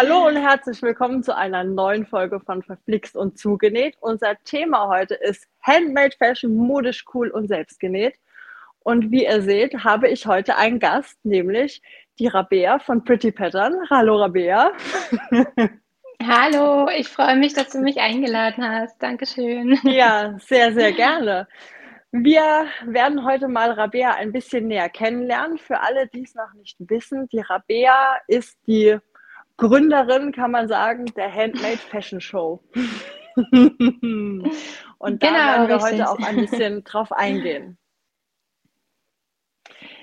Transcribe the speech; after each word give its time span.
Hallo 0.00 0.28
und 0.28 0.36
herzlich 0.36 0.80
willkommen 0.80 1.24
zu 1.24 1.36
einer 1.36 1.64
neuen 1.64 2.06
Folge 2.06 2.38
von 2.38 2.62
Verflixt 2.62 3.16
und 3.16 3.36
Zugenäht. 3.36 3.96
Unser 3.98 4.36
Thema 4.44 4.86
heute 4.86 5.16
ist 5.16 5.48
Handmade 5.60 6.14
Fashion, 6.16 6.54
modisch, 6.54 7.04
cool 7.14 7.30
und 7.30 7.48
selbstgenäht. 7.48 8.14
Und 8.78 9.10
wie 9.10 9.24
ihr 9.24 9.42
seht, 9.42 9.82
habe 9.82 10.06
ich 10.08 10.24
heute 10.24 10.54
einen 10.54 10.78
Gast, 10.78 11.18
nämlich 11.24 11.82
die 12.20 12.28
Rabea 12.28 12.78
von 12.78 13.02
Pretty 13.02 13.32
Pattern. 13.32 13.74
Hallo 13.90 14.20
Rabea. 14.20 14.70
Hallo, 16.22 16.88
ich 16.96 17.08
freue 17.08 17.34
mich, 17.34 17.54
dass 17.54 17.70
du 17.70 17.80
mich 17.80 17.98
eingeladen 17.98 18.62
hast. 18.62 19.02
Dankeschön. 19.02 19.80
Ja, 19.82 20.36
sehr, 20.38 20.72
sehr 20.74 20.92
gerne. 20.92 21.48
Wir 22.12 22.66
werden 22.86 23.24
heute 23.24 23.48
mal 23.48 23.72
Rabea 23.72 24.12
ein 24.14 24.30
bisschen 24.30 24.68
näher 24.68 24.90
kennenlernen. 24.90 25.58
Für 25.58 25.80
alle, 25.80 26.06
die 26.06 26.22
es 26.22 26.36
noch 26.36 26.54
nicht 26.54 26.76
wissen, 26.78 27.28
die 27.30 27.40
Rabea 27.40 28.16
ist 28.28 28.56
die 28.68 28.98
Gründerin, 29.58 30.32
kann 30.32 30.52
man 30.52 30.68
sagen, 30.68 31.04
der 31.16 31.32
Handmade 31.32 31.76
Fashion 31.76 32.20
Show. 32.20 32.62
Und 34.98 35.22
da 35.22 35.28
genau, 35.28 35.38
werden 35.38 35.68
wir 35.68 35.76
richtig. 35.76 35.92
heute 35.92 36.10
auch 36.10 36.18
ein 36.20 36.36
bisschen 36.36 36.84
drauf 36.84 37.12
eingehen. 37.12 37.76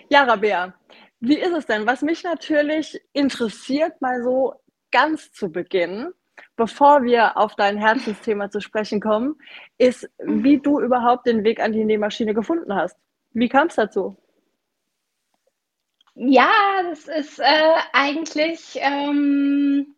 Ja, 0.10 0.24
Rabea, 0.24 0.74
wie 1.20 1.40
ist 1.40 1.54
es 1.54 1.66
denn? 1.66 1.88
Was 1.88 2.02
mich 2.02 2.24
natürlich 2.24 3.02
interessiert, 3.14 4.00
mal 4.02 4.22
so 4.24 4.54
ganz 4.92 5.32
zu 5.32 5.52
Beginn, 5.52 6.12
bevor 6.56 7.04
wir 7.04 7.38
auf 7.38 7.56
dein 7.56 7.78
Herzensthema 7.78 8.50
zu 8.50 8.60
sprechen 8.62 9.02
kommen, 9.02 9.36
ist, 9.78 10.10
wie 10.20 10.60
du 10.60 10.80
überhaupt 10.80 11.26
den 11.26 11.44
Weg 11.44 11.60
an 11.60 11.72
die 11.72 11.86
Nähmaschine 11.86 12.34
gefunden 12.34 12.76
hast. 12.76 12.98
Wie 13.32 13.50
kam 13.50 13.68
es 13.68 13.76
dazu? 13.76 14.18
Ja, 16.16 16.50
das 16.90 17.08
ist 17.08 17.40
äh, 17.40 17.74
eigentlich 17.92 18.62
ähm, 18.76 19.96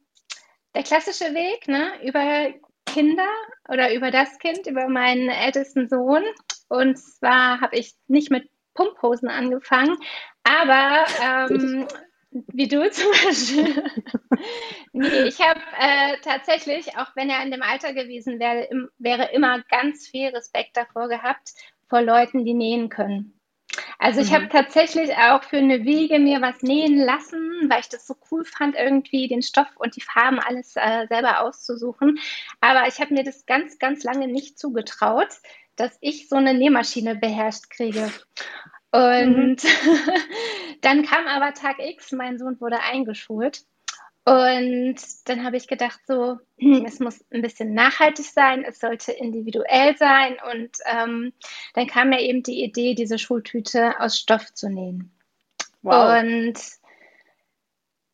der 0.74 0.84
klassische 0.84 1.34
Weg, 1.36 1.68
ne? 1.68 1.92
Über 2.04 2.54
Kinder 2.86 3.30
oder 3.70 3.94
über 3.94 4.10
das 4.10 4.40
Kind, 4.40 4.66
über 4.66 4.88
meinen 4.88 5.30
ältesten 5.30 5.88
Sohn. 5.88 6.24
Und 6.70 6.98
zwar 6.98 7.62
habe 7.62 7.78
ich 7.78 7.94
nicht 8.08 8.32
mit 8.32 8.50
Pumphosen 8.74 9.30
angefangen, 9.30 9.98
aber 10.44 11.06
ähm, 11.24 11.88
wie 12.32 12.68
du 12.68 12.90
zum 12.90 13.12
Beispiel. 13.12 13.84
nee, 14.94 15.24
ich 15.28 15.40
habe 15.40 15.60
äh, 15.80 16.18
tatsächlich, 16.24 16.98
auch 16.98 17.16
wenn 17.16 17.30
er 17.30 17.44
in 17.44 17.52
dem 17.52 17.62
Alter 17.62 17.94
gewesen 17.94 18.40
wäre, 18.40 18.64
im, 18.66 18.90
wäre 18.98 19.32
immer 19.34 19.62
ganz 19.70 20.08
viel 20.08 20.30
Respekt 20.30 20.78
davor 20.78 21.10
gehabt, 21.10 21.54
vor 21.90 22.02
Leuten, 22.02 22.44
die 22.44 22.54
nähen 22.54 22.90
können. 22.90 23.37
Also 24.00 24.22
ich 24.22 24.30
mhm. 24.30 24.36
habe 24.36 24.50
tatsächlich 24.50 25.12
auch 25.16 25.44
für 25.44 25.58
eine 25.58 25.84
Wiege 25.84 26.20
mir 26.20 26.42
was 26.42 26.62
nähen 26.62 26.98
lassen, 26.98 27.70
weil 27.70 27.80
ich 27.80 27.90
das 27.90 28.08
so 28.08 28.16
cool 28.32 28.46
fand, 28.46 28.76
irgendwie 28.76 29.28
den 29.28 29.42
Stoff 29.42 29.68
und 29.78 29.96
die 29.96 30.02
Farben 30.02 30.40
alles 30.40 30.76
äh, 30.76 31.08
selber 31.08 31.42
auszusuchen. 31.42 32.20
Aber 32.62 32.88
ich 32.88 33.00
habe 33.00 33.14
mir 33.14 33.24
das 33.24 33.46
ganz, 33.46 33.80
ganz 33.80 34.04
lange 34.04 34.28
nicht 34.28 34.60
zugetraut, 34.60 35.30
dass 35.76 35.98
ich 36.02 36.28
so 36.28 36.36
eine 36.36 36.54
Nähmaschine 36.54 37.16
beherrscht 37.16 37.70
kriege. 37.70 38.12
Und 38.92 39.64
mhm. 39.64 40.18
dann 40.82 41.06
kam 41.06 41.28
aber 41.28 41.54
Tag 41.54 41.78
X, 41.80 42.12
mein 42.12 42.38
Sohn 42.38 42.60
wurde 42.60 42.80
eingeschult. 42.80 43.64
Und 44.28 44.98
dann 45.24 45.46
habe 45.46 45.56
ich 45.56 45.70
gedacht, 45.70 46.02
so, 46.06 46.38
hm, 46.60 46.84
es 46.86 47.00
muss 47.00 47.24
ein 47.32 47.42
bisschen 47.42 47.74
nachhaltig 47.74 48.26
sein, 48.26 48.66
es 48.66 48.78
sollte 48.78 49.14
individuell 49.14 49.96
sein. 49.96 50.36
Und 50.52 50.72
ähm, 50.86 51.32
dann 51.76 51.88
kam 51.88 52.10
mir 52.10 52.20
eben 52.20 52.44
die 52.44 52.62
Idee, 52.62 52.94
diese 52.94 53.20
Schultüte 53.20 53.98
aus 54.02 54.18
Stoff 54.18 54.54
zu 54.54 54.70
nähen. 54.70 55.18
Wow. 55.82 56.20
Und 56.20 56.60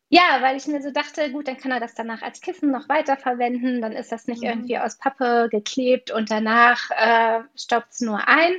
ja, 0.08 0.38
weil 0.40 0.56
ich 0.56 0.68
mir 0.68 0.80
so 0.80 0.92
dachte, 0.92 1.32
gut, 1.32 1.48
dann 1.48 1.56
kann 1.56 1.72
er 1.72 1.80
das 1.80 1.96
danach 1.96 2.22
als 2.22 2.40
Kissen 2.40 2.70
noch 2.70 2.88
weiterverwenden, 2.88 3.82
dann 3.82 3.90
ist 3.90 4.12
das 4.12 4.28
nicht 4.28 4.42
mhm. 4.42 4.48
irgendwie 4.50 4.78
aus 4.78 4.96
Pappe 4.96 5.48
geklebt 5.50 6.12
und 6.12 6.30
danach 6.30 6.90
äh, 6.92 7.40
staubt 7.56 7.88
es 7.90 8.00
nur 8.00 8.28
ein. 8.28 8.54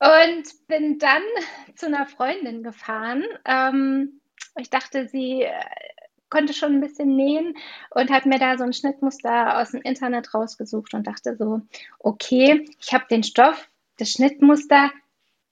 Und 0.00 0.66
bin 0.66 0.98
dann 0.98 1.22
zu 1.76 1.86
einer 1.86 2.06
Freundin 2.06 2.64
gefahren. 2.64 3.22
Ähm, 3.44 4.20
ich 4.56 4.70
dachte, 4.70 5.06
sie 5.06 5.42
äh, 5.42 5.52
konnte 6.30 6.52
schon 6.52 6.74
ein 6.74 6.80
bisschen 6.80 7.16
nähen 7.16 7.54
und 7.90 8.10
hat 8.10 8.26
mir 8.26 8.38
da 8.38 8.58
so 8.58 8.64
ein 8.64 8.72
Schnittmuster 8.72 9.58
aus 9.58 9.72
dem 9.72 9.82
Internet 9.82 10.34
rausgesucht 10.34 10.94
und 10.94 11.06
dachte 11.06 11.36
so, 11.36 11.62
okay, 11.98 12.68
ich 12.80 12.92
habe 12.92 13.06
den 13.10 13.22
Stoff, 13.22 13.68
das 13.98 14.12
Schnittmuster, 14.12 14.90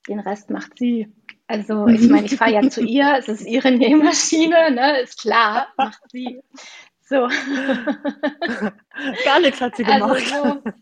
den 0.09 0.21
Rest 0.21 0.51
macht 0.51 0.79
sie. 0.79 1.13
Also 1.47 1.87
ich 1.89 2.09
meine, 2.09 2.27
ich 2.27 2.37
fahre 2.37 2.53
ja 2.53 2.69
zu 2.69 2.83
ihr, 2.83 3.17
es 3.19 3.29
ist 3.29 3.47
ihre 3.47 3.71
Nähmaschine, 3.71 4.71
ne, 4.71 5.01
ist 5.01 5.21
klar, 5.21 5.69
macht 5.77 6.03
sie. 6.11 6.41
So. 7.03 7.29
Gar 9.25 9.41
nichts 9.41 9.61
hat 9.61 9.77
sie 9.77 9.85
also 9.85 10.07
gemacht. 10.07 10.33
Also 10.33 10.61
so, 10.65 10.73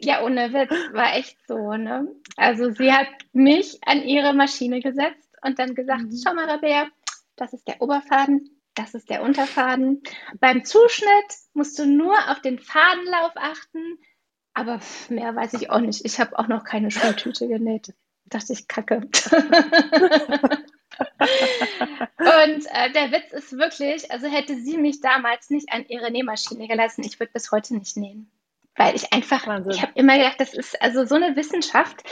ja, 0.00 0.22
ohne 0.22 0.52
Witz, 0.52 0.70
war 0.92 1.16
echt 1.16 1.36
so, 1.46 1.72
ne? 1.72 2.08
Also 2.36 2.70
sie 2.70 2.92
hat 2.92 3.08
mich 3.32 3.78
an 3.84 4.02
ihre 4.02 4.32
Maschine 4.32 4.80
gesetzt 4.80 5.28
und 5.42 5.58
dann 5.58 5.74
gesagt, 5.74 6.02
mhm. 6.02 6.16
schau 6.24 6.34
mal, 6.34 6.48
Rabea, 6.48 6.86
das 7.36 7.52
ist 7.52 7.66
der 7.66 7.82
Oberfaden, 7.82 8.57
das 8.78 8.94
ist 8.94 9.10
der 9.10 9.22
Unterfaden. 9.22 10.02
Beim 10.38 10.64
Zuschnitt 10.64 11.34
musst 11.52 11.78
du 11.78 11.86
nur 11.86 12.14
auf 12.30 12.40
den 12.40 12.58
Fadenlauf 12.58 13.32
achten, 13.34 13.98
aber 14.54 14.80
mehr 15.08 15.34
weiß 15.34 15.54
ich 15.54 15.70
auch 15.70 15.80
nicht. 15.80 16.04
Ich 16.04 16.20
habe 16.20 16.38
auch 16.38 16.48
noch 16.48 16.64
keine 16.64 16.90
Schultüte 16.90 17.48
genäht. 17.48 17.94
Dachte 18.26 18.52
ich, 18.52 18.68
kacke. 18.68 18.96
und 19.00 19.10
äh, 22.18 22.92
der 22.92 23.12
Witz 23.12 23.32
ist 23.32 23.52
wirklich, 23.52 24.10
also 24.10 24.26
hätte 24.26 24.60
sie 24.60 24.76
mich 24.76 25.00
damals 25.00 25.50
nicht 25.50 25.72
an 25.72 25.86
ihre 25.88 26.10
Nähmaschine 26.10 26.68
gelassen, 26.68 27.04
ich 27.04 27.18
würde 27.18 27.32
bis 27.32 27.50
heute 27.50 27.74
nicht 27.76 27.96
nähen 27.96 28.30
weil 28.78 28.94
ich 28.94 29.12
einfach, 29.12 29.46
Wahnsinn. 29.46 29.72
ich 29.72 29.82
habe 29.82 29.92
immer 29.96 30.16
gedacht, 30.16 30.40
das 30.40 30.54
ist 30.54 30.80
also 30.80 31.04
so 31.04 31.16
eine 31.16 31.36
Wissenschaft 31.36 32.02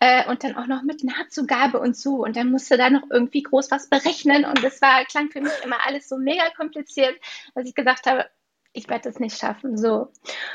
äh, 0.00 0.28
und 0.28 0.42
dann 0.42 0.56
auch 0.56 0.66
noch 0.66 0.82
mit 0.82 1.04
Nahtzugabe 1.04 1.78
und 1.78 1.96
so 1.96 2.24
und 2.24 2.36
dann 2.36 2.50
musste 2.50 2.76
da 2.76 2.90
noch 2.90 3.04
irgendwie 3.10 3.42
groß 3.42 3.70
was 3.70 3.88
berechnen 3.88 4.44
und 4.44 4.64
das 4.64 4.82
war, 4.82 5.04
klang 5.04 5.30
für 5.30 5.40
mich 5.40 5.52
immer 5.64 5.86
alles 5.86 6.08
so 6.08 6.16
mega 6.16 6.50
kompliziert, 6.56 7.14
dass 7.54 7.66
ich 7.66 7.74
gesagt 7.74 8.06
habe, 8.06 8.26
ich 8.72 8.88
werde 8.88 9.08
das 9.08 9.20
nicht 9.20 9.38
schaffen, 9.38 9.78
so. 9.78 10.10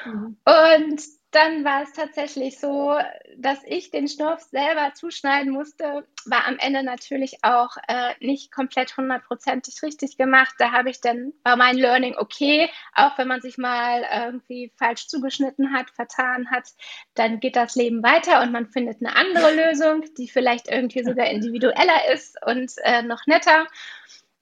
Mhm. 0.05 0.37
Und 0.43 1.01
dann 1.31 1.63
war 1.63 1.83
es 1.83 1.93
tatsächlich 1.93 2.59
so, 2.59 2.97
dass 3.37 3.59
ich 3.63 3.91
den 3.91 4.07
Stoff 4.07 4.41
selber 4.41 4.93
zuschneiden 4.95 5.53
musste. 5.53 6.07
War 6.25 6.47
am 6.47 6.57
Ende 6.57 6.81
natürlich 6.81 7.43
auch 7.43 7.77
äh, 7.87 8.13
nicht 8.19 8.51
komplett 8.51 8.97
hundertprozentig 8.97 9.83
richtig 9.83 10.17
gemacht. 10.17 10.55
Da 10.57 10.71
habe 10.71 10.89
ich 10.89 11.01
dann, 11.01 11.33
war 11.43 11.55
mein 11.55 11.77
Learning 11.77 12.15
okay, 12.17 12.69
auch 12.95 13.15
wenn 13.19 13.27
man 13.27 13.41
sich 13.41 13.59
mal 13.59 14.03
irgendwie 14.11 14.73
falsch 14.77 15.07
zugeschnitten 15.07 15.71
hat, 15.71 15.91
vertan 15.91 16.49
hat, 16.49 16.67
dann 17.13 17.39
geht 17.39 17.55
das 17.55 17.75
Leben 17.75 18.01
weiter 18.01 18.41
und 18.41 18.51
man 18.51 18.67
findet 18.67 18.97
eine 18.99 19.15
andere 19.15 19.53
Lösung, 19.53 20.03
die 20.17 20.27
vielleicht 20.27 20.67
irgendwie 20.67 21.03
sogar 21.03 21.27
individueller 21.27 22.11
ist 22.11 22.37
und 22.43 22.71
äh, 22.83 23.03
noch 23.03 23.27
netter. 23.27 23.67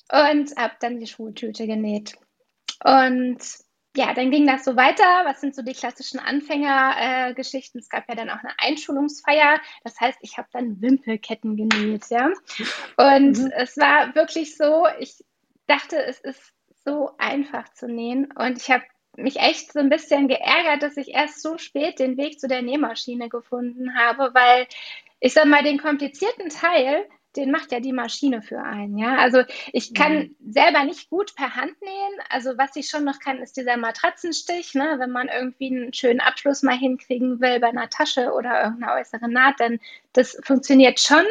Und 0.09 0.55
habe 0.55 0.75
dann 0.79 1.01
die 1.01 1.07
Schultüte 1.07 1.67
genäht. 1.67 2.13
Und 2.81 3.39
ja, 3.97 4.13
dann 4.13 4.29
ging 4.29 4.45
das 4.45 4.63
so 4.63 4.75
weiter. 4.75 5.25
Was 5.25 5.41
sind 5.41 5.55
so 5.55 5.63
die 5.63 5.73
klassischen 5.73 6.19
Anfängergeschichten? 6.19 7.79
Äh, 7.79 7.81
es 7.81 7.89
gab 7.89 8.07
ja 8.07 8.13
dann 8.13 8.29
auch 8.29 8.43
eine 8.43 8.53
Einschulungsfeier. 8.59 9.59
Das 9.83 9.99
heißt, 9.99 10.19
ich 10.21 10.37
habe 10.37 10.47
dann 10.53 10.79
Wimpelketten 10.79 11.57
genäht, 11.57 12.05
ja. 12.09 12.27
Und 12.95 13.39
mhm. 13.39 13.51
es 13.55 13.75
war 13.75 14.13
wirklich 14.13 14.55
so, 14.55 14.85
ich 14.99 15.23
dachte, 15.65 15.97
es 15.97 16.19
ist 16.19 16.53
so 16.85 17.09
einfach 17.17 17.73
zu 17.73 17.87
nähen. 17.87 18.31
Und 18.33 18.61
ich 18.61 18.69
habe 18.69 18.83
mich 19.15 19.37
echt 19.37 19.73
so 19.73 19.79
ein 19.79 19.89
bisschen 19.89 20.27
geärgert, 20.27 20.83
dass 20.83 20.95
ich 20.95 21.09
erst 21.09 21.41
so 21.41 21.57
spät 21.57 21.97
den 21.97 22.17
Weg 22.17 22.39
zu 22.39 22.47
der 22.47 22.61
Nähmaschine 22.61 23.29
gefunden 23.29 23.97
habe, 23.97 24.31
weil 24.35 24.67
ich 25.19 25.33
sag 25.33 25.45
mal, 25.45 25.63
den 25.63 25.79
komplizierten 25.79 26.49
Teil, 26.49 27.09
den 27.37 27.51
macht 27.51 27.71
ja 27.71 27.79
die 27.79 27.93
Maschine 27.93 28.41
für 28.41 28.61
einen. 28.61 28.97
Ja, 28.97 29.17
also 29.17 29.43
ich 29.71 29.93
kann 29.93 30.17
mhm. 30.17 30.35
selber 30.51 30.83
nicht 30.83 31.09
gut 31.09 31.35
per 31.35 31.55
Hand 31.55 31.79
nähen. 31.81 32.19
Also 32.29 32.57
was 32.57 32.75
ich 32.75 32.89
schon 32.89 33.03
noch 33.03 33.19
kann, 33.19 33.39
ist 33.39 33.55
dieser 33.55 33.77
Matratzenstich. 33.77 34.73
Ne? 34.73 34.95
Wenn 34.97 35.11
man 35.11 35.29
irgendwie 35.29 35.67
einen 35.67 35.93
schönen 35.93 36.19
Abschluss 36.19 36.63
mal 36.63 36.77
hinkriegen 36.77 37.39
will 37.39 37.59
bei 37.59 37.67
einer 37.67 37.89
Tasche 37.89 38.33
oder 38.33 38.63
irgendeiner 38.63 38.95
äußeren 38.95 39.31
Naht, 39.31 39.59
dann 39.59 39.79
das 40.13 40.37
funktioniert 40.43 40.99
schon. 40.99 41.23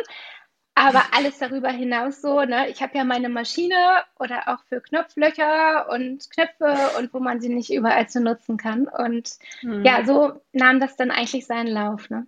Aber 0.77 1.03
alles 1.13 1.39
darüber 1.39 1.71
hinaus 1.71 2.21
so, 2.21 2.43
ne? 2.43 2.69
ich 2.69 2.83
habe 2.83 2.97
ja 2.97 3.05
meine 3.05 3.29
Maschine 3.29 4.05
oder 4.19 4.49
auch 4.49 4.63
für 4.69 4.81
Knopflöcher 4.81 5.89
und 5.91 6.31
Knöpfe 6.31 6.99
und 6.99 7.13
wo 7.13 7.19
man 7.19 7.41
sie 7.41 7.49
nicht 7.49 7.73
überall 7.73 8.09
zu 8.09 8.21
nutzen 8.21 8.57
kann. 8.57 8.87
Und 8.87 9.31
mhm. 9.63 9.85
ja, 9.85 10.05
so 10.05 10.41
nahm 10.53 10.79
das 10.79 10.97
dann 10.97 11.11
eigentlich 11.11 11.47
seinen 11.47 11.69
Lauf. 11.69 12.11
Ne? 12.11 12.27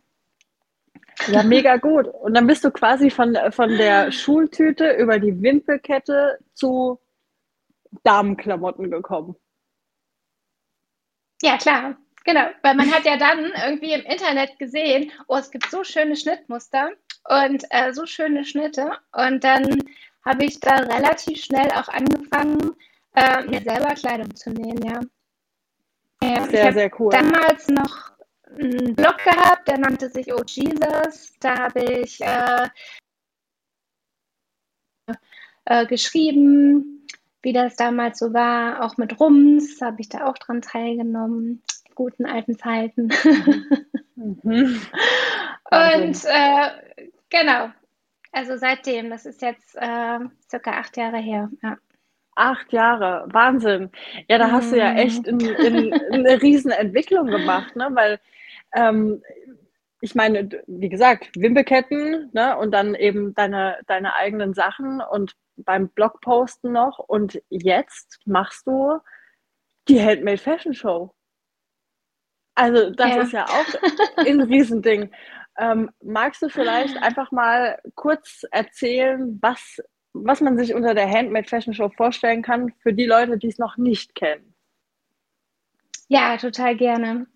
Ja, 1.27 1.43
mega 1.43 1.77
gut. 1.77 2.07
Und 2.07 2.35
dann 2.35 2.47
bist 2.47 2.65
du 2.65 2.71
quasi 2.71 3.11
von, 3.11 3.37
von 3.51 3.77
der 3.77 4.13
Schultüte 4.13 4.93
über 4.93 5.19
die 5.19 5.43
Wimpelkette 5.43 6.39
zu 6.55 7.01
Damenklamotten 8.05 8.91
gekommen. 8.91 9.37
Ja, 11.43 11.57
klar. 11.57 11.97
Genau, 12.25 12.47
weil 12.63 12.75
man 12.75 12.93
hat 12.93 13.05
ja 13.05 13.17
dann 13.17 13.53
irgendwie 13.67 13.95
im 13.95 14.03
Internet 14.03 14.59
gesehen, 14.59 15.13
oh, 15.29 15.37
es 15.37 15.51
gibt 15.51 15.71
so 15.71 15.83
schöne 15.83 16.15
Schnittmuster 16.15 16.91
und 17.25 17.65
äh, 17.71 17.93
so 17.93 18.05
schöne 18.05 18.45
Schnitte. 18.45 18.91
Und 19.13 19.45
dann 19.45 19.83
habe 20.25 20.45
ich 20.45 20.61
da 20.61 20.75
relativ 20.77 21.43
schnell 21.43 21.71
auch 21.71 21.89
angefangen, 21.89 22.75
äh, 23.15 23.45
mir 23.45 23.63
selber 23.63 23.95
Kleidung 23.95 24.35
zu 24.35 24.51
nähen, 24.51 24.83
ja. 24.83 25.01
Äh, 26.21 26.51
sehr, 26.51 26.73
sehr 26.73 27.01
cool. 27.01 27.11
Damals 27.11 27.69
noch 27.69 28.13
einen 28.57 28.95
Blog 28.95 29.19
gehabt, 29.19 29.69
der 29.69 29.79
nannte 29.79 30.09
sich 30.11 30.33
Oh 30.33 30.43
Jesus. 30.47 31.33
Da 31.41 31.59
habe 31.59 31.81
ich 31.81 32.21
äh, 32.21 32.69
äh, 35.65 35.87
geschrieben, 35.87 37.07
wie 37.43 37.53
das 37.53 37.77
damals 37.77 38.19
so 38.19 38.33
war, 38.33 38.85
auch 38.85 38.97
mit 38.97 39.21
Rums, 39.21 39.81
habe 39.81 40.01
ich 40.01 40.09
da 40.09 40.27
auch 40.27 40.39
dran 40.39 40.63
teilgenommen. 40.63 41.63
Guten 41.95 42.27
alten 42.27 42.57
Zeiten. 42.59 43.11
Mhm. 44.15 44.41
mhm. 44.45 44.81
Und 45.71 46.25
äh, 46.25 47.03
genau, 47.29 47.71
also 48.33 48.57
seitdem, 48.57 49.11
das 49.11 49.27
ist 49.27 49.43
jetzt 49.43 49.75
äh, 49.77 50.19
circa 50.49 50.73
acht 50.73 50.97
Jahre 50.97 51.19
her. 51.19 51.51
Ja. 51.63 51.77
Acht 52.35 52.73
Jahre, 52.73 53.27
Wahnsinn. 53.33 53.91
Ja, 54.29 54.39
da 54.39 54.51
hast 54.53 54.73
du 54.73 54.79
ja 54.79 54.95
echt 54.95 55.27
in, 55.27 55.41
in, 55.41 55.93
eine 56.13 56.41
Riesenentwicklung 56.41 57.27
gemacht, 57.27 57.75
ne? 57.75 57.89
weil 57.93 58.21
ähm, 58.75 59.23
ich 60.01 60.15
meine, 60.15 60.49
wie 60.67 60.89
gesagt, 60.89 61.31
Wimpelketten 61.35 62.31
ne? 62.33 62.57
und 62.57 62.71
dann 62.73 62.95
eben 62.95 63.35
deine, 63.35 63.79
deine 63.87 64.15
eigenen 64.15 64.55
Sachen 64.55 65.01
und 65.01 65.35
beim 65.57 65.89
Blogposten 65.89 66.73
noch 66.73 66.99
und 66.99 67.43
jetzt 67.49 68.21
machst 68.25 68.67
du 68.67 69.01
die 69.89 70.01
Handmade 70.01 70.39
Fashion 70.39 70.75
Show. 70.75 71.13
Also 72.55 72.91
das 72.91 73.11
ja. 73.11 73.23
ist 73.23 73.33
ja 73.33 73.45
auch 73.47 74.17
ein 74.17 74.41
Riesending. 74.41 75.11
Ähm, 75.59 75.91
magst 76.03 76.43
du 76.43 76.49
vielleicht 76.49 76.97
einfach 76.99 77.33
mal 77.33 77.81
kurz 77.95 78.45
erzählen, 78.53 79.39
was, 79.41 79.81
was 80.13 80.41
man 80.41 80.57
sich 80.57 80.75
unter 80.75 80.95
der 80.95 81.11
Handmade 81.11 81.49
Fashion 81.49 81.75
Show 81.75 81.89
vorstellen 81.89 82.43
kann 82.43 82.73
für 82.81 82.93
die 82.93 83.07
Leute, 83.07 83.39
die 83.39 83.49
es 83.49 83.59
noch 83.59 83.77
nicht 83.77 84.15
kennen? 84.15 84.55
Ja, 86.09 86.37
total 86.37 86.77
gerne. 86.77 87.27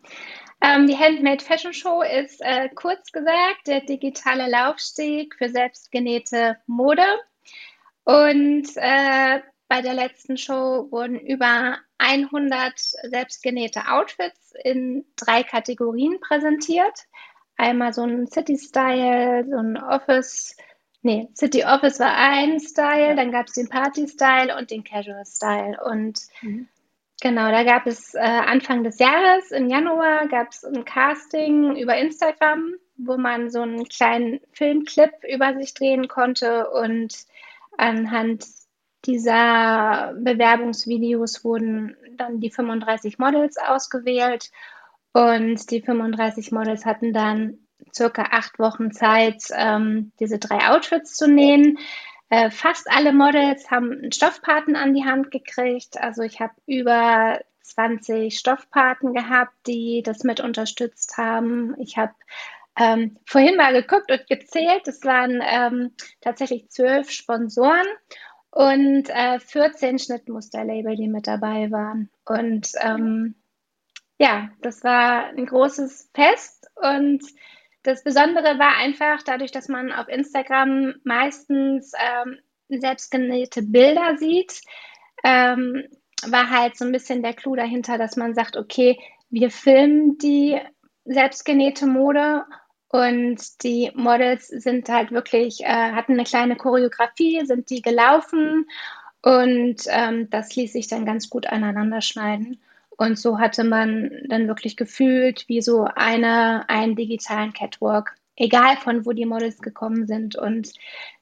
Ähm, 0.63 0.87
die 0.87 0.97
Handmade 0.97 1.45
Fashion 1.45 1.73
Show 1.73 2.03
ist 2.03 2.41
äh, 2.41 2.69
kurz 2.75 3.11
gesagt 3.11 3.67
der 3.67 3.81
digitale 3.81 4.49
Laufsteg 4.49 5.35
für 5.37 5.49
selbstgenähte 5.49 6.57
Mode. 6.67 7.05
Und 8.05 8.69
äh, 8.77 9.41
bei 9.69 9.83
der 9.83 9.95
letzten 9.95 10.37
Show 10.37 10.89
wurden 10.91 11.19
über 11.19 11.79
100 11.99 12.79
selbstgenähte 12.79 13.89
Outfits 13.89 14.53
in 14.63 15.05
drei 15.17 15.43
Kategorien 15.43 16.21
präsentiert. 16.21 17.07
Einmal 17.57 17.93
so 17.93 18.03
ein 18.03 18.27
City-Style, 18.27 19.47
so 19.49 19.57
ein 19.57 19.77
Office, 19.77 20.57
nee, 21.03 21.29
City 21.35 21.65
Office 21.65 21.99
war 22.01 22.15
ein 22.17 22.61
Style, 22.61 23.17
dann 23.17 23.33
gab 23.33 23.47
es 23.47 23.55
den 23.55 23.69
Party-Style 23.69 24.57
und 24.57 24.71
den 24.71 24.85
Casual-Style. 24.85 25.79
Und 25.85 26.21
mhm. 26.41 26.69
Genau, 27.23 27.51
da 27.51 27.65
gab 27.65 27.87
es 27.87 28.15
äh, 28.15 28.19
Anfang 28.19 28.85
des 28.85 28.99
Jahres, 28.99 29.51
im 29.53 29.71
Januar, 29.71 30.29
gab 30.29 30.49
es 30.51 30.65
ein 30.65 30.85
Casting 30.85 31.77
über 31.77 31.97
Instagram, 31.97 32.75
wo 32.99 33.17
man 33.17 33.49
so 33.49 33.63
einen 33.63 33.89
kleinen 33.89 34.41
Filmclip 34.53 35.13
über 35.27 35.55
sich 35.55 35.73
drehen 35.73 36.09
konnte 36.09 36.69
und 36.69 37.15
Anhand 37.79 38.45
dieser 39.05 40.15
Bewerbungsvideos 40.15 41.45
wurden 41.45 41.97
dann 42.17 42.41
die 42.41 42.51
35 42.51 43.19
Models 43.19 43.57
ausgewählt 43.57 44.51
und 45.13 45.71
die 45.71 45.81
35 45.81 46.53
Models 46.53 46.85
hatten 46.85 47.13
dann 47.13 47.59
circa 47.95 48.23
acht 48.31 48.59
Wochen 48.59 48.93
Zeit, 48.93 49.43
ähm, 49.57 50.13
diese 50.21 50.39
drei 50.39 50.69
Outfits 50.71 51.15
zu 51.15 51.29
nähen. 51.29 51.79
Äh, 52.33 52.51
fast 52.51 52.91
alle 52.91 53.13
Models 53.13 53.71
haben 53.71 53.93
einen 53.93 54.11
Stoffpaten 54.11 54.75
an 54.75 54.95
die 54.95 55.05
Hand 55.05 55.31
gekriegt. 55.31 56.01
Also 56.01 56.23
ich 56.23 56.41
habe 56.41 56.55
über 56.65 57.39
20 57.61 58.39
Stoffpaten 58.39 59.13
gehabt, 59.13 59.53
die 59.67 60.03
das 60.03 60.25
mit 60.25 60.41
unterstützt 60.41 61.19
haben. 61.19 61.75
Ich 61.79 61.99
habe 61.99 62.15
ähm, 62.81 63.19
vorhin 63.27 63.57
mal 63.57 63.75
geguckt 63.75 64.11
und 64.11 64.27
gezählt. 64.27 64.89
Es 64.89 65.05
waren 65.05 65.43
ähm, 65.47 65.93
tatsächlich 66.23 66.71
zwölf 66.71 67.11
Sponsoren 67.11 67.87
und 68.51 69.11
äh, 69.11 69.39
14 69.39 69.99
Schnittmusterlabel, 69.99 70.97
die 70.97 71.09
mit 71.09 71.27
dabei 71.27 71.71
waren. 71.71 72.09
Und 72.25 72.71
ähm, 72.81 73.35
ja, 74.19 74.49
das 74.63 74.83
war 74.83 75.27
ein 75.27 75.45
großes 75.45 76.09
Fest 76.15 76.67
und 76.77 77.23
das 77.83 78.05
Besondere 78.05 78.59
war 78.59 78.77
einfach 78.77 79.23
dadurch, 79.23 79.51
dass 79.51 79.69
man 79.69 79.93
auf 79.93 80.09
Instagram 80.09 80.95
meistens 81.05 81.93
ähm, 81.99 82.39
selbstgenähte 82.69 83.63
Bilder 83.63 84.17
sieht, 84.17 84.61
ähm, 85.25 85.85
war 86.27 86.51
halt 86.51 86.77
so 86.77 86.85
ein 86.85 86.93
bisschen 86.93 87.23
der 87.23 87.35
Clou 87.35 87.57
dahinter, 87.57 87.99
dass 87.99 88.17
man 88.17 88.35
sagt, 88.35 88.57
okay, 88.57 88.99
wir 89.31 89.51
filmen 89.51 90.19
die 90.19 90.61
selbstgenähte 91.05 91.87
Mode 91.87 92.45
und 92.89 93.63
die 93.65 93.91
Models 93.95 94.47
sind 94.49 94.89
halt 94.89 95.11
wirklich, 95.11 95.63
äh, 95.63 95.93
hatten 95.93 96.13
eine 96.13 96.25
kleine 96.25 96.57
Choreografie, 96.57 97.45
sind 97.45 97.71
die 97.71 97.83
gelaufen 97.83 98.67
und 99.23 99.77
ähm, 99.89 100.29
das 100.31 100.55
ließ 100.55 100.73
sich 100.73 100.89
dann 100.89 101.07
ganz 101.07 101.31
gut 101.31 101.47
aneinander 101.47 102.01
schneiden. 102.01 102.61
Und 102.97 103.19
so 103.19 103.39
hatte 103.39 103.65
man 103.65 104.11
dann 104.29 104.49
wirklich 104.49 104.77
gefühlt 104.77 105.49
wie 105.49 105.63
so 105.63 105.85
eine, 105.85 106.69
einen 106.69 106.97
digitalen 106.97 107.53
Catwalk, 107.53 108.15
egal 108.37 108.77
von 108.77 109.07
wo 109.07 109.13
die 109.13 109.27
Models 109.27 109.61
gekommen 109.61 110.07
sind. 110.07 110.37
Und 110.37 110.73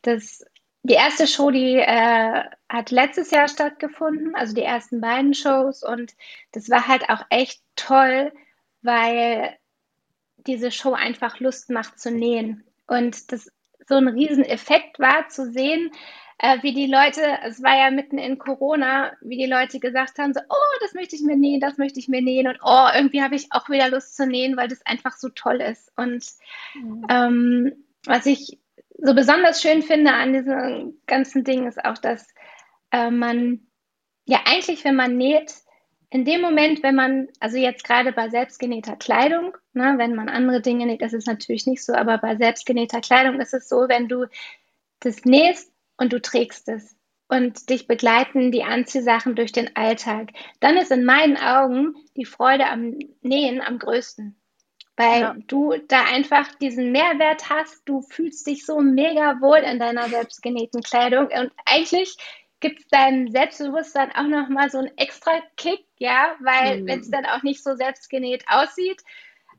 das, 0.03 0.45
die 0.83 0.95
erste 0.95 1.27
Show, 1.27 1.51
die 1.51 1.77
äh, 1.77 2.43
hat 2.69 2.91
letztes 2.91 3.31
Jahr 3.31 3.49
stattgefunden, 3.49 4.35
also 4.35 4.55
die 4.55 4.63
ersten 4.63 5.01
beiden 5.01 5.35
Shows. 5.35 5.83
Und 5.83 6.15
das 6.53 6.71
war 6.71 6.87
halt 6.87 7.09
auch 7.09 7.25
echt 7.31 7.63
toll, 7.77 8.33
weil 8.83 9.57
diese 10.47 10.71
Show 10.71 10.93
einfach 10.93 11.41
Lust 11.41 11.71
macht 11.71 11.99
zu 12.01 12.11
nähen. 12.11 12.65
Und 12.87 13.31
das 13.33 13.51
so 13.89 13.97
ein 13.97 14.09
Rieseneffekt 14.09 14.99
war 14.99 15.29
zu 15.29 15.51
sehen, 15.51 15.91
äh, 16.43 16.63
wie 16.63 16.73
die 16.73 16.87
Leute, 16.87 17.21
es 17.45 17.63
war 17.63 17.77
ja 17.77 17.91
mitten 17.91 18.17
in 18.17 18.39
Corona, 18.39 19.13
wie 19.21 19.37
die 19.37 19.51
Leute 19.51 19.79
gesagt 19.79 20.19
haben, 20.19 20.33
so, 20.33 20.41
oh, 20.49 20.79
das 20.81 20.95
möchte 20.95 21.15
ich 21.15 21.23
mir 21.23 21.37
nähen, 21.37 21.61
das 21.61 21.77
möchte 21.77 21.99
ich 21.99 22.09
mir 22.09 22.23
nähen 22.23 22.47
und 22.47 22.59
oh, 22.63 22.87
irgendwie 22.95 23.23
habe 23.23 23.35
ich 23.35 23.53
auch 23.53 23.69
wieder 23.69 23.91
Lust 23.91 24.17
zu 24.17 24.27
nähen, 24.27 24.57
weil 24.57 24.69
das 24.69 24.85
einfach 24.87 25.17
so 25.19 25.29
toll 25.29 25.61
ist. 25.61 25.93
Und 25.97 26.25
mhm. 26.75 27.07
ähm, 27.11 27.85
was 28.07 28.25
ich 28.25 28.59
so 28.97 29.15
besonders 29.15 29.61
schön 29.61 29.83
finde 29.83 30.15
an 30.15 30.33
diesem 30.33 30.95
ganzen 31.07 31.45
Ding 31.45 31.67
ist 31.67 31.85
auch, 31.85 31.99
dass 31.99 32.27
äh, 32.91 33.11
man 33.11 33.61
ja 34.25 34.41
eigentlich, 34.47 34.83
wenn 34.85 34.97
man 34.97 35.19
näht, 35.19 35.53
in 36.09 36.25
dem 36.25 36.41
Moment, 36.41 36.83
wenn 36.83 36.95
man, 36.95 37.29
also 37.39 37.59
jetzt 37.59 37.85
gerade 37.85 38.13
bei 38.13 38.31
selbstgenähter 38.31 38.97
Kleidung, 38.97 39.57
ne, 39.75 39.95
wenn 39.99 40.15
man 40.15 40.31
andere 40.31 40.63
Dinge 40.63 40.87
näht, 40.87 41.03
das 41.03 41.13
ist 41.13 41.27
natürlich 41.27 41.67
nicht 41.67 41.85
so, 41.85 41.93
aber 41.93 42.17
bei 42.17 42.37
selbstgenähter 42.37 43.03
Kleidung 43.03 43.41
ist 43.41 43.53
es 43.53 43.69
so, 43.69 43.89
wenn 43.89 44.09
du 44.09 44.25
das 45.01 45.25
nähst 45.27 45.71
und 46.01 46.13
du 46.13 46.21
trägst 46.21 46.69
es 46.69 46.97
und 47.29 47.69
dich 47.71 47.87
begleiten 47.87 48.51
die 48.51 48.65
Anziehsachen 48.65 49.37
durch 49.37 49.53
den 49.53 49.77
Alltag, 49.77 50.31
dann 50.59 50.77
ist 50.77 50.91
in 50.91 51.05
meinen 51.05 51.37
Augen 51.37 51.95
die 52.17 52.25
Freude 52.25 52.67
am 52.67 52.99
Nähen 53.23 53.61
am 53.61 53.79
größten. 53.79 54.35
Weil 54.97 55.21
ja. 55.21 55.37
du 55.47 55.75
da 55.89 56.05
einfach 56.05 56.55
diesen 56.57 56.91
Mehrwert 56.91 57.49
hast, 57.49 57.83
du 57.85 58.03
fühlst 58.03 58.47
dich 58.47 58.67
so 58.67 58.81
mega 58.81 59.41
wohl 59.41 59.59
in 59.59 59.79
deiner 59.79 60.09
selbstgenähten 60.09 60.83
Kleidung 60.83 61.27
und 61.27 61.53
eigentlich 61.65 62.17
gibt 62.61 62.81
es 62.81 62.89
deinem 62.89 63.31
Selbstbewusstsein 63.31 64.11
auch 64.13 64.27
nochmal 64.27 64.71
so 64.71 64.79
einen 64.79 64.97
extra 64.99 65.33
Kick, 65.57 65.87
ja, 65.99 66.35
weil 66.41 66.83
mhm. 66.83 66.87
wenn 66.87 67.01
es 67.01 67.11
dann 67.11 67.27
auch 67.27 67.43
nicht 67.43 67.63
so 67.63 67.77
selbstgenäht 67.77 68.45
aussieht, 68.49 69.03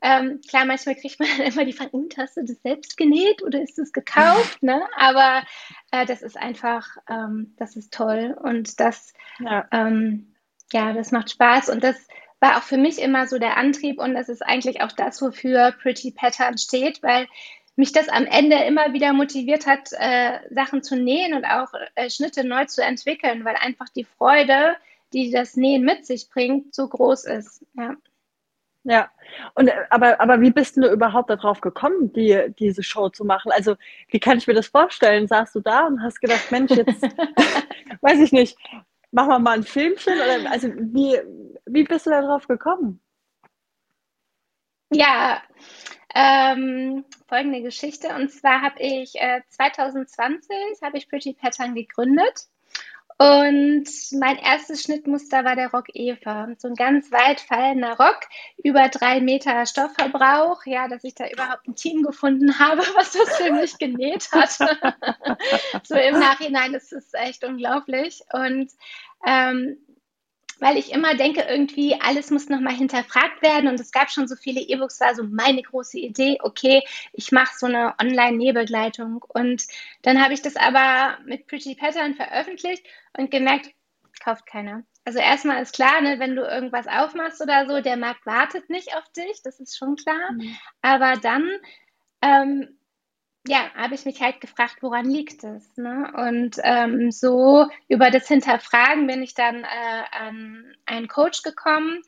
ähm, 0.02 0.42
klar, 0.48 0.66
manchmal 0.66 0.96
kriegt 0.96 1.20
man 1.20 1.30
immer 1.46 1.66
die 1.66 1.74
Frage, 1.74 1.92
und 1.92 2.18
hast 2.18 2.38
du 2.38 2.44
das 2.44 2.62
selbst 2.62 2.98
genäht 2.98 3.44
oder 3.44 3.62
ist 3.62 3.78
es 3.80 3.94
gekauft? 3.94 4.62
Ne? 4.64 4.82
Aber 4.98 5.44
äh, 5.92 6.06
das 6.06 6.22
ist 6.22 6.38
einfach, 6.38 6.88
ähm, 7.10 7.54
das 7.58 7.76
ist 7.76 7.94
toll 7.94 8.36
und 8.42 8.80
das, 8.80 9.14
ja. 9.40 9.68
Ähm, 9.72 10.28
ja, 10.74 10.94
das 10.94 11.12
macht 11.12 11.30
Spaß 11.30 11.70
und 11.70 11.84
das 11.84 12.08
war 12.40 12.58
auch 12.58 12.64
für 12.64 12.78
mich 12.78 13.00
immer 13.00 13.28
so 13.28 13.38
der 13.38 13.58
Antrieb 13.58 14.00
und 14.00 14.14
das 14.14 14.30
ist 14.30 14.42
eigentlich 14.42 14.82
auch 14.82 14.92
das, 14.92 15.22
wofür 15.22 15.74
Pretty 15.74 16.12
Pattern 16.12 16.58
steht, 16.58 17.04
weil 17.04 17.28
mich 17.76 17.92
das 17.92 18.10
am 18.10 18.26
Ende 18.26 18.58
immer 18.64 18.94
wieder 18.94 19.14
motiviert 19.14 19.68
hat, 19.68 19.90
äh, 19.92 20.40
Sachen 20.50 20.84
zu 20.84 20.96
nähen 20.96 21.34
und 21.34 21.46
auch 21.46 21.74
äh, 21.96 22.10
Schnitte 22.10 22.44
neu 22.44 22.66
zu 22.66 22.84
entwickeln, 22.84 23.46
weil 23.46 23.56
einfach 23.56 23.90
die 23.90 24.06
Freude, 24.06 24.76
die 25.14 25.32
das 25.32 25.56
Nähen 25.56 25.84
mit 25.84 26.06
sich 26.06 26.30
bringt, 26.30 26.74
so 26.74 26.88
groß 26.88 27.26
ist. 27.26 27.66
Ja. 27.76 27.96
Ja, 28.84 29.12
und 29.54 29.68
äh, 29.68 29.86
aber, 29.90 30.20
aber 30.20 30.42
wie 30.42 30.52
bist 30.52 30.78
du 30.78 30.92
überhaupt 30.92 31.30
darauf 31.30 31.62
gekommen, 31.62 32.12
die, 32.14 32.54
diese 32.58 32.82
Show 32.82 33.10
zu 33.10 33.24
machen? 33.26 33.52
Also, 33.52 33.76
wie 34.10 34.20
kann 34.20 34.40
ich 34.40 34.48
mir 34.48 34.56
das 34.56 34.68
vorstellen? 34.68 35.28
Saßt 35.28 35.54
du 35.54 35.60
da 35.60 35.86
und 35.86 36.02
hast 36.02 36.20
gedacht, 36.20 36.52
Mensch, 36.52 36.72
jetzt 36.72 37.04
weiß 38.02 38.20
ich 38.20 38.32
nicht, 38.32 38.58
machen 39.12 39.30
wir 39.30 39.40
mal 39.40 39.58
ein 39.58 39.64
Filmchen? 39.64 40.16
Oder, 40.16 40.52
also, 40.52 40.70
wie, 40.70 41.20
wie 41.68 41.84
bist 41.84 42.08
du 42.08 42.10
darauf 42.10 42.48
gekommen? 42.48 43.00
Ja, 44.92 45.42
ähm, 46.14 47.06
folgende 47.28 47.62
Geschichte. 47.62 48.10
Und 48.16 48.32
zwar 48.32 48.62
habe 48.62 48.80
ich 48.80 49.14
äh, 49.16 49.42
2020 49.50 50.82
habe 50.82 50.98
ich 50.98 51.08
Pretty 51.08 51.34
Pattern 51.34 51.76
gegründet. 51.76 52.48
Und 53.22 53.86
mein 54.20 54.38
erstes 54.38 54.82
Schnittmuster 54.82 55.46
war 55.46 55.56
der 55.56 55.70
Rock 55.70 55.90
Eva. 55.94 56.48
So 56.58 56.70
ein 56.70 56.74
ganz 56.74 57.12
weit 57.12 57.40
fallender 57.40 57.96
Rock, 57.96 58.22
über 58.64 58.90
drei 58.90 59.22
Meter 59.22 59.68
Stoffverbrauch. 59.68 60.66
Ja, 60.66 60.88
dass 60.88 61.04
ich 61.04 61.14
da 61.14 61.28
überhaupt 61.28 61.68
ein 61.68 61.76
Team 61.76 62.02
gefunden 62.02 62.58
habe, 62.58 62.82
was 62.96 63.12
das 63.12 63.38
für 63.38 63.52
mich 63.52 63.78
genäht 63.78 64.32
hat. 64.32 64.58
so 65.84 65.94
im 65.94 66.18
Nachhinein 66.18 66.74
ist 66.74 66.94
es 66.94 67.14
echt 67.14 67.44
unglaublich. 67.44 68.24
Und 68.34 68.72
ähm, 69.28 69.78
weil 70.62 70.78
ich 70.78 70.94
immer 70.94 71.16
denke, 71.16 71.42
irgendwie 71.42 72.00
alles 72.00 72.30
muss 72.30 72.48
nochmal 72.48 72.76
hinterfragt 72.76 73.42
werden 73.42 73.68
und 73.68 73.80
es 73.80 73.92
gab 73.92 74.12
schon 74.12 74.28
so 74.28 74.36
viele 74.36 74.62
E-Books, 74.62 75.02
war 75.02 75.16
so 75.16 75.24
meine 75.24 75.64
große 75.64 75.98
Idee, 75.98 76.38
okay, 76.42 76.84
ich 77.12 77.32
mache 77.32 77.58
so 77.58 77.66
eine 77.66 77.96
Online-Nähbegleitung 78.00 79.24
und 79.28 79.64
dann 80.04 80.24
habe 80.24 80.34
ich 80.34 80.42
das 80.44 80.56
aber 80.56 81.18
mit 81.26 81.48
Pretty 81.48 81.76
Pattern 81.76 82.14
veröffentlicht 82.14 82.86
und 83.18 83.32
gemerkt, 83.32 83.72
kauft 84.24 84.46
keiner. 84.46 84.84
Also 85.04 85.18
erstmal 85.18 85.64
ist 85.64 85.74
klar, 85.74 86.00
ne, 86.02 86.20
wenn 86.20 86.36
du 86.36 86.44
irgendwas 86.44 86.88
aufmachst 86.88 87.42
oder 87.42 87.66
so, 87.68 87.82
der 87.82 87.98
Markt 87.98 88.28
wartet 88.28 88.70
nicht 88.70 88.96
auf 88.96 89.10
dich, 89.14 89.42
das 89.44 89.60
ist 89.60 89.76
schon 89.76 89.96
klar. 89.96 90.32
Mhm. 90.32 90.56
Aber 90.84 91.14
dann 91.18 91.50
ähm, 92.22 92.78
ja, 93.48 93.72
habe 93.76 93.96
ich 93.96 94.06
mich 94.06 94.22
halt 94.22 94.40
gefragt, 94.40 94.78
woran 94.82 95.10
liegt 95.10 95.44
es? 95.44 95.76
Ne? 95.78 96.12
Und 96.16 96.58
ähm, 96.64 97.12
so 97.12 97.68
über 97.88 98.12
das 98.12 98.28
Hinterfragen 98.28 99.08
bin 99.08 99.24
ich 99.24 99.34
dann 99.34 99.64
äh, 99.64 100.04
an 100.12 100.76
einen 100.86 101.08
Coach 101.08 101.42
gekommen 101.42 102.02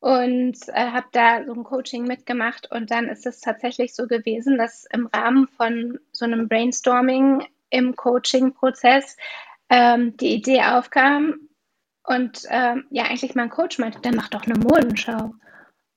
und 0.00 0.56
äh, 0.68 0.90
habe 0.90 1.06
da 1.12 1.44
so 1.44 1.54
ein 1.54 1.64
Coaching 1.64 2.04
mitgemacht. 2.04 2.70
Und 2.70 2.90
dann 2.90 3.08
ist 3.08 3.26
es 3.26 3.40
tatsächlich 3.40 3.94
so 3.94 4.06
gewesen, 4.06 4.58
dass 4.58 4.84
im 4.92 5.06
Rahmen 5.06 5.48
von 5.48 5.98
so 6.12 6.26
einem 6.26 6.48
Brainstorming 6.48 7.46
im 7.70 7.96
Coaching-Prozess 7.96 9.16
ähm, 9.70 10.16
die 10.18 10.34
Idee 10.34 10.62
aufkam 10.62 11.48
und 12.04 12.42
ähm, 12.50 12.84
ja, 12.90 13.04
eigentlich 13.04 13.34
mein 13.34 13.50
Coach 13.50 13.78
meinte, 13.78 14.00
dann 14.00 14.14
mach 14.14 14.28
doch 14.28 14.44
eine 14.44 14.54
Modenschau. 14.54 15.34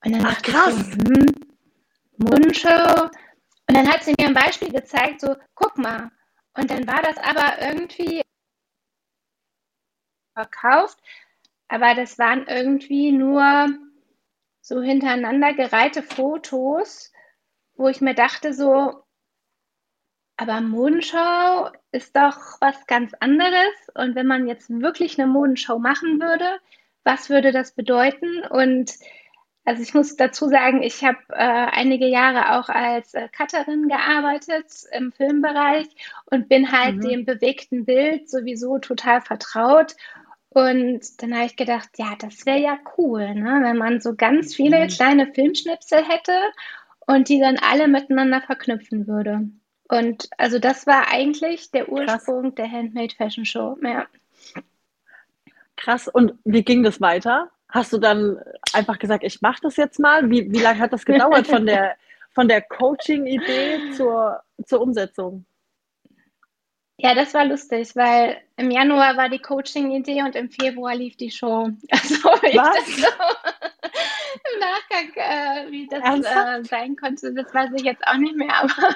Und 0.03 0.12
dann 0.12 0.25
Ach, 0.25 0.41
krass. 0.41 0.74
Ich 0.75 0.86
so, 0.86 1.13
hm, 1.13 1.36
Modenschau 2.17 3.09
und 3.70 3.76
dann 3.76 3.88
hat 3.88 4.04
sie 4.04 4.16
mir 4.20 4.28
ein 4.28 4.34
Beispiel 4.34 4.72
gezeigt, 4.72 5.22
so, 5.22 5.36
guck 5.54 5.78
mal. 5.78 6.10
Und 6.56 6.72
dann 6.72 6.88
war 6.88 7.04
das 7.04 7.18
aber 7.18 7.62
irgendwie 7.62 8.24
verkauft, 10.34 10.98
aber 11.68 11.94
das 11.94 12.18
waren 12.18 12.48
irgendwie 12.48 13.12
nur 13.12 13.70
so 14.62 14.82
hintereinander 14.82 15.54
gereihte 15.54 16.02
Fotos, 16.02 17.14
wo 17.76 17.88
ich 17.88 18.02
mir 18.02 18.16
dachte, 18.16 18.56
so, 18.56 19.04
aber 20.36 20.62
Modenschau 20.62 21.70
ist 21.92 22.16
doch 22.16 22.60
was 22.62 22.88
ganz 22.88 23.14
anderes. 23.20 23.76
Und 23.94 24.16
wenn 24.16 24.26
man 24.26 24.48
jetzt 24.48 24.72
wirklich 24.72 25.20
eine 25.20 25.32
Modenschau 25.32 25.78
machen 25.78 26.20
würde, 26.20 26.60
was 27.04 27.30
würde 27.30 27.52
das 27.52 27.74
bedeuten? 27.76 28.42
Und 28.50 28.94
also 29.70 29.84
ich 29.84 29.94
muss 29.94 30.16
dazu 30.16 30.48
sagen, 30.48 30.82
ich 30.82 31.04
habe 31.04 31.20
äh, 31.30 31.36
einige 31.36 32.08
Jahre 32.08 32.58
auch 32.58 32.70
als 32.70 33.14
äh, 33.14 33.30
Cutterin 33.30 33.88
gearbeitet 33.88 34.66
im 34.92 35.12
Filmbereich 35.12 35.86
und 36.26 36.50
bin 36.50 36.72
halt 36.72 36.96
mhm. 36.96 37.02
dem 37.02 37.26
bewegten 37.26 37.86
Bild 37.86 38.32
sowieso 38.32 38.80
total 38.80 39.22
vertraut. 39.22 39.96
Und 40.50 41.22
dann 41.22 41.36
habe 41.36 41.46
ich 41.46 41.56
gedacht, 41.56 41.90
ja, 41.98 42.16
das 42.18 42.48
wäre 42.48 42.60
ja 42.60 42.80
cool, 42.98 43.36
ne? 43.36 43.60
wenn 43.62 43.78
man 43.78 44.02
so 44.02 44.16
ganz 44.16 44.56
viele 44.56 44.86
mhm. 44.86 44.88
kleine 44.88 45.32
Filmschnipsel 45.32 46.04
hätte 46.04 46.34
und 47.06 47.30
die 47.30 47.40
dann 47.40 47.60
alle 47.60 47.88
miteinander 47.88 48.42
verknüpfen 48.42 49.06
würde. 49.06 49.52
Und 49.88 50.30
also 50.40 50.58
das 50.58 50.88
war 50.88 51.12
eigentlich 51.12 51.70
der 51.70 51.90
Ursprung 51.90 52.42
Krass. 52.42 52.56
der 52.56 52.72
Handmade 52.72 53.14
Fashion 53.16 53.46
Show. 53.46 53.78
Ja. 53.84 54.08
Krass. 55.76 56.08
Und 56.08 56.34
wie 56.44 56.64
ging 56.64 56.82
das 56.82 57.00
weiter? 57.00 57.52
Hast 57.70 57.94
du 57.94 57.98
dann 57.98 58.40
einfach 58.74 59.00
gesagt, 59.00 59.24
ich 59.24 59.42
mache 59.42 59.60
das 59.62 59.78
jetzt 59.78 60.00
mal? 60.00 60.30
Wie, 60.30 60.52
wie 60.52 60.60
lange 60.60 60.80
hat 60.80 60.94
das 60.94 61.06
gedauert 61.06 61.48
von 61.48 61.66
der, 61.66 61.96
von 62.32 62.48
der 62.48 62.62
Coaching-Idee 62.62 63.92
zur, 63.96 64.42
zur 64.66 64.82
Umsetzung? 64.82 65.46
Ja, 67.02 67.16
das 67.16 67.34
war 67.34 67.46
lustig, 67.46 67.96
weil 67.96 68.42
im 68.58 68.72
Januar 68.72 69.16
war 69.16 69.30
die 69.30 69.40
Coaching-Idee 69.40 70.22
und 70.24 70.36
im 70.36 70.50
Februar 70.50 70.96
lief 70.96 71.16
die 71.16 71.32
Show. 71.32 71.70
Also 71.92 72.16
Was? 72.26 72.86
So 72.88 73.08
im 74.54 74.60
Nachgang, 74.60 75.14
äh, 75.16 75.72
wie 75.72 75.88
das 75.88 76.04
äh, 76.04 76.64
sein 76.66 76.98
konnte, 76.98 77.34
das 77.34 77.54
weiß 77.54 77.70
ich 77.78 77.84
jetzt 77.84 78.06
auch 78.06 78.18
nicht 78.18 78.36
mehr. 78.36 78.54
Aber 78.54 78.96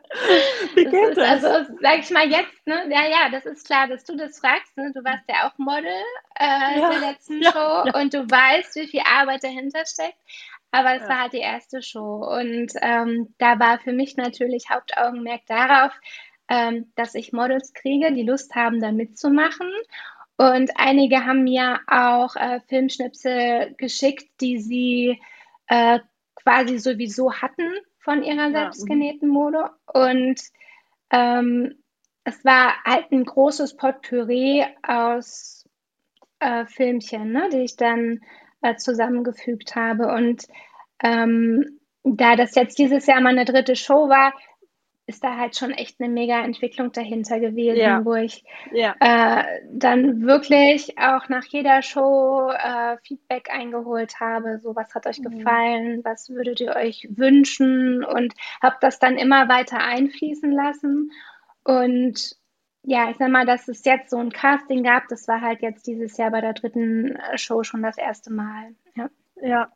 Wie 0.74 0.84
geht 0.84 1.16
das? 1.16 1.44
Also, 1.44 1.74
sag 1.80 1.98
ich 2.00 2.10
mal 2.10 2.28
jetzt, 2.28 2.66
ne? 2.66 2.84
Ja, 2.90 3.06
ja, 3.06 3.28
das 3.30 3.46
ist 3.46 3.66
klar, 3.66 3.88
dass 3.88 4.04
du 4.04 4.16
das 4.16 4.38
fragst. 4.38 4.76
Ne? 4.76 4.92
Du 4.94 5.04
warst 5.04 5.24
ja 5.28 5.48
auch 5.48 5.58
Model 5.58 5.92
äh, 6.38 6.78
ja, 6.80 6.90
der 6.90 7.10
letzten 7.10 7.42
ja, 7.42 7.52
Show 7.52 7.84
ja. 7.86 8.00
und 8.00 8.14
du 8.14 8.28
weißt, 8.28 8.76
wie 8.76 8.88
viel 8.88 9.02
Arbeit 9.04 9.44
dahinter 9.44 9.84
steckt. 9.86 10.18
Aber 10.70 10.94
es 10.94 11.06
war 11.06 11.22
halt 11.22 11.34
die 11.34 11.38
erste 11.38 11.82
Show. 11.82 12.24
Und 12.24 12.72
ähm, 12.80 13.34
da 13.38 13.58
war 13.58 13.78
für 13.78 13.92
mich 13.92 14.16
natürlich 14.16 14.70
Hauptaugenmerk 14.70 15.42
darauf, 15.46 15.92
ähm, 16.48 16.92
dass 16.96 17.14
ich 17.14 17.32
Models 17.32 17.74
kriege, 17.74 18.12
die 18.12 18.22
Lust 18.22 18.54
haben, 18.54 18.80
da 18.80 18.90
mitzumachen. 18.90 19.70
Und 20.38 20.70
einige 20.76 21.26
haben 21.26 21.44
mir 21.44 21.80
auch 21.86 22.36
äh, 22.36 22.60
Filmschnipsel 22.68 23.74
geschickt, 23.76 24.28
die 24.40 24.58
sie 24.58 25.20
äh, 25.66 26.00
quasi 26.36 26.78
sowieso 26.78 27.34
hatten 27.34 27.70
von 28.02 28.22
ihrer 28.22 28.48
ja. 28.48 28.50
selbstgenähten 28.50 29.28
Mode. 29.28 29.70
Und 29.92 30.40
ähm, 31.10 31.74
es 32.24 32.44
war 32.44 32.74
halt 32.84 33.10
ein 33.10 33.24
großes 33.24 33.76
Potpourri 33.76 34.64
aus 34.82 35.68
äh, 36.40 36.66
Filmchen, 36.66 37.32
ne, 37.32 37.48
die 37.52 37.58
ich 37.60 37.76
dann 37.76 38.20
äh, 38.60 38.76
zusammengefügt 38.76 39.74
habe. 39.74 40.08
Und 40.12 40.46
ähm, 41.02 41.80
da 42.04 42.36
das 42.36 42.54
jetzt 42.54 42.78
dieses 42.78 43.06
Jahr 43.06 43.20
meine 43.20 43.44
dritte 43.44 43.76
Show 43.76 44.08
war, 44.08 44.32
ist 45.06 45.24
da 45.24 45.36
halt 45.36 45.56
schon 45.56 45.72
echt 45.72 46.00
eine 46.00 46.08
mega 46.08 46.42
Entwicklung 46.42 46.92
dahinter 46.92 47.40
gewesen, 47.40 47.80
ja. 47.80 48.04
wo 48.04 48.14
ich 48.14 48.44
ja. 48.72 48.94
äh, 49.00 49.60
dann 49.72 50.22
wirklich 50.22 50.96
auch 50.98 51.28
nach 51.28 51.44
jeder 51.44 51.82
Show 51.82 52.50
äh, 52.50 52.96
Feedback 53.02 53.50
eingeholt 53.50 54.20
habe. 54.20 54.60
So, 54.60 54.76
was 54.76 54.94
hat 54.94 55.06
euch 55.06 55.18
mhm. 55.18 55.38
gefallen? 55.38 56.00
Was 56.04 56.30
würdet 56.30 56.60
ihr 56.60 56.76
euch 56.76 57.08
wünschen? 57.10 58.04
Und 58.04 58.34
habe 58.62 58.76
das 58.80 58.98
dann 59.00 59.16
immer 59.16 59.48
weiter 59.48 59.78
einfließen 59.78 60.52
lassen. 60.52 61.10
Und 61.64 62.36
ja, 62.84 63.10
ich 63.10 63.16
sag 63.16 63.30
mal, 63.30 63.46
dass 63.46 63.68
es 63.68 63.84
jetzt 63.84 64.10
so 64.10 64.18
ein 64.18 64.32
Casting 64.32 64.82
gab, 64.82 65.08
das 65.08 65.28
war 65.28 65.40
halt 65.40 65.62
jetzt 65.62 65.86
dieses 65.86 66.16
Jahr 66.16 66.30
bei 66.30 66.40
der 66.40 66.52
dritten 66.52 67.16
äh, 67.16 67.38
Show 67.38 67.62
schon 67.64 67.82
das 67.82 67.98
erste 67.98 68.32
Mal. 68.32 68.74
Ja. 68.94 69.10
Ja, 69.40 69.72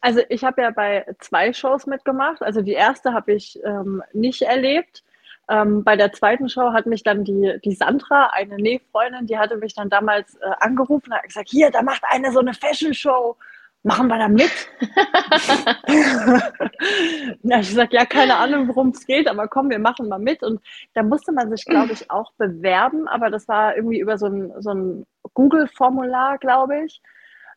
also 0.00 0.20
ich 0.28 0.44
habe 0.44 0.62
ja 0.62 0.70
bei 0.70 1.04
zwei 1.18 1.52
Shows 1.52 1.86
mitgemacht. 1.86 2.42
Also 2.42 2.62
die 2.62 2.72
erste 2.72 3.12
habe 3.12 3.32
ich 3.32 3.58
ähm, 3.64 4.02
nicht 4.12 4.42
erlebt. 4.42 5.02
Ähm, 5.48 5.82
bei 5.82 5.96
der 5.96 6.12
zweiten 6.12 6.48
Show 6.48 6.72
hat 6.72 6.86
mich 6.86 7.02
dann 7.02 7.24
die, 7.24 7.58
die 7.64 7.74
Sandra, 7.74 8.30
eine 8.32 8.56
Nähfreundin, 8.56 9.26
die 9.26 9.36
hatte 9.36 9.56
mich 9.56 9.74
dann 9.74 9.90
damals 9.90 10.36
äh, 10.36 10.50
angerufen 10.60 11.10
und 11.10 11.14
hat 11.14 11.24
gesagt, 11.24 11.48
hier, 11.50 11.72
da 11.72 11.82
macht 11.82 12.02
eine 12.08 12.30
so 12.30 12.38
eine 12.38 12.54
Fashion-Show. 12.54 13.36
Machen 13.82 14.08
wir 14.08 14.18
da 14.18 14.28
mit? 14.28 14.50
ja, 17.42 17.60
ich 17.60 17.70
gesagt, 17.70 17.94
ja, 17.94 18.04
keine 18.04 18.36
Ahnung, 18.36 18.68
worum 18.68 18.90
es 18.90 19.06
geht, 19.06 19.26
aber 19.26 19.48
komm, 19.48 19.70
wir 19.70 19.78
machen 19.78 20.06
mal 20.06 20.18
mit. 20.18 20.42
Und 20.42 20.60
da 20.92 21.02
musste 21.02 21.32
man 21.32 21.48
sich, 21.50 21.64
glaube 21.64 21.94
ich, 21.94 22.10
auch 22.10 22.30
bewerben, 22.34 23.08
aber 23.08 23.30
das 23.30 23.48
war 23.48 23.74
irgendwie 23.74 23.98
über 23.98 24.18
so 24.18 24.26
ein, 24.26 24.52
so 24.58 24.74
ein 24.74 25.06
Google-Formular, 25.32 26.36
glaube 26.36 26.84
ich. 26.84 27.00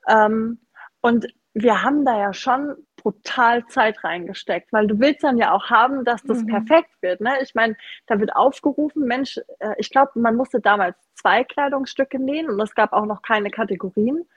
Ähm, 0.07 0.59
und 1.01 1.27
wir 1.53 1.83
haben 1.83 2.03
da 2.03 2.17
ja 2.17 2.33
schon 2.33 2.75
brutal 2.97 3.65
Zeit 3.67 4.03
reingesteckt, 4.03 4.71
weil 4.73 4.87
du 4.87 4.99
willst 4.99 5.23
dann 5.23 5.37
ja 5.37 5.51
auch 5.51 5.69
haben, 5.69 6.03
dass 6.05 6.23
das 6.23 6.41
mhm. 6.43 6.47
perfekt 6.47 6.89
wird. 7.01 7.21
Ne? 7.21 7.41
Ich 7.41 7.53
meine, 7.53 7.75
da 8.07 8.19
wird 8.19 8.35
aufgerufen, 8.35 9.05
Mensch, 9.05 9.39
äh, 9.59 9.75
ich 9.77 9.89
glaube, 9.89 10.11
man 10.15 10.35
musste 10.35 10.59
damals 10.61 10.95
zwei 11.13 11.43
Kleidungsstücke 11.43 12.17
nähen 12.17 12.49
und 12.49 12.59
es 12.61 12.73
gab 12.73 12.93
auch 12.93 13.05
noch 13.05 13.21
keine 13.21 13.51
Kategorien. 13.51 14.27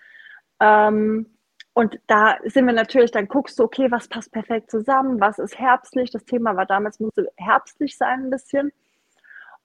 Ähm, 0.61 1.27
und 1.73 1.99
da 2.07 2.39
sind 2.45 2.67
wir 2.67 2.73
natürlich, 2.73 3.11
dann 3.11 3.29
guckst 3.29 3.59
du, 3.59 3.65
okay, 3.65 3.91
was 3.91 4.09
passt 4.09 4.33
perfekt 4.33 4.71
zusammen, 4.71 5.21
was 5.21 5.39
ist 5.39 5.59
herbstlich. 5.59 6.11
Das 6.11 6.25
Thema 6.25 6.57
war 6.57 6.67
damals, 6.67 7.01
musste 7.01 7.31
herbstlich 7.37 7.97
sein 7.97 8.25
ein 8.25 8.31
bisschen. 8.31 8.73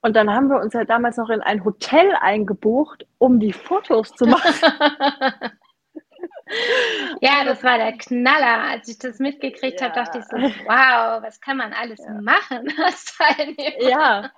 Und 0.02 0.16
dann 0.16 0.34
haben 0.34 0.50
wir 0.50 0.60
uns 0.60 0.74
ja 0.74 0.84
damals 0.84 1.18
noch 1.18 1.30
in 1.30 1.42
ein 1.42 1.64
Hotel 1.64 2.14
eingebucht, 2.20 3.08
um 3.18 3.40
die 3.40 3.54
Fotos 3.54 4.14
zu 4.14 4.26
machen. 4.28 4.54
Ja, 7.22 7.44
das 7.46 7.64
war 7.64 7.78
der 7.78 7.94
Knaller. 7.94 8.64
Als 8.64 8.88
ich 8.88 8.98
das 8.98 9.20
mitgekriegt 9.20 9.80
ja. 9.80 9.88
habe, 9.88 9.96
dachte 9.96 10.20
ich 10.20 10.26
so, 10.26 10.38
wow, 10.38 11.22
was 11.22 11.40
kann 11.40 11.58
man 11.58 11.74
alles 11.74 12.00
ja. 12.00 12.20
machen 12.22 12.74
als 12.84 13.18
Teilnehmer? 13.18 13.90
Ja. 13.90 14.32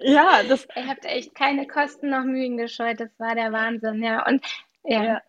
Ja, 0.00 0.42
das. 0.48 0.66
Ihr 0.74 0.88
habt 0.88 1.04
echt 1.04 1.34
keine 1.34 1.66
Kosten 1.66 2.10
noch 2.10 2.24
Mühen 2.24 2.56
gescheut. 2.56 2.98
Das 2.98 3.10
war 3.18 3.34
der 3.34 3.52
Wahnsinn, 3.52 4.02
ja. 4.02 4.26
Und 4.26 4.44
ja. 4.84 5.04
ja. 5.04 5.22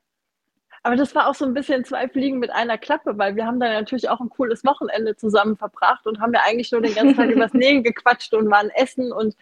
Aber 0.83 0.97
das 0.97 1.15
war 1.15 1.27
auch 1.27 1.35
so 1.35 1.45
ein 1.45 1.53
bisschen 1.53 1.85
zwei 1.85 2.09
Fliegen 2.09 2.39
mit 2.39 2.51
einer 2.51 2.77
Klappe, 2.77 3.17
weil 3.17 3.37
wir 3.37 3.45
haben 3.45 3.59
dann 3.59 3.71
natürlich 3.71 4.09
auch 4.09 4.19
ein 4.19 4.29
cooles 4.29 4.65
Wochenende 4.65 5.15
zusammen 5.15 5.55
verbracht 5.55 6.05
und 6.05 6.19
haben 6.19 6.33
ja 6.33 6.41
eigentlich 6.45 6.73
nur 6.73 6.81
den 6.81 6.93
ganzen 6.93 7.15
Tag 7.15 7.29
übers 7.29 7.53
Nähen 7.53 7.83
gequatscht 7.83 8.33
und 8.33 8.51
waren 8.51 8.69
essen 8.69 9.13
und 9.13 9.35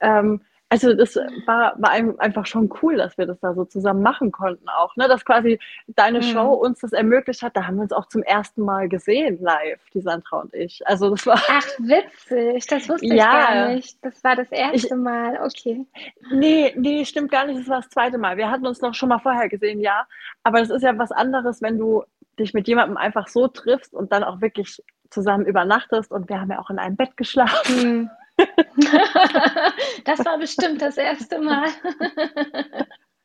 ähm, 0.00 0.40
also 0.68 0.94
das 0.94 1.14
war, 1.46 1.74
war 1.78 1.90
einfach 1.90 2.44
schon 2.44 2.68
cool, 2.82 2.96
dass 2.96 3.16
wir 3.16 3.26
das 3.26 3.38
da 3.38 3.54
so 3.54 3.64
zusammen 3.64 4.02
machen 4.02 4.32
konnten 4.32 4.68
auch, 4.68 4.96
ne? 4.96 5.06
Dass 5.06 5.24
quasi 5.24 5.60
deine 5.86 6.18
mhm. 6.18 6.24
Show 6.24 6.54
uns 6.54 6.80
das 6.80 6.92
ermöglicht 6.92 7.42
hat. 7.42 7.56
Da 7.56 7.66
haben 7.66 7.76
wir 7.76 7.82
uns 7.82 7.92
auch 7.92 8.08
zum 8.08 8.24
ersten 8.24 8.62
Mal 8.62 8.88
gesehen 8.88 9.38
live, 9.40 9.80
die 9.94 10.00
Sandra 10.00 10.40
und 10.40 10.52
ich. 10.54 10.84
Also 10.86 11.10
das 11.10 11.24
war. 11.24 11.40
Ach, 11.48 11.66
witzig, 11.78 12.66
das 12.66 12.88
wusste 12.88 13.06
ja, 13.06 13.14
ich 13.14 13.18
gar 13.18 13.68
nicht. 13.68 14.04
Das 14.04 14.24
war 14.24 14.34
das 14.34 14.50
erste 14.50 14.94
ich, 14.94 14.94
Mal, 14.94 15.38
okay. 15.40 15.86
Nee, 16.32 16.74
nee, 16.76 17.04
stimmt 17.04 17.30
gar 17.30 17.46
nicht, 17.46 17.60
das 17.60 17.68
war 17.68 17.82
das 17.82 17.90
zweite 17.90 18.18
Mal. 18.18 18.36
Wir 18.36 18.50
hatten 18.50 18.66
uns 18.66 18.80
noch 18.80 18.94
schon 18.94 19.08
mal 19.08 19.20
vorher 19.20 19.48
gesehen, 19.48 19.80
ja. 19.80 20.06
Aber 20.42 20.58
das 20.58 20.70
ist 20.70 20.82
ja 20.82 20.98
was 20.98 21.12
anderes, 21.12 21.62
wenn 21.62 21.78
du 21.78 22.02
dich 22.40 22.54
mit 22.54 22.66
jemandem 22.66 22.96
einfach 22.96 23.28
so 23.28 23.46
triffst 23.46 23.94
und 23.94 24.10
dann 24.12 24.24
auch 24.24 24.40
wirklich 24.40 24.82
zusammen 25.10 25.46
übernachtest. 25.46 26.10
Und 26.10 26.28
wir 26.28 26.40
haben 26.40 26.50
ja 26.50 26.58
auch 26.58 26.70
in 26.70 26.80
einem 26.80 26.96
Bett 26.96 27.16
geschlafen. 27.16 28.00
Mhm. 28.00 28.10
das 30.04 30.24
war 30.24 30.38
bestimmt 30.38 30.82
das 30.82 30.96
erste 30.96 31.38
Mal. 31.40 31.68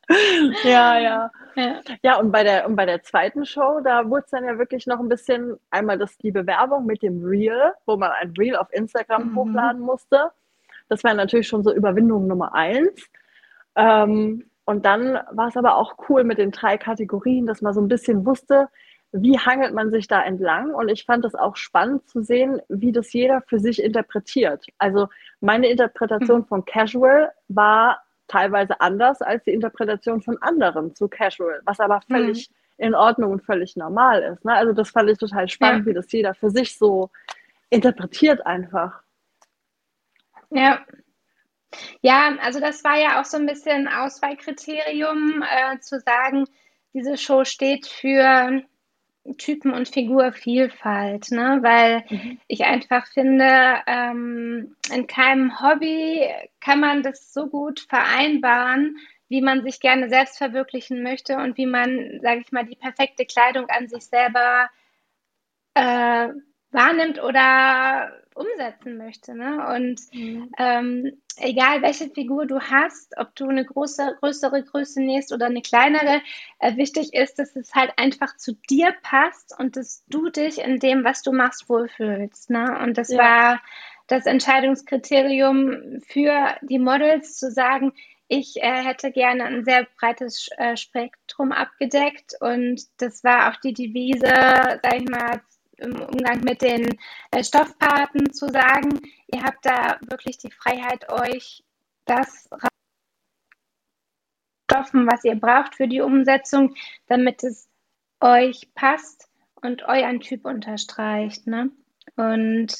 ja, 0.63 0.99
ja, 0.99 1.31
ja. 1.55 1.79
Ja, 2.01 2.19
und 2.19 2.31
bei 2.31 2.43
der, 2.43 2.65
und 2.67 2.75
bei 2.75 2.85
der 2.85 3.03
zweiten 3.03 3.45
Show, 3.45 3.81
da 3.83 4.09
wurde 4.09 4.23
es 4.25 4.31
dann 4.31 4.45
ja 4.45 4.57
wirklich 4.57 4.87
noch 4.87 4.99
ein 4.99 5.09
bisschen 5.09 5.57
einmal 5.69 5.97
das, 5.97 6.17
die 6.17 6.31
Bewerbung 6.31 6.85
mit 6.85 7.01
dem 7.01 7.23
Reel, 7.23 7.73
wo 7.85 7.97
man 7.97 8.11
ein 8.11 8.33
Reel 8.37 8.55
auf 8.55 8.71
Instagram 8.71 9.31
mhm. 9.31 9.35
hochladen 9.35 9.81
musste. 9.81 10.31
Das 10.89 11.03
war 11.03 11.13
natürlich 11.13 11.47
schon 11.47 11.63
so 11.63 11.73
Überwindung 11.73 12.27
Nummer 12.27 12.53
eins. 12.53 13.09
Ähm, 13.75 14.45
und 14.65 14.85
dann 14.85 15.19
war 15.31 15.47
es 15.47 15.57
aber 15.57 15.75
auch 15.75 15.95
cool 16.09 16.23
mit 16.23 16.37
den 16.37 16.51
drei 16.51 16.77
Kategorien, 16.77 17.45
dass 17.45 17.61
man 17.61 17.73
so 17.73 17.81
ein 17.81 17.87
bisschen 17.87 18.25
wusste, 18.25 18.69
wie 19.11 19.37
hangelt 19.37 19.73
man 19.73 19.91
sich 19.91 20.07
da 20.07 20.23
entlang? 20.23 20.73
Und 20.73 20.89
ich 20.89 21.05
fand 21.05 21.25
es 21.25 21.35
auch 21.35 21.55
spannend 21.55 22.07
zu 22.07 22.23
sehen, 22.23 22.61
wie 22.69 22.91
das 22.91 23.11
jeder 23.11 23.41
für 23.41 23.59
sich 23.59 23.83
interpretiert. 23.83 24.65
Also 24.77 25.09
meine 25.41 25.67
Interpretation 25.67 26.41
mhm. 26.41 26.45
von 26.45 26.65
Casual 26.65 27.31
war 27.49 28.01
teilweise 28.27 28.79
anders 28.79 29.21
als 29.21 29.43
die 29.43 29.51
Interpretation 29.51 30.21
von 30.21 30.41
anderen 30.41 30.95
zu 30.95 31.09
Casual, 31.09 31.61
was 31.65 31.79
aber 31.79 32.01
mhm. 32.07 32.13
völlig 32.13 32.49
mhm. 32.49 32.85
in 32.85 32.95
Ordnung 32.95 33.31
und 33.31 33.43
völlig 33.43 33.75
normal 33.75 34.21
ist. 34.21 34.45
Ne? 34.45 34.53
Also 34.53 34.71
das 34.71 34.89
fand 34.89 35.09
ich 35.09 35.17
total 35.17 35.49
spannend, 35.49 35.85
ja. 35.85 35.91
wie 35.91 35.95
das 35.95 36.11
jeder 36.11 36.33
für 36.33 36.49
sich 36.49 36.77
so 36.77 37.09
interpretiert 37.69 38.45
einfach. 38.45 39.01
Ja. 40.51 40.79
Ja, 42.01 42.35
also 42.41 42.59
das 42.59 42.83
war 42.83 42.97
ja 42.97 43.21
auch 43.21 43.25
so 43.25 43.37
ein 43.37 43.45
bisschen 43.45 43.87
Auswahlkriterium, 43.87 45.41
äh, 45.41 45.79
zu 45.79 45.99
sagen, 46.01 46.45
diese 46.93 47.17
Show 47.17 47.45
steht 47.45 47.87
für 47.87 48.61
Typen- 49.37 49.73
und 49.73 49.87
Figurvielfalt, 49.87 51.31
ne? 51.31 51.59
weil 51.61 52.03
mhm. 52.09 52.39
ich 52.47 52.65
einfach 52.65 53.05
finde, 53.07 53.81
ähm, 53.85 54.75
in 54.93 55.07
keinem 55.07 55.61
Hobby 55.61 56.27
kann 56.59 56.79
man 56.79 57.03
das 57.03 57.31
so 57.31 57.47
gut 57.47 57.81
vereinbaren, 57.81 58.97
wie 59.29 59.41
man 59.41 59.63
sich 59.63 59.79
gerne 59.79 60.09
selbst 60.09 60.37
verwirklichen 60.37 61.03
möchte 61.03 61.37
und 61.37 61.57
wie 61.57 61.67
man, 61.67 62.19
sage 62.21 62.41
ich 62.41 62.51
mal, 62.51 62.65
die 62.65 62.75
perfekte 62.75 63.25
Kleidung 63.25 63.69
an 63.69 63.87
sich 63.87 64.05
selber 64.05 64.69
äh, 65.75 66.29
wahrnimmt 66.71 67.21
oder 67.21 68.11
umsetzen 68.33 68.97
möchte. 68.97 69.35
Ne? 69.35 69.67
Und 69.75 70.01
mhm. 70.13 70.51
ähm, 70.57 71.21
egal 71.37 71.81
welche 71.81 72.09
Figur 72.09 72.45
du 72.45 72.59
hast, 72.59 73.17
ob 73.17 73.35
du 73.35 73.47
eine 73.47 73.65
große, 73.65 74.17
größere 74.19 74.63
Größe 74.63 75.01
nähst 75.01 75.33
oder 75.33 75.47
eine 75.47 75.61
kleinere, 75.61 76.21
äh, 76.59 76.75
wichtig 76.77 77.13
ist, 77.13 77.39
dass 77.39 77.55
es 77.55 77.73
halt 77.73 77.91
einfach 77.97 78.37
zu 78.37 78.53
dir 78.69 78.93
passt 79.03 79.53
und 79.59 79.75
dass 79.75 80.03
du 80.07 80.29
dich 80.29 80.59
in 80.59 80.79
dem, 80.79 81.03
was 81.03 81.21
du 81.21 81.31
machst, 81.31 81.69
wohlfühlst. 81.69 82.49
Ne? 82.49 82.79
Und 82.81 82.97
das 82.97 83.11
ja. 83.11 83.17
war 83.17 83.61
das 84.07 84.25
Entscheidungskriterium 84.25 86.01
für 86.05 86.55
die 86.61 86.79
Models 86.79 87.37
zu 87.37 87.51
sagen, 87.51 87.93
ich 88.27 88.63
äh, 88.63 88.83
hätte 88.83 89.11
gerne 89.11 89.43
ein 89.43 89.65
sehr 89.65 89.85
breites 89.99 90.47
äh, 90.57 90.77
Spektrum 90.77 91.51
abgedeckt 91.51 92.33
und 92.39 92.81
das 92.97 93.25
war 93.25 93.49
auch 93.49 93.57
die 93.57 93.73
Devise, 93.73 94.21
sag 94.21 94.95
ich 94.95 95.09
mal, 95.09 95.41
im 95.81 96.01
Umgang 96.01 96.41
mit 96.41 96.61
den 96.61 96.97
äh, 97.31 97.43
Stoffpaten 97.43 98.31
zu 98.31 98.49
sagen, 98.49 98.99
ihr 99.27 99.43
habt 99.43 99.65
da 99.65 99.97
wirklich 100.01 100.37
die 100.37 100.51
Freiheit, 100.51 101.11
euch 101.11 101.63
das 102.05 102.49
stoffen, 104.71 105.07
was 105.07 105.23
ihr 105.23 105.35
braucht 105.35 105.75
für 105.75 105.87
die 105.87 106.01
Umsetzung, 106.01 106.75
damit 107.07 107.43
es 107.43 107.67
euch 108.21 108.69
passt 108.73 109.29
und 109.55 109.83
euren 109.83 110.21
Typ 110.21 110.45
unterstreicht. 110.45 111.47
Ne? 111.47 111.71
Und 112.15 112.73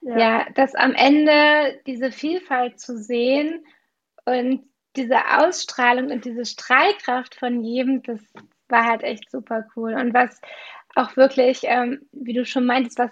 ja. 0.00 0.18
ja, 0.18 0.46
das 0.54 0.74
am 0.74 0.94
Ende 0.94 1.80
diese 1.86 2.12
Vielfalt 2.12 2.80
zu 2.80 2.96
sehen 2.96 3.64
und 4.24 4.64
diese 4.96 5.18
Ausstrahlung 5.38 6.10
und 6.10 6.24
diese 6.24 6.44
Strahlkraft 6.44 7.34
von 7.34 7.62
jedem, 7.62 8.02
das 8.02 8.20
war 8.68 8.84
halt 8.84 9.02
echt 9.02 9.30
super 9.30 9.66
cool. 9.76 9.94
Und 9.94 10.14
was 10.14 10.40
auch 10.96 11.16
wirklich, 11.16 11.60
ähm, 11.64 12.08
wie 12.12 12.32
du 12.32 12.44
schon 12.44 12.66
meintest, 12.66 12.98
was 12.98 13.10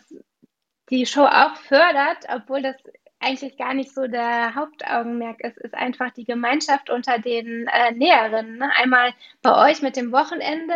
die 0.90 1.06
Show 1.06 1.24
auch 1.24 1.56
fördert, 1.56 2.26
obwohl 2.28 2.62
das 2.62 2.76
eigentlich 3.20 3.56
gar 3.56 3.72
nicht 3.72 3.94
so 3.94 4.08
der 4.08 4.54
Hauptaugenmerk 4.54 5.40
ist, 5.40 5.56
ist 5.58 5.74
einfach 5.74 6.10
die 6.10 6.24
Gemeinschaft 6.24 6.90
unter 6.90 7.18
den 7.18 7.68
äh, 7.68 7.92
Näherinnen. 7.92 8.58
Ne? 8.58 8.70
Einmal 8.76 9.14
bei 9.42 9.70
euch 9.70 9.80
mit 9.80 9.96
dem 9.96 10.12
Wochenende 10.12 10.74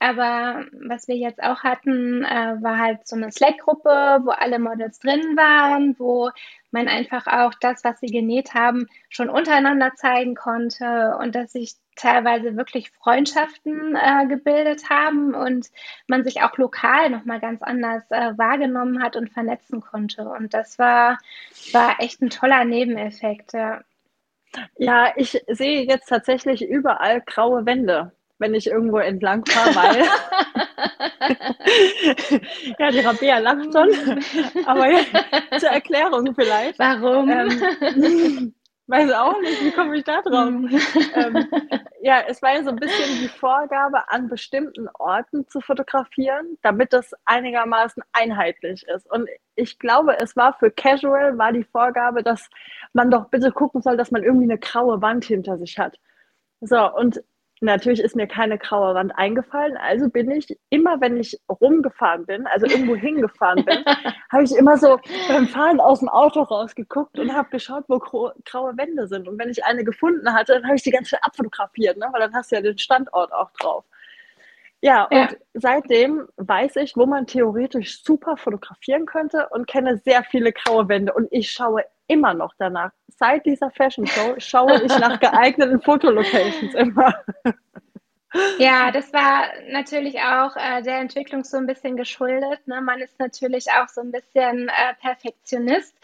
aber 0.00 0.64
was 0.72 1.08
wir 1.08 1.16
jetzt 1.16 1.42
auch 1.42 1.62
hatten, 1.62 2.24
äh, 2.24 2.56
war 2.62 2.78
halt 2.78 3.06
so 3.06 3.16
eine 3.16 3.30
Slack-Gruppe, 3.30 4.20
wo 4.24 4.30
alle 4.30 4.58
Models 4.58 4.98
drin 4.98 5.36
waren, 5.36 5.94
wo 5.98 6.30
man 6.70 6.88
einfach 6.88 7.26
auch 7.26 7.52
das, 7.60 7.84
was 7.84 8.00
sie 8.00 8.06
genäht 8.06 8.54
haben, 8.54 8.88
schon 9.10 9.28
untereinander 9.28 9.92
zeigen 9.96 10.34
konnte 10.34 11.16
und 11.20 11.34
dass 11.34 11.52
sich 11.52 11.74
teilweise 11.96 12.56
wirklich 12.56 12.90
Freundschaften 12.92 13.94
äh, 13.94 14.26
gebildet 14.26 14.88
haben 14.88 15.34
und 15.34 15.68
man 16.08 16.24
sich 16.24 16.40
auch 16.40 16.56
lokal 16.56 17.10
nochmal 17.10 17.40
ganz 17.40 17.60
anders 17.60 18.02
äh, 18.10 18.38
wahrgenommen 18.38 19.02
hat 19.02 19.16
und 19.16 19.30
vernetzen 19.30 19.82
konnte. 19.82 20.22
Und 20.22 20.54
das 20.54 20.78
war, 20.78 21.18
war 21.72 21.96
echt 22.00 22.22
ein 22.22 22.30
toller 22.30 22.64
Nebeneffekt. 22.64 23.52
Ja. 23.52 23.82
ja, 24.78 25.12
ich 25.16 25.44
sehe 25.46 25.84
jetzt 25.84 26.08
tatsächlich 26.08 26.66
überall 26.66 27.20
graue 27.20 27.66
Wände 27.66 28.12
wenn 28.40 28.54
ich 28.54 28.66
irgendwo 28.66 28.98
entlang 28.98 29.44
fahre, 29.46 29.76
weil 29.76 30.04
ja, 32.78 32.90
die 32.90 33.00
Rabea 33.00 33.38
lacht 33.38 33.72
schon. 33.72 33.90
Aber 34.66 34.90
ja, 34.90 35.00
zur 35.58 35.68
Erklärung 35.68 36.34
vielleicht. 36.34 36.78
Warum? 36.78 37.28
Ähm, 37.28 38.54
weiß 38.86 39.12
auch 39.12 39.40
nicht, 39.40 39.62
wie 39.62 39.70
komme 39.70 39.96
ich 39.96 40.04
da 40.04 40.20
drauf? 40.22 40.48
ähm, 40.48 41.48
ja, 42.02 42.22
es 42.26 42.42
war 42.42 42.54
ja 42.54 42.64
so 42.64 42.70
ein 42.70 42.76
bisschen 42.76 43.20
die 43.20 43.28
Vorgabe, 43.28 44.10
an 44.10 44.28
bestimmten 44.28 44.88
Orten 44.98 45.46
zu 45.46 45.60
fotografieren, 45.60 46.58
damit 46.62 46.92
das 46.92 47.12
einigermaßen 47.24 48.02
einheitlich 48.12 48.84
ist. 48.88 49.08
Und 49.10 49.28
ich 49.54 49.78
glaube, 49.78 50.18
es 50.20 50.34
war 50.34 50.54
für 50.54 50.70
Casual, 50.70 51.38
war 51.38 51.52
die 51.52 51.64
Vorgabe, 51.64 52.22
dass 52.22 52.48
man 52.92 53.10
doch 53.10 53.28
bitte 53.28 53.52
gucken 53.52 53.82
soll, 53.82 53.96
dass 53.96 54.10
man 54.10 54.24
irgendwie 54.24 54.50
eine 54.50 54.58
graue 54.58 55.00
Wand 55.02 55.24
hinter 55.24 55.58
sich 55.58 55.78
hat. 55.78 55.98
So, 56.60 56.92
und 56.94 57.22
Natürlich 57.62 58.00
ist 58.00 58.16
mir 58.16 58.26
keine 58.26 58.56
graue 58.56 58.94
Wand 58.94 59.12
eingefallen, 59.16 59.76
also 59.76 60.08
bin 60.08 60.30
ich 60.30 60.58
immer, 60.70 60.98
wenn 61.02 61.18
ich 61.18 61.38
rumgefahren 61.48 62.24
bin, 62.24 62.46
also 62.46 62.66
irgendwo 62.66 62.96
hingefahren 62.96 63.64
bin, 63.66 63.84
habe 64.32 64.44
ich 64.44 64.56
immer 64.56 64.78
so 64.78 64.98
beim 65.28 65.46
Fahren 65.46 65.78
aus 65.78 66.00
dem 66.00 66.08
Auto 66.08 66.40
rausgeguckt 66.40 67.18
und 67.18 67.34
habe 67.34 67.50
geschaut, 67.50 67.84
wo 67.88 67.98
graue 67.98 68.76
Wände 68.78 69.06
sind. 69.08 69.28
Und 69.28 69.38
wenn 69.38 69.50
ich 69.50 69.62
eine 69.64 69.84
gefunden 69.84 70.32
hatte, 70.32 70.54
dann 70.54 70.64
habe 70.64 70.76
ich 70.76 70.82
die 70.82 70.90
ganz 70.90 71.10
schön 71.10 71.18
abfotografiert, 71.20 71.98
ne? 71.98 72.08
weil 72.12 72.20
dann 72.20 72.34
hast 72.34 72.50
du 72.50 72.56
ja 72.56 72.62
den 72.62 72.78
Standort 72.78 73.30
auch 73.30 73.50
drauf. 73.52 73.84
Ja, 74.82 75.04
und 75.04 75.12
ja. 75.12 75.28
seitdem 75.52 76.26
weiß 76.36 76.76
ich, 76.76 76.96
wo 76.96 77.04
man 77.04 77.26
theoretisch 77.26 78.02
super 78.02 78.38
fotografieren 78.38 79.04
könnte 79.04 79.48
und 79.50 79.66
kenne 79.66 79.98
sehr 79.98 80.24
viele 80.24 80.52
graue 80.52 80.88
Wände. 80.88 81.12
Und 81.12 81.28
ich 81.30 81.50
schaue 81.50 81.84
immer 82.10 82.34
noch 82.34 82.54
danach. 82.58 82.90
Seit 83.08 83.46
dieser 83.46 83.70
Fashion 83.70 84.06
Show 84.06 84.34
schaue 84.38 84.82
ich 84.82 84.98
nach 84.98 85.20
geeigneten 85.20 85.80
Fotolocations 85.80 86.74
immer. 86.74 87.14
Ja, 88.58 88.92
das 88.92 89.12
war 89.12 89.48
natürlich 89.70 90.20
auch 90.20 90.56
äh, 90.56 90.82
der 90.82 90.98
Entwicklung 90.98 91.42
so 91.44 91.56
ein 91.56 91.66
bisschen 91.66 91.96
geschuldet. 91.96 92.66
Ne? 92.66 92.80
Man 92.80 93.00
ist 93.00 93.18
natürlich 93.18 93.66
auch 93.72 93.88
so 93.88 94.00
ein 94.00 94.12
bisschen 94.12 94.68
äh, 94.68 94.94
Perfektionist 95.00 95.96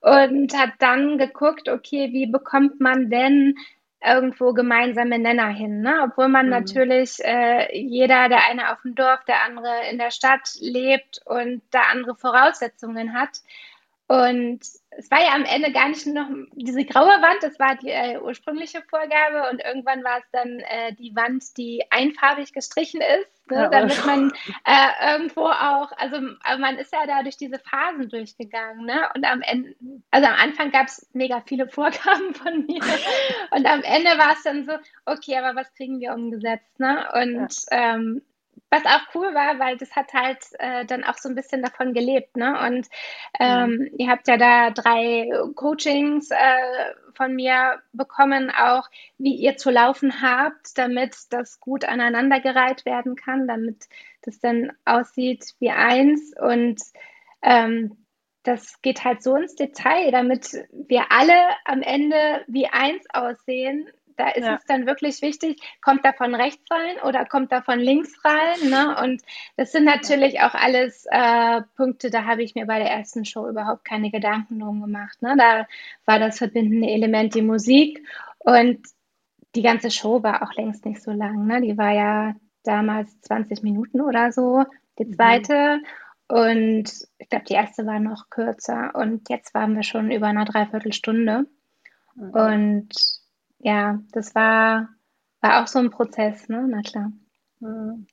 und 0.00 0.56
hat 0.56 0.72
dann 0.78 1.18
geguckt, 1.18 1.68
okay, 1.68 2.10
wie 2.12 2.26
bekommt 2.26 2.80
man 2.80 3.10
denn 3.10 3.54
irgendwo 4.02 4.52
gemeinsame 4.54 5.18
Nenner 5.18 5.48
hin, 5.48 5.82
ne? 5.82 6.00
obwohl 6.04 6.28
man 6.28 6.46
mhm. 6.46 6.52
natürlich 6.52 7.18
äh, 7.22 7.76
jeder, 7.76 8.28
der 8.28 8.46
eine 8.48 8.72
auf 8.72 8.80
dem 8.82 8.94
Dorf, 8.94 9.24
der 9.24 9.44
andere 9.44 9.90
in 9.90 9.98
der 9.98 10.10
Stadt 10.10 10.54
lebt 10.58 11.20
und 11.26 11.62
da 11.70 11.80
andere 11.92 12.14
Voraussetzungen 12.14 13.12
hat, 13.12 13.40
Und 14.10 14.58
es 14.90 15.08
war 15.08 15.20
ja 15.20 15.34
am 15.36 15.44
Ende 15.44 15.70
gar 15.70 15.88
nicht 15.88 16.04
noch 16.04 16.26
diese 16.54 16.84
graue 16.84 17.22
Wand, 17.22 17.44
das 17.44 17.60
war 17.60 17.76
die 17.76 17.90
äh, 17.90 18.18
ursprüngliche 18.18 18.82
Vorgabe 18.90 19.48
und 19.48 19.62
irgendwann 19.64 20.02
war 20.02 20.18
es 20.18 20.24
dann 20.32 20.58
äh, 20.58 20.92
die 20.94 21.14
Wand, 21.14 21.56
die 21.56 21.84
einfarbig 21.90 22.52
gestrichen 22.52 23.00
ist, 23.00 23.48
ne, 23.48 23.58
ja, 23.58 23.68
damit 23.68 24.04
man 24.04 24.32
äh, 24.64 25.12
irgendwo 25.12 25.42
auch, 25.42 25.92
also 25.96 26.20
man 26.58 26.76
ist 26.78 26.92
ja 26.92 27.06
da 27.06 27.22
durch 27.22 27.36
diese 27.36 27.60
Phasen 27.60 28.08
durchgegangen, 28.08 28.84
ne? 28.84 29.08
Und 29.14 29.24
am 29.24 29.42
Ende, 29.42 29.76
also 30.10 30.26
am 30.26 30.34
Anfang 30.34 30.72
gab 30.72 30.88
es 30.88 31.08
mega 31.12 31.40
viele 31.46 31.68
Vorgaben 31.68 32.34
von 32.34 32.66
mir 32.66 32.82
und 33.52 33.64
am 33.64 33.82
Ende 33.82 34.10
war 34.18 34.32
es 34.32 34.42
dann 34.42 34.64
so, 34.64 34.72
okay, 35.06 35.38
aber 35.38 35.54
was 35.54 35.72
kriegen 35.74 36.00
wir 36.00 36.14
umgesetzt, 36.14 36.80
ne? 36.80 37.08
Und 37.14 37.54
ja. 37.70 37.94
ähm, 37.94 38.22
was 38.70 38.84
auch 38.86 39.14
cool 39.14 39.34
war, 39.34 39.58
weil 39.58 39.76
das 39.76 39.94
hat 39.96 40.12
halt 40.12 40.38
äh, 40.58 40.84
dann 40.86 41.04
auch 41.04 41.18
so 41.18 41.28
ein 41.28 41.34
bisschen 41.34 41.62
davon 41.62 41.92
gelebt. 41.92 42.36
Ne? 42.36 42.58
Und 42.66 42.88
ähm, 43.38 43.70
mhm. 43.70 43.90
ihr 43.98 44.08
habt 44.08 44.28
ja 44.28 44.36
da 44.36 44.70
drei 44.70 45.28
Coachings 45.56 46.30
äh, 46.30 46.94
von 47.14 47.34
mir 47.34 47.82
bekommen, 47.92 48.50
auch 48.50 48.88
wie 49.18 49.34
ihr 49.34 49.56
zu 49.56 49.70
laufen 49.70 50.22
habt, 50.22 50.78
damit 50.78 51.16
das 51.30 51.60
gut 51.60 51.84
aneinandergereiht 51.84 52.84
werden 52.86 53.16
kann, 53.16 53.48
damit 53.48 53.88
das 54.22 54.38
dann 54.38 54.72
aussieht 54.84 55.54
wie 55.58 55.70
eins. 55.70 56.32
Und 56.40 56.80
ähm, 57.42 57.96
das 58.42 58.80
geht 58.82 59.04
halt 59.04 59.22
so 59.22 59.36
ins 59.36 59.54
Detail, 59.54 60.10
damit 60.12 60.56
wir 60.72 61.10
alle 61.10 61.36
am 61.64 61.82
Ende 61.82 62.44
wie 62.46 62.68
eins 62.68 63.04
aussehen, 63.12 63.90
da 64.20 64.28
ist 64.28 64.44
ja. 64.44 64.56
es 64.56 64.64
dann 64.66 64.86
wirklich 64.86 65.22
wichtig, 65.22 65.60
kommt 65.80 66.04
da 66.04 66.12
von 66.12 66.34
rechts 66.34 66.62
rein 66.70 66.96
oder 67.06 67.24
kommt 67.24 67.50
da 67.52 67.62
von 67.62 67.78
links 67.78 68.12
rein? 68.22 68.68
Ne? 68.68 68.96
Und 69.02 69.22
das 69.56 69.72
sind 69.72 69.84
natürlich 69.84 70.40
auch 70.42 70.54
alles 70.54 71.06
äh, 71.10 71.62
Punkte, 71.76 72.10
da 72.10 72.26
habe 72.26 72.42
ich 72.42 72.54
mir 72.54 72.66
bei 72.66 72.78
der 72.78 72.90
ersten 72.90 73.24
Show 73.24 73.48
überhaupt 73.48 73.86
keine 73.86 74.10
Gedanken 74.10 74.58
drum 74.58 74.82
gemacht. 74.82 75.22
Ne? 75.22 75.34
Da 75.38 75.66
war 76.04 76.18
das 76.18 76.36
verbindende 76.36 76.88
Element 76.88 77.34
die 77.34 77.42
Musik 77.42 78.06
und 78.38 78.80
die 79.54 79.62
ganze 79.62 79.90
Show 79.90 80.22
war 80.22 80.42
auch 80.42 80.52
längst 80.54 80.84
nicht 80.84 81.02
so 81.02 81.12
lang. 81.12 81.46
Ne? 81.46 81.62
Die 81.62 81.78
war 81.78 81.92
ja 81.92 82.34
damals 82.62 83.20
20 83.22 83.62
Minuten 83.62 84.02
oder 84.02 84.32
so, 84.32 84.64
die 84.98 85.06
mhm. 85.06 85.14
zweite. 85.14 85.78
Mhm. 85.78 86.36
Und 86.36 86.92
ich 87.18 87.28
glaube, 87.30 87.46
die 87.46 87.54
erste 87.54 87.86
war 87.86 87.98
noch 87.98 88.28
kürzer. 88.28 88.94
Und 88.94 89.30
jetzt 89.30 89.54
waren 89.54 89.74
wir 89.74 89.82
schon 89.82 90.10
über 90.10 90.26
eine 90.26 90.44
Dreiviertelstunde. 90.44 91.46
Mhm. 92.14 92.30
Und 92.30 93.19
ja, 93.60 93.98
das 94.12 94.34
war, 94.34 94.88
war 95.40 95.62
auch 95.62 95.66
so 95.66 95.78
ein 95.78 95.90
Prozess, 95.90 96.48
ne? 96.48 96.66
Na 96.68 96.82
klar. 96.82 97.12
Mhm. 97.60 98.06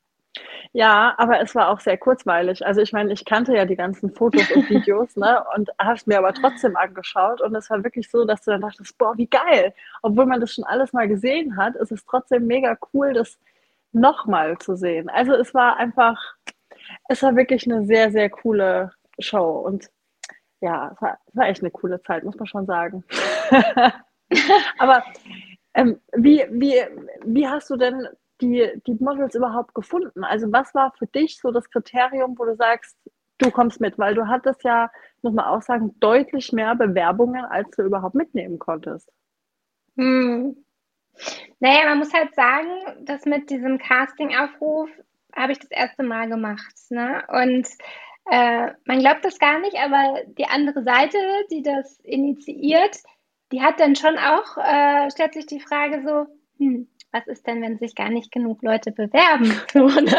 Ja, 0.73 1.15
aber 1.17 1.39
es 1.41 1.55
war 1.55 1.69
auch 1.69 1.79
sehr 1.79 1.97
kurzweilig. 1.97 2.65
Also 2.65 2.81
ich 2.81 2.93
meine, 2.93 3.11
ich 3.13 3.25
kannte 3.25 3.55
ja 3.55 3.65
die 3.65 3.75
ganzen 3.75 4.11
Fotos 4.13 4.51
und 4.51 4.69
Videos, 4.69 5.15
ne? 5.15 5.43
Und 5.55 5.69
hast 5.79 6.07
mir 6.07 6.19
aber 6.19 6.33
trotzdem 6.33 6.75
angeschaut. 6.75 7.41
Und 7.41 7.55
es 7.55 7.69
war 7.69 7.83
wirklich 7.83 8.09
so, 8.09 8.25
dass 8.25 8.41
du 8.43 8.51
dann 8.51 8.61
dachtest, 8.61 8.97
boah, 8.97 9.17
wie 9.17 9.27
geil. 9.27 9.73
Obwohl 10.03 10.25
man 10.25 10.39
das 10.41 10.53
schon 10.53 10.65
alles 10.65 10.93
mal 10.93 11.07
gesehen 11.07 11.57
hat, 11.57 11.75
ist 11.75 11.91
es 11.91 12.05
trotzdem 12.05 12.45
mega 12.47 12.77
cool, 12.93 13.13
das 13.13 13.39
nochmal 13.93 14.57
zu 14.59 14.75
sehen. 14.75 15.09
Also 15.09 15.33
es 15.33 15.53
war 15.53 15.77
einfach, 15.77 16.21
es 17.09 17.23
war 17.23 17.35
wirklich 17.35 17.65
eine 17.65 17.85
sehr, 17.85 18.11
sehr 18.11 18.29
coole 18.29 18.91
Show. 19.19 19.59
Und 19.65 19.89
ja, 20.61 20.91
es 20.93 21.01
war, 21.01 21.17
es 21.27 21.35
war 21.35 21.47
echt 21.47 21.61
eine 21.61 21.71
coole 21.71 22.01
Zeit, 22.01 22.23
muss 22.23 22.35
man 22.37 22.47
schon 22.47 22.65
sagen. 22.65 23.03
Aber 24.77 25.03
ähm, 25.73 25.99
wie, 26.13 26.43
wie, 26.49 26.75
wie 27.25 27.47
hast 27.47 27.69
du 27.69 27.77
denn 27.77 28.07
die, 28.41 28.71
die 28.85 28.95
Models 28.99 29.35
überhaupt 29.35 29.73
gefunden? 29.73 30.23
Also 30.23 30.51
was 30.51 30.73
war 30.75 30.93
für 30.97 31.07
dich 31.07 31.39
so 31.39 31.51
das 31.51 31.69
Kriterium, 31.69 32.37
wo 32.37 32.45
du 32.45 32.55
sagst, 32.55 32.97
du 33.37 33.51
kommst 33.51 33.79
mit? 33.79 33.97
Weil 33.97 34.15
du 34.15 34.27
hattest 34.27 34.63
ja, 34.63 34.89
muss 35.21 35.33
man 35.33 35.45
auch 35.45 35.61
sagen, 35.61 35.95
deutlich 35.99 36.51
mehr 36.51 36.75
Bewerbungen, 36.75 37.45
als 37.45 37.69
du 37.75 37.83
überhaupt 37.83 38.15
mitnehmen 38.15 38.59
konntest. 38.59 39.11
Hm. 39.95 40.55
Naja, 41.59 41.85
man 41.85 41.99
muss 41.99 42.13
halt 42.13 42.35
sagen, 42.35 43.05
dass 43.05 43.25
mit 43.25 43.49
diesem 43.49 43.79
Casting-Aufruf 43.79 44.89
habe 45.35 45.51
ich 45.51 45.59
das 45.59 45.71
erste 45.71 46.03
Mal 46.03 46.29
gemacht. 46.29 46.75
Ne? 46.89 47.23
Und 47.29 47.67
äh, 48.29 48.71
man 48.85 48.99
glaubt 48.99 49.25
das 49.25 49.39
gar 49.39 49.59
nicht, 49.59 49.77
aber 49.77 50.21
die 50.37 50.45
andere 50.45 50.83
Seite, 50.83 51.17
die 51.49 51.63
das 51.63 51.99
initiiert, 52.01 52.97
die 53.51 53.61
hat 53.61 53.79
dann 53.79 53.95
schon 53.95 54.17
auch, 54.17 54.57
äh, 54.57 55.09
stellt 55.11 55.33
sich 55.33 55.45
die 55.45 55.59
Frage 55.59 56.01
so, 56.03 56.25
hm, 56.57 56.87
was 57.11 57.27
ist 57.27 57.47
denn, 57.47 57.61
wenn 57.61 57.77
sich 57.77 57.95
gar 57.95 58.09
nicht 58.09 58.31
genug 58.31 58.61
Leute 58.61 58.91
bewerben? 58.91 59.53
So, 59.73 59.87
ne? 59.87 60.11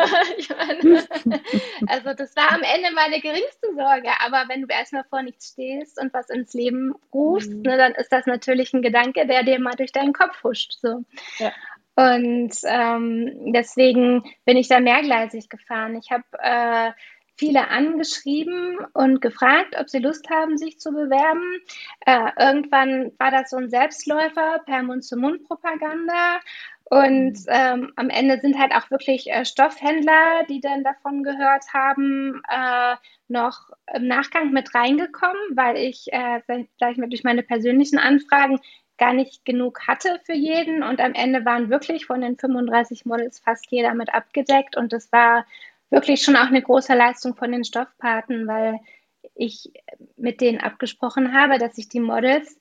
meine, 0.57 1.07
also 1.87 2.14
das 2.14 2.35
war 2.37 2.53
am 2.53 2.62
Ende 2.62 2.95
meine 2.95 3.21
geringste 3.21 3.75
Sorge, 3.75 4.11
aber 4.25 4.45
wenn 4.49 4.62
du 4.62 4.69
erstmal 4.69 5.05
vor 5.05 5.23
nichts 5.23 5.51
stehst 5.53 6.01
und 6.01 6.12
was 6.14 6.31
ins 6.31 6.55
Leben 6.55 6.95
rufst, 7.12 7.51
mhm. 7.51 7.62
ne, 7.62 7.77
dann 7.77 7.93
ist 7.93 8.11
das 8.11 8.27
natürlich 8.27 8.73
ein 8.73 8.83
Gedanke, 8.83 9.27
der 9.27 9.43
dir 9.43 9.61
mal 9.61 9.77
durch 9.77 9.93
deinen 9.93 10.12
Kopf 10.12 10.43
huscht. 10.43 10.73
So. 10.81 11.05
Ja. 11.38 11.53
Und 11.97 12.53
ähm, 12.64 13.53
deswegen 13.53 14.23
bin 14.45 14.57
ich 14.57 14.69
da 14.69 14.79
mehrgleisig 14.79 15.49
gefahren. 15.49 15.97
Ich 15.97 16.11
habe 16.12 16.25
äh, 16.38 16.93
viele 17.38 17.68
angeschrieben 17.68 18.79
und 18.92 19.20
gefragt, 19.20 19.77
ob 19.79 19.88
sie 19.88 20.01
Lust 20.01 20.29
haben, 20.29 20.59
sich 20.59 20.79
zu 20.79 20.90
bewerben. 20.90 21.61
Äh, 22.05 22.31
irgendwann 22.38 23.12
war 23.18 23.31
das 23.31 23.51
so 23.51 23.57
ein 23.57 23.70
Selbstläufer 23.70 24.61
per 24.66 24.83
Mund-zu-Mund-Propaganda. 24.83 26.40
Und 26.90 27.33
mhm. 27.33 27.44
ähm, 27.48 27.92
am 27.96 28.09
Ende 28.09 28.40
sind 28.40 28.59
halt 28.59 28.72
auch 28.74 28.90
wirklich 28.90 29.31
äh, 29.31 29.44
Stoffhändler, 29.44 30.44
die 30.48 30.61
dann 30.61 30.83
davon 30.83 31.22
gehört 31.22 31.64
haben, 31.72 32.42
äh, 32.51 32.96
noch 33.29 33.70
im 33.94 34.07
Nachgang 34.07 34.53
mit 34.53 34.74
reingekommen, 34.74 35.37
weil 35.55 35.77
ich, 35.77 36.12
äh, 36.12 36.40
sag 36.79 36.92
ich 36.92 36.98
mal, 36.98 37.11
durch 37.11 37.24
meine 37.24 37.42
persönlichen 37.42 37.98
Anfragen 37.98 38.59
gar 38.96 39.12
nicht 39.12 39.44
genug 39.44 39.87
hatte 39.87 40.20
für 40.24 40.33
jeden. 40.35 40.83
Und 40.83 41.01
am 41.01 41.14
Ende 41.14 41.44
waren 41.44 41.70
wirklich 41.70 42.07
von 42.07 42.20
den 42.20 42.37
35 42.37 43.07
Models 43.07 43.38
fast 43.38 43.70
jeder 43.70 43.94
mit 43.94 44.12
abgedeckt. 44.12 44.77
Und 44.77 44.92
das 44.92 45.12
war 45.12 45.46
wirklich 45.90 46.22
schon 46.22 46.37
auch 46.37 46.46
eine 46.46 46.62
große 46.62 46.94
Leistung 46.94 47.37
von 47.37 47.53
den 47.53 47.64
Stoffpaten, 47.64 48.46
weil 48.46 48.79
ich 49.35 49.70
mit 50.16 50.40
denen 50.40 50.61
abgesprochen 50.61 51.33
habe, 51.33 51.59
dass 51.59 51.77
sich 51.77 51.88
die 51.88 52.01
Models 52.01 52.59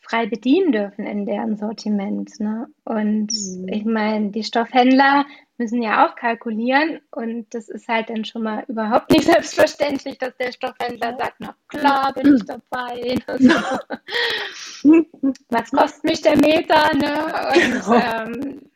frei 0.00 0.26
bedienen 0.26 0.72
dürfen 0.72 1.06
in 1.06 1.26
deren 1.26 1.56
Sortiment. 1.56 2.40
Ne? 2.40 2.66
Und 2.84 3.32
mhm. 3.32 3.68
ich 3.68 3.84
meine, 3.84 4.30
die 4.30 4.44
Stoffhändler 4.44 5.26
müssen 5.58 5.82
ja 5.82 6.06
auch 6.06 6.14
kalkulieren 6.14 7.00
und 7.10 7.52
das 7.52 7.68
ist 7.68 7.88
halt 7.88 8.08
dann 8.10 8.24
schon 8.24 8.44
mal 8.44 8.64
überhaupt 8.68 9.10
nicht 9.10 9.24
selbstverständlich, 9.24 10.16
dass 10.18 10.36
der 10.36 10.52
Stoffhändler 10.52 11.16
sagt, 11.18 11.34
na 11.40 11.56
klar 11.66 12.12
bin 12.14 12.36
ich 12.36 12.44
dabei. 12.44 13.16
Was 15.50 15.70
kostet 15.70 16.04
mich 16.04 16.22
der 16.22 16.36
Meter? 16.36 16.94
Ne? 16.94 17.52
Und 17.54 17.82
ähm, 18.00 18.67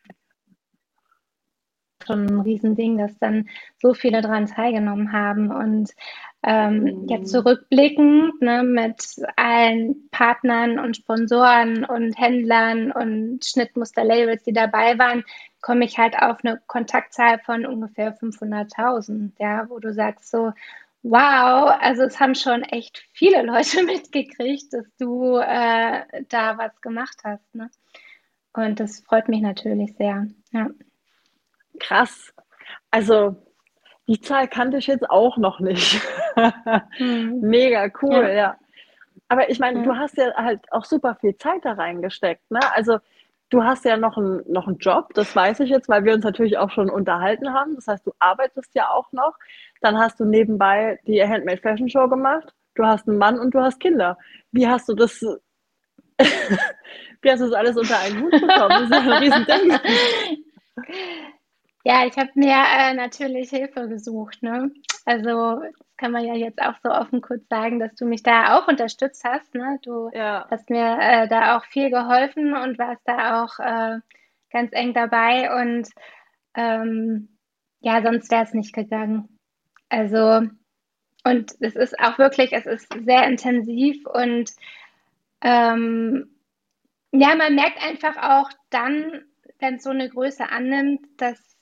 schon 2.05 2.25
ein 2.25 2.41
Riesending, 2.41 2.97
dass 2.97 3.17
dann 3.19 3.49
so 3.81 3.93
viele 3.93 4.21
daran 4.21 4.47
teilgenommen 4.47 5.11
haben. 5.11 5.51
Und 5.51 5.91
ähm, 6.43 6.83
mhm. 6.83 7.07
jetzt 7.07 7.31
zurückblickend 7.31 8.41
ne, 8.41 8.63
mit 8.63 9.15
allen 9.35 10.09
Partnern 10.09 10.79
und 10.79 10.97
Sponsoren 10.97 11.85
und 11.85 12.17
Händlern 12.19 12.91
und 12.91 13.45
Schnittmusterlabels, 13.45 14.43
die 14.43 14.53
dabei 14.53 14.99
waren, 14.99 15.23
komme 15.61 15.85
ich 15.85 15.97
halt 15.97 16.17
auf 16.17 16.43
eine 16.43 16.61
Kontaktzahl 16.67 17.39
von 17.39 17.65
ungefähr 17.65 18.17
500.000, 18.17 19.31
ja, 19.39 19.69
wo 19.69 19.79
du 19.79 19.93
sagst 19.93 20.29
so, 20.29 20.51
wow, 21.03 21.73
also 21.79 22.03
es 22.03 22.19
haben 22.19 22.35
schon 22.35 22.63
echt 22.63 23.05
viele 23.13 23.41
Leute 23.45 23.83
mitgekriegt, 23.83 24.73
dass 24.73 24.85
du 24.99 25.37
äh, 25.37 26.23
da 26.29 26.57
was 26.57 26.79
gemacht 26.81 27.17
hast. 27.23 27.55
Ne? 27.55 27.69
Und 28.53 28.79
das 28.79 28.99
freut 28.99 29.29
mich 29.29 29.41
natürlich 29.41 29.95
sehr. 29.95 30.27
Ja. 30.51 30.69
Krass. 31.83 32.33
Also 32.91 33.35
die 34.07 34.19
Zahl 34.19 34.47
kannte 34.47 34.77
ich 34.77 34.87
jetzt 34.87 35.09
auch 35.09 35.37
noch 35.37 35.59
nicht. 35.59 36.01
hm. 36.97 37.39
Mega 37.41 37.89
cool, 38.01 38.23
ja. 38.23 38.33
ja. 38.33 38.57
Aber 39.29 39.49
ich 39.49 39.59
meine, 39.59 39.79
hm. 39.79 39.85
du 39.85 39.95
hast 39.95 40.17
ja 40.17 40.33
halt 40.35 40.59
auch 40.71 40.85
super 40.85 41.15
viel 41.15 41.35
Zeit 41.37 41.63
da 41.63 41.73
reingesteckt. 41.73 42.49
Ne? 42.51 42.59
Also 42.73 42.99
du 43.49 43.63
hast 43.63 43.85
ja 43.85 43.97
noch, 43.97 44.17
ein, 44.17 44.41
noch 44.47 44.67
einen 44.67 44.77
Job, 44.77 45.13
das 45.13 45.35
weiß 45.35 45.61
ich 45.61 45.69
jetzt, 45.69 45.87
weil 45.87 46.03
wir 46.03 46.13
uns 46.13 46.23
natürlich 46.23 46.57
auch 46.57 46.71
schon 46.71 46.89
unterhalten 46.89 47.53
haben. 47.53 47.75
Das 47.75 47.87
heißt, 47.87 48.05
du 48.05 48.11
arbeitest 48.19 48.73
ja 48.75 48.89
auch 48.89 49.11
noch. 49.11 49.37
Dann 49.81 49.97
hast 49.97 50.19
du 50.19 50.25
nebenbei 50.25 50.99
die 51.05 51.23
Handmade 51.23 51.61
Fashion 51.61 51.89
Show 51.89 52.07
gemacht. 52.07 52.53
Du 52.75 52.85
hast 52.85 53.07
einen 53.07 53.17
Mann 53.17 53.39
und 53.39 53.53
du 53.53 53.59
hast 53.59 53.79
Kinder. 53.79 54.17
Wie 54.51 54.67
hast 54.67 54.89
du 54.89 54.95
das, 54.95 55.21
wie 56.17 57.31
hast 57.31 57.39
du 57.41 57.45
das 57.45 57.53
alles 57.53 57.77
unter 57.77 57.99
einen 57.99 58.21
Hut 58.21 58.31
bekommen? 58.31 58.69
Das 58.69 58.83
ist 58.83 58.93
ein 58.93 59.11
Riesending. 59.11 59.79
Ja, 61.83 62.05
ich 62.05 62.17
habe 62.17 62.31
mir 62.35 62.55
äh, 62.55 62.93
natürlich 62.93 63.49
Hilfe 63.49 63.89
gesucht. 63.89 64.41
Ne? 64.41 64.71
Also 65.05 65.59
das 65.59 65.73
kann 65.97 66.11
man 66.11 66.25
ja 66.25 66.33
jetzt 66.33 66.61
auch 66.61 66.75
so 66.81 66.89
offen 66.89 67.21
kurz 67.21 67.47
sagen, 67.49 67.79
dass 67.79 67.93
du 67.95 68.05
mich 68.05 68.23
da 68.23 68.57
auch 68.57 68.67
unterstützt 68.67 69.23
hast. 69.25 69.53
Ne? 69.53 69.79
Du 69.83 70.09
ja. 70.13 70.47
hast 70.49 70.69
mir 70.69 70.97
äh, 70.99 71.27
da 71.27 71.57
auch 71.57 71.65
viel 71.65 71.89
geholfen 71.89 72.53
und 72.55 72.79
warst 72.79 73.01
da 73.05 73.43
auch 73.43 73.59
äh, 73.59 73.99
ganz 74.49 74.71
eng 74.71 74.93
dabei. 74.93 75.61
Und 75.61 75.89
ähm, 76.55 77.37
ja, 77.81 78.01
sonst 78.01 78.31
wäre 78.31 78.43
es 78.43 78.53
nicht 78.53 78.73
gegangen. 78.73 79.37
Also 79.89 80.47
und 81.25 81.55
es 81.61 81.75
ist 81.75 81.99
auch 81.99 82.17
wirklich, 82.17 82.51
es 82.51 82.65
ist 82.65 82.87
sehr 83.05 83.25
intensiv 83.27 84.05
und 84.05 84.51
ähm, 85.41 86.29
ja, 87.11 87.35
man 87.35 87.55
merkt 87.55 87.81
einfach 87.81 88.17
auch 88.17 88.49
dann, 88.69 89.23
wenn 89.59 89.75
es 89.75 89.83
so 89.83 89.91
eine 89.91 90.09
Größe 90.09 90.49
annimmt, 90.49 91.05
dass 91.17 91.52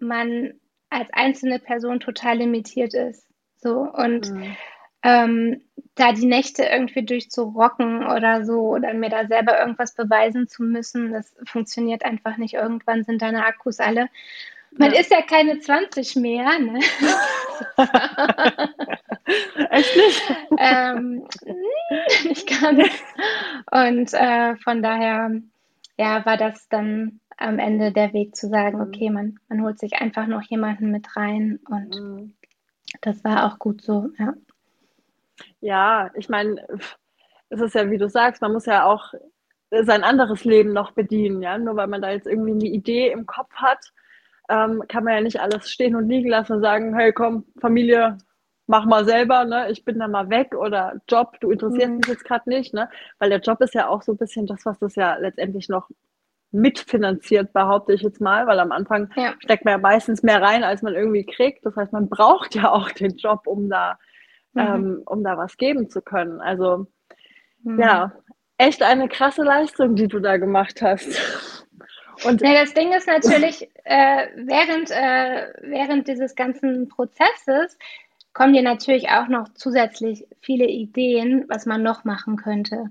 man 0.00 0.54
als 0.90 1.08
einzelne 1.12 1.58
Person 1.58 2.00
total 2.00 2.38
limitiert 2.38 2.94
ist. 2.94 3.26
So 3.56 3.80
und 3.80 4.30
mhm. 4.30 4.56
ähm, 5.02 5.62
da 5.94 6.12
die 6.12 6.26
Nächte 6.26 6.64
irgendwie 6.64 7.04
durchzurocken 7.04 8.04
oder 8.06 8.44
so 8.44 8.60
oder 8.60 8.92
mir 8.94 9.10
da 9.10 9.26
selber 9.26 9.58
irgendwas 9.58 9.94
beweisen 9.94 10.48
zu 10.48 10.62
müssen, 10.62 11.12
das 11.12 11.34
funktioniert 11.46 12.04
einfach 12.04 12.36
nicht. 12.36 12.54
Irgendwann 12.54 13.04
sind 13.04 13.22
deine 13.22 13.46
Akkus 13.46 13.78
alle. 13.80 14.08
Man 14.76 14.92
ja. 14.92 15.00
ist 15.00 15.10
ja 15.10 15.22
keine 15.22 15.60
20 15.60 16.16
mehr, 16.16 16.58
ne? 16.58 16.80
Echt 19.70 19.96
nicht? 19.96 20.22
ähm, 20.58 21.28
nicht 22.24 22.60
ganz. 22.60 22.88
Und 23.70 24.12
äh, 24.14 24.56
von 24.56 24.82
daher, 24.82 25.30
ja, 25.96 26.26
war 26.26 26.36
das 26.36 26.68
dann 26.68 27.20
am 27.36 27.58
Ende 27.58 27.92
der 27.92 28.12
Weg 28.12 28.36
zu 28.36 28.48
sagen, 28.48 28.78
mhm. 28.78 28.84
okay, 28.84 29.10
man, 29.10 29.38
man 29.48 29.62
holt 29.62 29.78
sich 29.78 29.94
einfach 29.94 30.26
noch 30.26 30.42
jemanden 30.42 30.90
mit 30.90 31.16
rein 31.16 31.60
und 31.68 32.00
mhm. 32.00 32.34
das 33.00 33.24
war 33.24 33.46
auch 33.46 33.58
gut 33.58 33.82
so, 33.82 34.10
ja. 34.18 34.34
Ja, 35.60 36.10
ich 36.14 36.28
meine, 36.28 36.64
es 37.48 37.60
ist 37.60 37.74
ja, 37.74 37.90
wie 37.90 37.98
du 37.98 38.08
sagst, 38.08 38.42
man 38.42 38.52
muss 38.52 38.66
ja 38.66 38.84
auch 38.84 39.12
sein 39.70 40.04
anderes 40.04 40.44
Leben 40.44 40.72
noch 40.72 40.92
bedienen, 40.92 41.42
ja. 41.42 41.58
Nur 41.58 41.76
weil 41.76 41.88
man 41.88 42.02
da 42.02 42.10
jetzt 42.10 42.26
irgendwie 42.26 42.52
eine 42.52 42.66
Idee 42.66 43.10
im 43.10 43.26
Kopf 43.26 43.52
hat, 43.54 43.92
ähm, 44.48 44.82
kann 44.88 45.04
man 45.04 45.14
ja 45.14 45.20
nicht 45.20 45.40
alles 45.40 45.70
stehen 45.70 45.96
und 45.96 46.08
liegen 46.08 46.28
lassen 46.28 46.54
und 46.54 46.60
sagen, 46.62 46.94
hey 46.96 47.12
komm, 47.12 47.46
Familie, 47.60 48.18
mach 48.66 48.84
mal 48.86 49.04
selber, 49.04 49.44
ne? 49.44 49.70
Ich 49.70 49.84
bin 49.84 49.98
da 49.98 50.08
mal 50.08 50.30
weg 50.30 50.54
oder 50.54 51.00
Job, 51.08 51.38
du 51.40 51.50
interessierst 51.50 51.88
mhm. 51.88 51.96
mich 51.96 52.06
jetzt 52.06 52.24
gerade 52.24 52.48
nicht, 52.48 52.74
ne? 52.74 52.88
Weil 53.18 53.30
der 53.30 53.40
Job 53.40 53.60
ist 53.60 53.74
ja 53.74 53.88
auch 53.88 54.02
so 54.02 54.12
ein 54.12 54.18
bisschen 54.18 54.46
das, 54.46 54.64
was 54.64 54.78
das 54.78 54.94
ja 54.96 55.16
letztendlich 55.16 55.68
noch 55.68 55.88
mitfinanziert, 56.54 57.52
behaupte 57.52 57.92
ich 57.92 58.02
jetzt 58.02 58.20
mal, 58.20 58.46
weil 58.46 58.60
am 58.60 58.72
Anfang 58.72 59.10
ja. 59.16 59.34
steckt 59.40 59.64
man 59.64 59.72
ja 59.72 59.78
meistens 59.78 60.22
mehr 60.22 60.40
rein, 60.40 60.64
als 60.64 60.82
man 60.82 60.94
irgendwie 60.94 61.26
kriegt. 61.26 61.66
Das 61.66 61.76
heißt, 61.76 61.92
man 61.92 62.08
braucht 62.08 62.54
ja 62.54 62.70
auch 62.70 62.90
den 62.90 63.16
Job, 63.16 63.46
um 63.46 63.68
da, 63.68 63.98
mhm. 64.52 64.60
ähm, 64.60 65.02
um 65.04 65.24
da 65.24 65.36
was 65.36 65.56
geben 65.56 65.90
zu 65.90 66.00
können. 66.00 66.40
Also 66.40 66.86
mhm. 67.62 67.80
ja, 67.80 68.12
echt 68.56 68.82
eine 68.82 69.08
krasse 69.08 69.42
Leistung, 69.42 69.96
die 69.96 70.08
du 70.08 70.20
da 70.20 70.36
gemacht 70.36 70.80
hast. 70.80 71.64
Und 72.24 72.40
ja, 72.42 72.54
das 72.54 72.72
Ding 72.74 72.92
ist 72.92 73.08
natürlich, 73.08 73.68
äh, 73.84 74.28
während, 74.36 74.90
äh, 74.92 75.52
während 75.62 76.06
dieses 76.06 76.36
ganzen 76.36 76.88
Prozesses 76.88 77.76
kommen 78.32 78.52
dir 78.52 78.62
natürlich 78.62 79.08
auch 79.10 79.26
noch 79.26 79.48
zusätzlich 79.54 80.26
viele 80.40 80.66
Ideen, 80.66 81.46
was 81.48 81.66
man 81.66 81.82
noch 81.82 82.04
machen 82.04 82.36
könnte. 82.36 82.90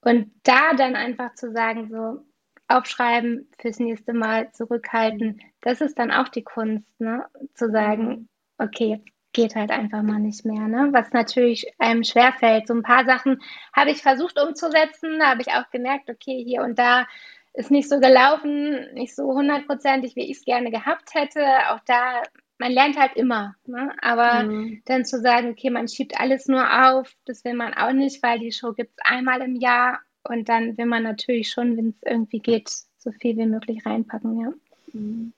Und 0.00 0.30
da 0.44 0.74
dann 0.74 0.94
einfach 0.94 1.34
zu 1.34 1.50
sagen, 1.50 1.88
so 1.90 2.24
aufschreiben, 2.68 3.50
fürs 3.58 3.78
nächste 3.78 4.12
Mal 4.12 4.50
zurückhalten, 4.52 5.40
das 5.60 5.80
ist 5.80 5.98
dann 5.98 6.10
auch 6.10 6.28
die 6.28 6.44
Kunst, 6.44 6.88
ne? 7.00 7.26
Zu 7.54 7.70
sagen, 7.70 8.28
okay, 8.58 9.00
jetzt 9.04 9.08
geht 9.32 9.54
halt 9.56 9.70
einfach 9.70 10.02
mal 10.02 10.20
nicht 10.20 10.44
mehr, 10.44 10.68
ne? 10.68 10.88
Was 10.92 11.12
natürlich 11.12 11.66
einem 11.78 12.04
schwerfällt. 12.04 12.66
So 12.66 12.74
ein 12.74 12.82
paar 12.82 13.04
Sachen 13.04 13.42
habe 13.74 13.90
ich 13.90 14.02
versucht 14.02 14.40
umzusetzen, 14.40 15.18
da 15.18 15.30
habe 15.30 15.42
ich 15.42 15.48
auch 15.48 15.68
gemerkt, 15.70 16.08
okay, 16.08 16.42
hier 16.42 16.62
und 16.62 16.78
da 16.78 17.06
ist 17.54 17.70
nicht 17.70 17.88
so 17.88 18.00
gelaufen, 18.00 18.92
nicht 18.94 19.14
so 19.14 19.24
hundertprozentig, 19.32 20.16
wie 20.16 20.30
ich 20.30 20.38
es 20.38 20.44
gerne 20.44 20.70
gehabt 20.70 21.14
hätte. 21.14 21.40
Auch 21.70 21.80
da, 21.86 22.22
man 22.58 22.72
lernt 22.72 22.98
halt 22.98 23.14
immer. 23.16 23.54
Ne? 23.64 23.92
Aber 24.02 24.44
mhm. 24.44 24.82
dann 24.86 25.04
zu 25.04 25.20
sagen, 25.20 25.50
okay, 25.50 25.70
man 25.70 25.86
schiebt 25.86 26.18
alles 26.20 26.46
nur 26.46 26.64
auf, 26.88 27.12
das 27.26 27.44
will 27.44 27.54
man 27.54 27.72
auch 27.74 27.92
nicht, 27.92 28.22
weil 28.22 28.40
die 28.40 28.50
Show 28.50 28.72
gibt 28.72 28.92
es 28.96 29.04
einmal 29.04 29.40
im 29.40 29.54
Jahr 29.54 30.00
und 30.28 30.48
dann 30.48 30.76
will 30.76 30.86
man 30.86 31.02
natürlich 31.02 31.50
schon, 31.50 31.76
wenn 31.76 31.90
es 31.90 32.02
irgendwie 32.02 32.40
geht, 32.40 32.68
so 32.98 33.12
viel 33.12 33.36
wie 33.36 33.46
möglich 33.46 33.84
reinpacken, 33.84 34.40
ja. 34.40 34.52
Mhm. 34.92 35.32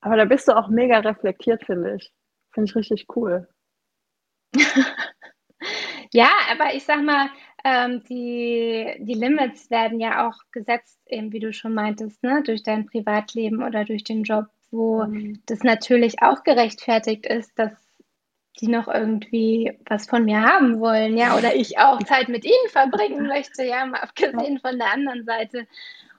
Aber 0.00 0.16
da 0.16 0.24
bist 0.24 0.48
du 0.48 0.56
auch 0.56 0.68
mega 0.68 0.98
reflektiert, 0.98 1.64
finde 1.64 1.96
ich. 1.96 2.12
Finde 2.52 2.70
ich 2.70 2.76
richtig 2.76 3.06
cool. 3.16 3.48
ja, 6.12 6.30
aber 6.52 6.74
ich 6.74 6.84
sag 6.84 7.02
mal, 7.02 7.28
ähm, 7.64 8.02
die, 8.08 8.94
die 9.00 9.14
Limits 9.14 9.70
werden 9.70 10.00
ja 10.00 10.28
auch 10.28 10.36
gesetzt, 10.52 11.00
eben 11.06 11.32
wie 11.32 11.40
du 11.40 11.52
schon 11.52 11.74
meintest, 11.74 12.22
ne? 12.22 12.42
durch 12.44 12.62
dein 12.62 12.86
Privatleben 12.86 13.62
oder 13.62 13.84
durch 13.84 14.04
den 14.04 14.22
Job, 14.22 14.46
wo 14.70 15.04
mhm. 15.04 15.42
das 15.46 15.62
natürlich 15.62 16.22
auch 16.22 16.44
gerechtfertigt 16.44 17.26
ist, 17.26 17.58
dass 17.58 17.87
die 18.60 18.68
noch 18.68 18.88
irgendwie 18.88 19.72
was 19.86 20.06
von 20.06 20.24
mir 20.24 20.42
haben 20.42 20.80
wollen, 20.80 21.16
ja, 21.16 21.36
oder 21.36 21.54
ich 21.54 21.78
auch 21.78 22.02
Zeit 22.02 22.28
mit 22.28 22.44
ihnen 22.44 22.68
verbringen 22.70 23.26
möchte, 23.28 23.64
ja, 23.64 23.86
mal 23.86 24.00
abgesehen 24.00 24.58
von 24.58 24.78
der 24.78 24.92
anderen 24.92 25.24
Seite. 25.24 25.66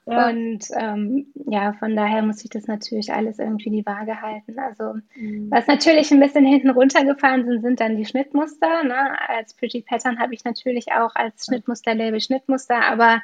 Ja. 0.06 0.28
Und 0.28 0.64
ähm, 0.76 1.26
ja, 1.46 1.72
von 1.74 1.94
daher 1.94 2.22
muss 2.22 2.42
ich 2.42 2.50
das 2.50 2.66
natürlich 2.66 3.12
alles 3.12 3.38
irgendwie 3.38 3.70
die 3.70 3.86
Waage 3.86 4.20
halten. 4.20 4.58
Also, 4.58 4.94
mhm. 5.14 5.50
was 5.50 5.66
natürlich 5.66 6.10
ein 6.10 6.20
bisschen 6.20 6.44
hinten 6.44 6.70
runtergefallen 6.70 7.44
sind, 7.44 7.62
sind 7.62 7.80
dann 7.80 7.96
die 7.96 8.06
Schnittmuster. 8.06 8.82
Ne? 8.82 9.28
Als 9.28 9.54
Pretty 9.54 9.82
Pattern 9.82 10.18
habe 10.18 10.34
ich 10.34 10.44
natürlich 10.44 10.92
auch 10.92 11.14
als 11.14 11.44
Schnittmusterlabel 11.44 12.20
Schnittmuster, 12.20 12.82
aber 12.82 13.22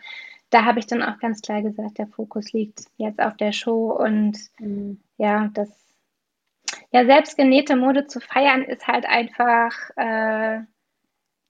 da 0.51 0.65
habe 0.65 0.79
ich 0.79 0.87
dann 0.87 1.03
auch 1.03 1.19
ganz 1.19 1.41
klar 1.41 1.63
gesagt, 1.63 1.99
der 1.99 2.07
Fokus 2.07 2.53
liegt 2.53 2.85
jetzt 2.99 3.21
auf 3.21 3.37
der 3.37 3.53
Show 3.53 3.91
und 3.91 4.39
mhm. 4.61 5.01
ja, 5.19 5.51
das 5.55 5.86
ja, 6.97 7.05
selbst 7.05 7.37
genähte 7.37 7.77
Mode 7.77 8.07
zu 8.07 8.21
feiern 8.21 8.63
ist 8.63 8.87
halt 8.87 9.05
einfach, 9.05 9.71
äh, 9.97 10.61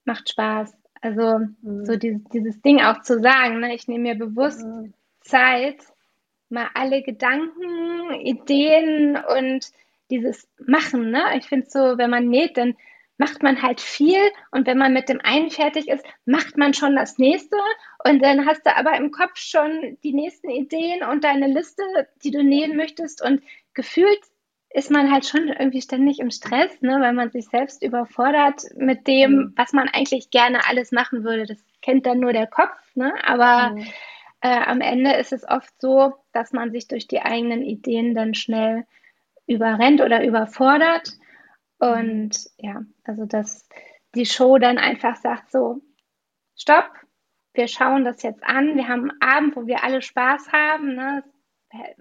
macht 0.05 0.29
Spaß. 0.29 0.77
Also 1.01 1.39
mhm. 1.63 1.85
so 1.85 1.95
dieses, 1.95 2.25
dieses 2.33 2.61
Ding 2.63 2.81
auch 2.81 3.03
zu 3.03 3.21
sagen, 3.21 3.61
ne? 3.61 3.73
ich 3.73 3.87
nehme 3.87 4.03
mir 4.03 4.15
bewusst 4.17 4.67
mhm. 4.67 4.93
Zeit, 5.21 5.77
mal 6.49 6.67
alle 6.75 7.01
Gedanken, 7.03 8.13
Ideen 8.25 9.17
und 9.17 9.71
dieses 10.11 10.49
Machen. 10.59 11.13
Ne? 11.13 11.23
Ich 11.39 11.47
finde 11.47 11.71
so, 11.71 11.97
wenn 11.97 12.11
man 12.11 12.27
näht, 12.27 12.57
dann 12.57 12.75
macht 13.17 13.45
man 13.45 13.63
halt 13.63 13.81
viel 13.81 14.21
und 14.51 14.67
wenn 14.67 14.79
man 14.79 14.93
mit 14.93 15.09
dem 15.09 15.21
einen 15.23 15.51
fertig 15.51 15.87
ist, 15.87 16.05
macht 16.25 16.57
man 16.57 16.75
schon 16.75 16.97
das 16.97 17.19
nächste 17.19 17.57
und 18.05 18.21
dann 18.21 18.47
hast 18.47 18.67
du 18.67 18.77
aber 18.77 18.97
im 18.97 19.13
Kopf 19.13 19.37
schon 19.37 19.97
die 20.03 20.13
nächsten 20.13 20.51
Ideen 20.51 21.05
und 21.05 21.23
deine 21.23 21.47
Liste, 21.47 21.85
die 22.25 22.33
du 22.33 22.43
nähen 22.43 22.77
möchtest 22.77 23.23
und 23.25 23.43
gefühlt 23.75 24.21
ist 24.71 24.91
man 24.91 25.11
halt 25.11 25.27
schon 25.27 25.49
irgendwie 25.49 25.81
ständig 25.81 26.19
im 26.19 26.31
Stress, 26.31 26.81
ne, 26.83 26.99
weil 27.01 27.13
man 27.13 27.31
sich 27.31 27.49
selbst 27.49 27.83
überfordert 27.83 28.63
mit 28.77 29.07
dem, 29.07 29.33
mhm. 29.33 29.53
was 29.57 29.73
man 29.73 29.89
eigentlich 29.89 30.31
gerne 30.31 30.69
alles 30.69 30.93
machen 30.93 31.25
würde. 31.25 31.47
Das 31.47 31.59
kennt 31.83 32.07
dann 32.07 32.21
nur 32.21 32.33
der 32.33 32.47
Kopf, 32.47 32.77
ne? 32.95 33.13
aber 33.25 33.71
mhm. 33.71 33.87
äh, 34.41 34.61
am 34.65 34.81
Ende 34.81 35.13
ist 35.15 35.33
es 35.33 35.49
oft 35.49 35.73
so, 35.81 36.15
dass 36.33 36.53
man 36.53 36.73
sich 36.73 36.89
durch 36.89 37.07
die 37.07 37.23
eigenen 37.23 37.63
Ideen 37.63 38.15
dann 38.15 38.35
schnell 38.35 38.85
überrennt 39.47 40.01
oder 40.01 40.25
überfordert. 40.25 41.13
Und 41.79 42.37
ja, 42.59 42.83
also 43.05 43.25
dass 43.25 43.69
die 44.15 44.27
Show 44.27 44.59
dann 44.59 44.79
einfach 44.79 45.17
sagt 45.17 45.51
so, 45.53 45.81
stopp, 46.57 46.91
wir 47.55 47.69
schauen 47.69 48.05
das 48.05 48.23
jetzt 48.23 48.45
an, 48.45 48.77
wir 48.77 48.89
haben 48.89 49.11
einen 49.11 49.21
Abend, 49.21 49.57
wo 49.57 49.67
wir 49.67 49.85
alle 49.85 50.03
Spaß 50.03 50.53
haben. 50.53 50.95
Ne? 50.95 51.25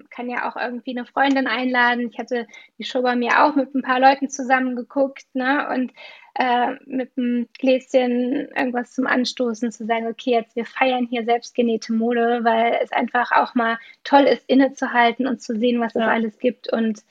Kann 0.09 0.29
ja 0.29 0.49
auch 0.49 0.55
irgendwie 0.55 0.97
eine 0.97 1.05
Freundin 1.05 1.47
einladen. 1.47 2.09
Ich 2.09 2.17
hatte 2.17 2.47
die 2.77 2.83
Show 2.83 3.01
bei 3.01 3.15
mir 3.15 3.43
auch 3.43 3.55
mit 3.55 3.73
ein 3.75 3.81
paar 3.81 3.99
Leuten 3.99 4.29
zusammen 4.29 4.75
geguckt, 4.75 5.25
ne? 5.33 5.67
Und 5.69 5.91
äh, 6.35 6.73
mit 6.85 7.11
einem 7.17 7.47
Gläschen 7.57 8.49
irgendwas 8.55 8.93
zum 8.93 9.07
Anstoßen 9.07 9.71
zu 9.71 9.85
sagen, 9.85 10.07
okay, 10.07 10.31
jetzt 10.31 10.55
wir 10.55 10.65
feiern 10.65 11.07
hier 11.09 11.23
selbstgenähte 11.23 11.93
Mode, 11.93 12.41
weil 12.43 12.77
es 12.83 12.91
einfach 12.91 13.31
auch 13.31 13.55
mal 13.55 13.77
toll 14.03 14.23
ist, 14.23 14.43
innezuhalten 14.47 15.27
und 15.27 15.41
zu 15.41 15.57
sehen, 15.57 15.79
was 15.79 15.93
ja. 15.93 16.01
es 16.01 16.07
alles 16.07 16.39
gibt. 16.39 16.71
Und 16.71 17.03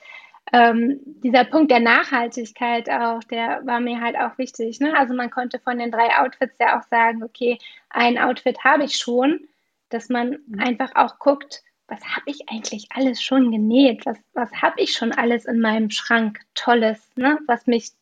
ähm, 0.53 1.01
dieser 1.23 1.45
Punkt 1.45 1.71
der 1.71 1.81
Nachhaltigkeit 1.81 2.91
auch, 2.91 3.25
der 3.25 3.63
war 3.65 3.81
mir 3.81 4.01
halt 4.01 4.17
auch 4.17 4.37
wichtig. 4.37 4.79
Ne? 4.79 4.95
Also 4.97 5.15
man 5.15 5.31
konnte 5.31 5.59
von 5.59 5.79
den 5.79 5.91
drei 5.91 6.19
Outfits 6.19 6.57
ja 6.61 6.79
auch 6.79 6.83
sagen, 6.85 7.23
okay, 7.23 7.59
ein 7.89 8.19
Outfit 8.19 8.63
habe 8.63 8.85
ich 8.85 8.97
schon, 8.97 9.49
dass 9.89 10.11
man 10.11 10.39
mhm. 10.47 10.61
einfach 10.61 10.95
auch 10.95 11.19
guckt, 11.19 11.63
was 11.87 12.01
habe 12.05 12.31
ich 12.31 12.49
eigentlich 12.49 12.89
alles 12.91 13.23
schon 13.23 13.51
genäht? 13.51 14.07
Was, 14.07 14.19
was 14.33 14.51
habe 14.63 14.81
ich 14.81 14.97
schon 14.97 15.13
alles 15.13 15.45
in 15.45 15.61
meinem 15.61 15.91
Schrank 15.91 16.41
Tolles, 16.55 17.11
ne? 17.17 17.39
was 17.47 17.67
mich 17.67 17.93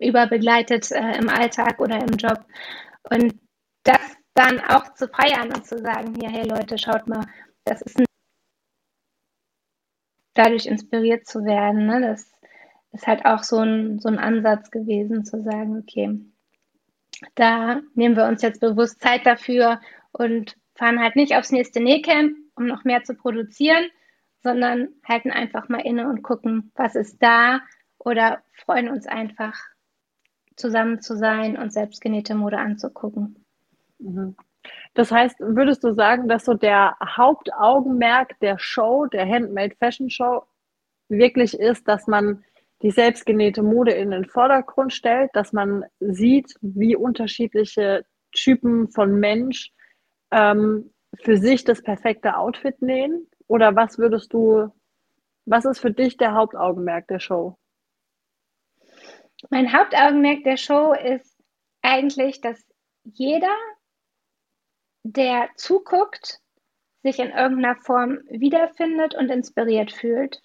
überbegleitet 0.00 0.90
äh, 0.90 1.16
im 1.18 1.28
Alltag 1.28 1.80
oder 1.80 2.00
im 2.00 2.16
Job. 2.16 2.44
Und 3.10 3.38
das 3.84 4.00
dann 4.34 4.60
auch 4.60 4.94
zu 4.94 5.08
feiern 5.08 5.52
und 5.52 5.66
zu 5.66 5.78
sagen, 5.78 6.14
hier, 6.18 6.30
hey 6.30 6.48
Leute, 6.48 6.78
schaut 6.78 7.06
mal, 7.06 7.26
das 7.64 7.82
ist 7.82 7.98
ein 7.98 8.06
dadurch 10.34 10.66
inspiriert 10.66 11.26
zu 11.26 11.44
werden. 11.44 11.86
Ne? 11.86 12.00
Das 12.00 12.32
ist 12.92 13.06
halt 13.06 13.24
auch 13.24 13.42
so 13.42 13.58
ein, 13.58 13.98
so 13.98 14.08
ein 14.08 14.18
Ansatz 14.18 14.70
gewesen, 14.70 15.24
zu 15.24 15.42
sagen, 15.42 15.78
okay, 15.78 16.20
da 17.34 17.80
nehmen 17.94 18.16
wir 18.16 18.26
uns 18.26 18.42
jetzt 18.42 18.60
bewusst 18.60 19.00
Zeit 19.00 19.26
dafür 19.26 19.80
und 20.12 20.56
fahren 20.74 21.00
halt 21.00 21.16
nicht 21.16 21.36
aufs 21.36 21.52
nächste 21.52 21.80
Nähcamp, 21.80 22.36
um 22.62 22.68
noch 22.68 22.84
mehr 22.84 23.02
zu 23.02 23.14
produzieren, 23.14 23.90
sondern 24.42 24.88
halten 25.06 25.30
einfach 25.30 25.68
mal 25.68 25.80
inne 25.80 26.08
und 26.08 26.22
gucken, 26.22 26.72
was 26.74 26.94
ist 26.94 27.22
da 27.22 27.60
oder 27.98 28.42
freuen 28.64 28.88
uns 28.88 29.06
einfach 29.06 29.58
zusammen 30.56 31.00
zu 31.00 31.16
sein 31.16 31.56
und 31.56 31.72
selbstgenähte 31.72 32.34
Mode 32.34 32.58
anzugucken. 32.58 33.44
Mhm. 33.98 34.36
Das 34.94 35.10
heißt, 35.10 35.40
würdest 35.40 35.82
du 35.82 35.92
sagen, 35.92 36.28
dass 36.28 36.44
so 36.44 36.54
der 36.54 36.96
Hauptaugenmerk 37.04 38.38
der 38.40 38.58
Show, 38.58 39.06
der 39.06 39.26
Handmade 39.28 39.74
Fashion 39.76 40.08
Show, 40.08 40.44
wirklich 41.08 41.58
ist, 41.58 41.88
dass 41.88 42.06
man 42.06 42.44
die 42.82 42.90
selbstgenähte 42.90 43.62
Mode 43.62 43.92
in 43.92 44.10
den 44.10 44.24
Vordergrund 44.24 44.92
stellt, 44.92 45.30
dass 45.34 45.52
man 45.52 45.84
sieht, 46.00 46.54
wie 46.60 46.94
unterschiedliche 46.94 48.04
Typen 48.32 48.88
von 48.88 49.18
Mensch 49.18 49.72
ähm, 50.30 50.90
für 51.20 51.36
sich 51.36 51.64
das 51.64 51.82
perfekte 51.82 52.36
Outfit 52.36 52.80
nähen? 52.82 53.28
Oder 53.46 53.76
was 53.76 53.98
würdest 53.98 54.32
du, 54.32 54.68
was 55.44 55.64
ist 55.64 55.80
für 55.80 55.92
dich 55.92 56.16
der 56.16 56.34
Hauptaugenmerk 56.34 57.06
der 57.08 57.20
Show? 57.20 57.58
Mein 59.50 59.72
Hauptaugenmerk 59.72 60.44
der 60.44 60.56
Show 60.56 60.92
ist 60.94 61.36
eigentlich, 61.82 62.40
dass 62.40 62.64
jeder, 63.04 63.54
der 65.02 65.48
zuguckt, 65.56 66.40
sich 67.02 67.18
in 67.18 67.30
irgendeiner 67.30 67.76
Form 67.76 68.20
wiederfindet 68.28 69.14
und 69.16 69.28
inspiriert 69.28 69.90
fühlt. 69.90 70.40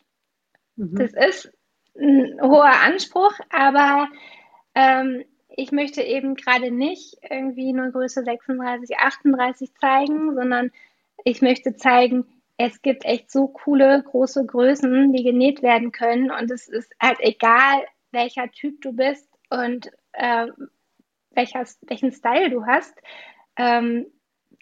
Mhm. 0.75 0.95
Das 0.95 1.13
ist 1.13 1.53
ein 1.95 2.39
hoher 2.41 2.81
Anspruch, 2.81 3.33
aber 3.49 4.07
ähm, 4.73 5.23
ich 5.57 5.71
möchte 5.71 6.03
eben 6.03 6.35
gerade 6.35 6.71
nicht 6.71 7.17
irgendwie 7.27 7.73
nur 7.73 7.89
Größe 7.89 8.23
36, 8.23 8.97
38 8.97 9.73
zeigen, 9.73 10.35
sondern 10.35 10.71
ich 11.25 11.41
möchte 11.41 11.75
zeigen, 11.75 12.25
es 12.57 12.81
gibt 12.83 13.05
echt 13.05 13.31
so 13.31 13.47
coole 13.47 14.03
große 14.03 14.45
Größen, 14.45 15.11
die 15.13 15.23
genäht 15.23 15.63
werden 15.63 15.91
können 15.91 16.29
und 16.29 16.51
es 16.51 16.67
ist 16.67 16.93
halt 17.01 17.17
egal, 17.21 17.83
welcher 18.11 18.49
Typ 18.51 18.81
du 18.81 18.93
bist 18.93 19.27
und 19.49 19.91
äh, 20.13 20.47
welcher, 21.31 21.65
welchen 21.87 22.11
Style 22.11 22.51
du 22.51 22.65
hast. 22.67 22.93
Ähm, 23.55 24.05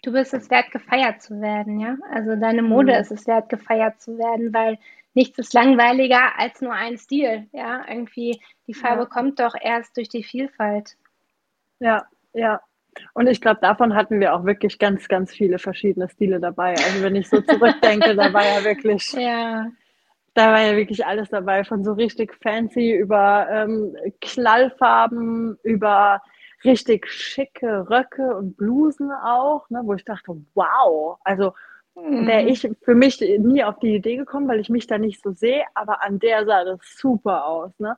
du 0.02 0.12
bist 0.12 0.32
es 0.32 0.50
wert, 0.50 0.70
gefeiert 0.70 1.20
zu 1.20 1.42
werden, 1.42 1.78
ja. 1.78 1.98
Also 2.10 2.36
deine 2.36 2.62
Mode 2.62 2.94
mhm. 2.94 3.00
ist 3.00 3.12
es 3.12 3.26
wert, 3.26 3.50
gefeiert 3.50 4.00
zu 4.00 4.16
werden, 4.16 4.54
weil 4.54 4.78
nichts 5.16 5.38
ist 5.38 5.54
langweiliger 5.54 6.38
als 6.38 6.60
nur 6.60 6.72
ein 6.72 6.98
Stil. 6.98 7.48
Ja, 7.52 7.84
irgendwie 7.88 8.40
die 8.68 8.74
Farbe 8.74 9.02
ja. 9.02 9.08
kommt 9.08 9.40
doch 9.40 9.54
erst 9.60 9.96
durch 9.96 10.08
die 10.08 10.22
Vielfalt. 10.22 10.96
Ja, 11.80 12.04
ja. 12.34 12.60
Und 13.14 13.26
ich 13.26 13.40
glaube, 13.40 13.60
davon 13.60 13.94
hatten 13.94 14.20
wir 14.20 14.34
auch 14.34 14.44
wirklich 14.44 14.78
ganz, 14.78 15.08
ganz 15.08 15.32
viele 15.32 15.58
verschiedene 15.58 16.08
Stile 16.08 16.38
dabei. 16.38 16.70
Also 16.70 17.02
wenn 17.02 17.16
ich 17.16 17.28
so 17.28 17.40
zurückdenke, 17.40 18.14
da 18.14 18.32
war 18.32 18.44
ja 18.44 18.64
wirklich, 18.64 19.12
ja. 19.12 19.66
da 20.34 20.52
war 20.52 20.60
ja 20.60 20.76
wirklich 20.76 21.04
alles 21.04 21.30
dabei, 21.30 21.64
von 21.64 21.82
so 21.82 21.92
richtig 21.92 22.34
fancy 22.42 22.94
über 22.94 23.46
ähm, 23.50 23.96
Knallfarben, 24.20 25.58
über 25.62 26.22
richtig 26.64 27.08
schicke 27.08 27.88
Röcke 27.90 28.36
und 28.36 28.56
Blusen 28.56 29.10
auch, 29.12 29.68
ne, 29.70 29.80
wo 29.84 29.94
ich 29.94 30.04
dachte, 30.04 30.36
wow, 30.54 31.18
also 31.24 31.52
wäre 31.96 32.42
mhm. 32.42 32.48
ich 32.48 32.68
für 32.82 32.94
mich 32.94 33.20
nie 33.20 33.64
auf 33.64 33.78
die 33.78 33.94
Idee 33.94 34.16
gekommen, 34.16 34.48
weil 34.48 34.60
ich 34.60 34.68
mich 34.68 34.86
da 34.86 34.98
nicht 34.98 35.22
so 35.22 35.32
sehe, 35.32 35.64
aber 35.74 36.02
an 36.02 36.18
der 36.18 36.44
sah 36.44 36.64
das 36.64 36.80
super 36.96 37.46
aus. 37.46 37.72
Ne? 37.78 37.96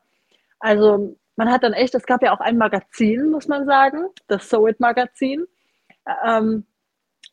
Also 0.60 1.16
man 1.36 1.50
hat 1.50 1.64
dann 1.64 1.72
echt, 1.72 1.94
es 1.94 2.06
gab 2.06 2.22
ja 2.22 2.32
auch 2.32 2.40
ein 2.40 2.58
Magazin, 2.58 3.30
muss 3.30 3.48
man 3.48 3.66
sagen, 3.66 4.06
das 4.28 4.48
Sew 4.48 4.68
It 4.68 4.80
Magazin. 4.80 5.46
Ähm, 6.24 6.64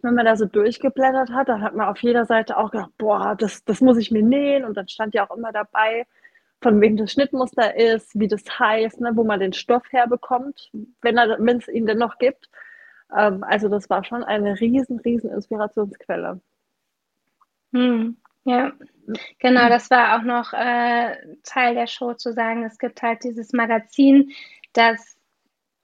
wenn 0.01 0.15
man 0.15 0.25
da 0.25 0.35
so 0.35 0.45
durchgeblättert 0.45 1.31
hat, 1.31 1.49
dann 1.49 1.61
hat 1.61 1.75
man 1.75 1.87
auf 1.87 1.99
jeder 1.99 2.25
Seite 2.25 2.57
auch 2.57 2.71
gedacht, 2.71 2.91
boah, 2.97 3.35
das, 3.37 3.63
das 3.65 3.81
muss 3.81 3.97
ich 3.97 4.11
mir 4.11 4.21
nähen. 4.23 4.65
Und 4.65 4.75
dann 4.75 4.87
stand 4.87 5.13
ja 5.13 5.27
auch 5.27 5.35
immer 5.35 5.51
dabei, 5.51 6.05
von 6.61 6.81
wem 6.81 6.97
das 6.97 7.11
Schnittmuster 7.11 7.75
ist, 7.75 8.19
wie 8.19 8.27
das 8.27 8.43
heißt, 8.59 9.01
ne, 9.01 9.11
wo 9.13 9.23
man 9.23 9.39
den 9.39 9.53
Stoff 9.53 9.83
herbekommt, 9.91 10.71
wenn 11.01 11.17
es 11.57 11.67
ihn 11.67 11.85
denn 11.85 11.97
noch 11.97 12.17
gibt. 12.17 12.49
Ähm, 13.15 13.43
also 13.43 13.69
das 13.69 13.89
war 13.89 14.03
schon 14.03 14.23
eine 14.23 14.59
riesen, 14.59 14.99
riesen 14.99 15.31
Inspirationsquelle. 15.31 16.41
Hm, 17.75 18.15
ja, 18.45 18.71
genau, 19.39 19.67
das 19.67 19.91
war 19.91 20.17
auch 20.17 20.23
noch 20.23 20.53
äh, 20.53 21.17
Teil 21.43 21.75
der 21.75 21.87
Show 21.87 22.13
zu 22.13 22.31
sagen, 22.31 22.63
es 22.63 22.77
gibt 22.77 23.01
halt 23.01 23.25
dieses 23.25 23.51
Magazin, 23.51 24.31
dass 24.71 25.17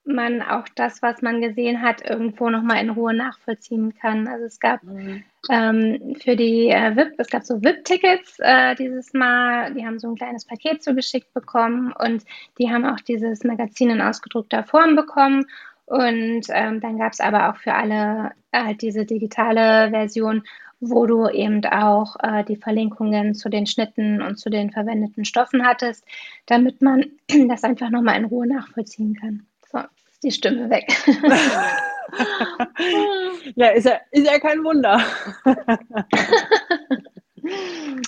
man 0.06 0.41
auch 0.41 0.67
das, 0.75 1.01
was 1.01 1.21
man 1.21 1.41
gesehen 1.41 1.82
hat, 1.82 2.10
irgendwo 2.10 2.49
nochmal 2.49 2.82
in 2.82 2.91
Ruhe 2.91 3.13
nachvollziehen 3.13 3.93
kann. 3.93 4.27
Also 4.27 4.45
es 4.45 4.60
gab 4.60 4.82
mhm. 4.84 5.23
ähm, 5.49 6.15
für 6.15 6.38
die 6.38 6.69
äh, 6.69 6.95
VIP, 6.95 7.13
es 7.17 7.30
gab 7.30 7.43
so 7.43 7.62
VIP-Tickets 7.62 8.39
äh, 8.39 8.75
dieses 8.75 9.13
Mal, 9.13 9.73
die 9.73 9.86
haben 9.86 9.99
so 9.99 10.08
ein 10.08 10.15
kleines 10.15 10.45
Paket 10.45 10.82
zugeschickt 10.82 11.34
bekommen 11.34 11.93
und 11.99 12.23
die 12.58 12.71
haben 12.71 12.86
auch 12.86 13.01
dieses 13.01 13.43
Magazin 13.43 13.89
in 13.89 14.01
ausgedruckter 14.01 14.63
Form 14.63 14.95
bekommen. 14.95 15.45
Und 15.86 16.45
ähm, 16.49 16.80
dann 16.80 16.97
gab 16.97 17.12
es 17.12 17.19
aber 17.19 17.49
auch 17.49 17.58
für 17.58 17.73
alle 17.73 18.32
halt 18.54 18.82
diese 18.82 19.06
digitale 19.06 19.89
Version 19.89 20.43
wo 20.82 21.06
du 21.06 21.30
eben 21.30 21.63
auch 21.65 22.17
äh, 22.22 22.44
die 22.44 22.58
Verlinkungen 22.58 23.36
zu 23.36 23.50
den 23.50 23.67
Schnitten 23.67 24.22
und 24.22 24.38
zu 24.38 24.50
den 24.50 24.72
verwendeten 24.72 25.24
Stoffen 25.26 25.65
hattest, 25.65 26.04
damit 26.48 26.82
man 26.82 27.06
das 27.48 27.63
einfach 27.63 27.91
nochmal 27.91 28.17
in 28.17 28.26
Ruhe 28.26 28.48
nachvollziehen 28.48 29.15
kann. 29.15 29.46
So, 29.72 29.78
ist 29.78 30.24
die 30.24 30.32
Stimme 30.32 30.70
weg. 30.70 30.91
ja, 33.56 33.70
ist 33.70 33.86
ja, 33.86 34.00
ist 34.10 34.26
ja 34.26 34.39
kein 34.39 34.63
Wunder. 34.63 35.00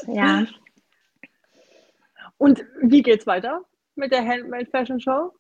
ja. 0.08 0.46
Und 2.40 2.66
wie 2.82 3.04
geht's 3.04 3.28
weiter 3.28 3.62
mit 3.96 4.12
der 4.12 4.28
Handmade 4.28 4.66
Fashion 4.66 5.00
Show? 5.00 5.32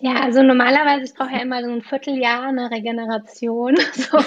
Ja, 0.00 0.20
also 0.20 0.42
normalerweise, 0.42 1.04
ich 1.04 1.14
brauche 1.14 1.32
ja 1.32 1.42
immer 1.42 1.62
so 1.64 1.70
ein 1.70 1.82
Vierteljahr 1.82 2.44
eine 2.44 2.70
Regeneration. 2.70 3.76
So, 3.92 4.18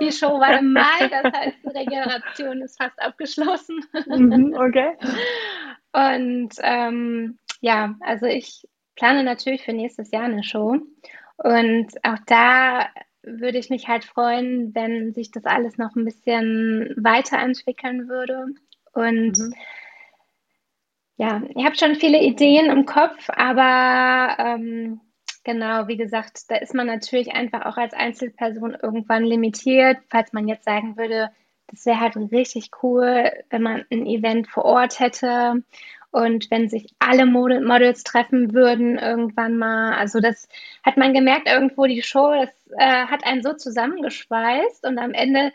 die 0.00 0.10
Show 0.10 0.40
war 0.40 0.58
im 0.58 0.72
Mai, 0.72 1.08
das 1.08 1.32
heißt, 1.32 1.56
die 1.62 1.68
Regeneration 1.68 2.62
ist 2.62 2.82
fast 2.82 3.00
abgeschlossen. 3.00 3.80
Mhm, 4.06 4.54
okay. 4.54 4.96
Und 5.92 6.50
ähm, 6.62 7.38
ja, 7.60 7.94
also 8.00 8.26
ich 8.26 8.66
plane 8.96 9.22
natürlich 9.22 9.62
für 9.62 9.72
nächstes 9.72 10.10
Jahr 10.10 10.24
eine 10.24 10.42
Show. 10.42 10.78
Und 11.36 11.88
auch 12.02 12.18
da 12.26 12.88
würde 13.22 13.58
ich 13.58 13.70
mich 13.70 13.86
halt 13.86 14.04
freuen, 14.04 14.74
wenn 14.74 15.12
sich 15.12 15.30
das 15.30 15.44
alles 15.44 15.78
noch 15.78 15.94
ein 15.94 16.04
bisschen 16.04 16.92
weiterentwickeln 16.96 18.08
würde. 18.08 18.46
Und 18.92 19.38
mhm. 19.38 19.54
Ja, 21.16 21.42
ich 21.54 21.64
habe 21.64 21.76
schon 21.76 21.94
viele 21.94 22.20
Ideen 22.22 22.70
im 22.70 22.86
Kopf, 22.86 23.28
aber 23.28 24.36
ähm, 24.38 25.00
Genau, 25.44 25.88
wie 25.88 25.98
gesagt, 25.98 26.50
da 26.50 26.56
ist 26.56 26.74
man 26.74 26.86
natürlich 26.86 27.34
einfach 27.34 27.66
auch 27.66 27.76
als 27.76 27.92
Einzelperson 27.92 28.76
irgendwann 28.82 29.24
limitiert. 29.24 29.98
Falls 30.08 30.32
man 30.32 30.48
jetzt 30.48 30.64
sagen 30.64 30.96
würde, 30.96 31.30
das 31.68 31.84
wäre 31.84 32.00
halt 32.00 32.16
richtig 32.16 32.70
cool, 32.82 33.30
wenn 33.50 33.62
man 33.62 33.84
ein 33.90 34.06
Event 34.06 34.48
vor 34.48 34.64
Ort 34.64 35.00
hätte 35.00 35.62
und 36.10 36.50
wenn 36.50 36.68
sich 36.70 36.94
alle 36.98 37.26
Mod 37.26 37.62
Models 37.62 38.04
treffen 38.04 38.54
würden 38.54 38.98
irgendwann 38.98 39.58
mal. 39.58 39.94
Also 39.94 40.20
das 40.20 40.48
hat 40.82 40.96
man 40.96 41.12
gemerkt 41.12 41.46
irgendwo, 41.46 41.84
die 41.86 42.02
Show, 42.02 42.32
das 42.32 42.50
äh, 42.78 43.06
hat 43.06 43.26
einen 43.26 43.42
so 43.42 43.52
zusammengeschweißt 43.52 44.86
und 44.86 44.98
am 44.98 45.12
Ende 45.12 45.52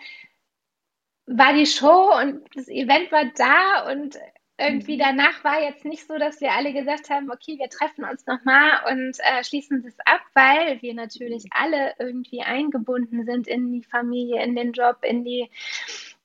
war 1.26 1.54
die 1.54 1.66
Show 1.66 2.12
und 2.22 2.42
das 2.56 2.68
Event 2.68 3.12
war 3.12 3.26
da 3.36 3.92
und 3.92 4.20
irgendwie 4.60 4.98
danach 4.98 5.44
war 5.44 5.62
jetzt 5.62 5.86
nicht 5.86 6.06
so, 6.06 6.18
dass 6.18 6.42
wir 6.42 6.52
alle 6.52 6.74
gesagt 6.74 7.10
haben, 7.10 7.32
okay, 7.32 7.58
wir 7.58 7.70
treffen 7.70 8.04
uns 8.04 8.26
nochmal 8.28 8.82
und 8.92 9.18
äh, 9.20 9.44
schließen 9.44 9.84
das 9.84 9.96
ab, 10.06 10.22
weil 10.34 10.82
wir 10.82 10.94
natürlich 10.94 11.46
mhm. 11.46 11.50
alle 11.52 11.94
irgendwie 11.98 12.42
eingebunden 12.42 13.26
sind 13.26 13.48
in 13.48 13.72
die 13.72 13.84
Familie, 13.84 14.44
in 14.44 14.56
den 14.56 14.74
Job, 14.74 14.98
in 15.02 15.24
die 15.24 15.50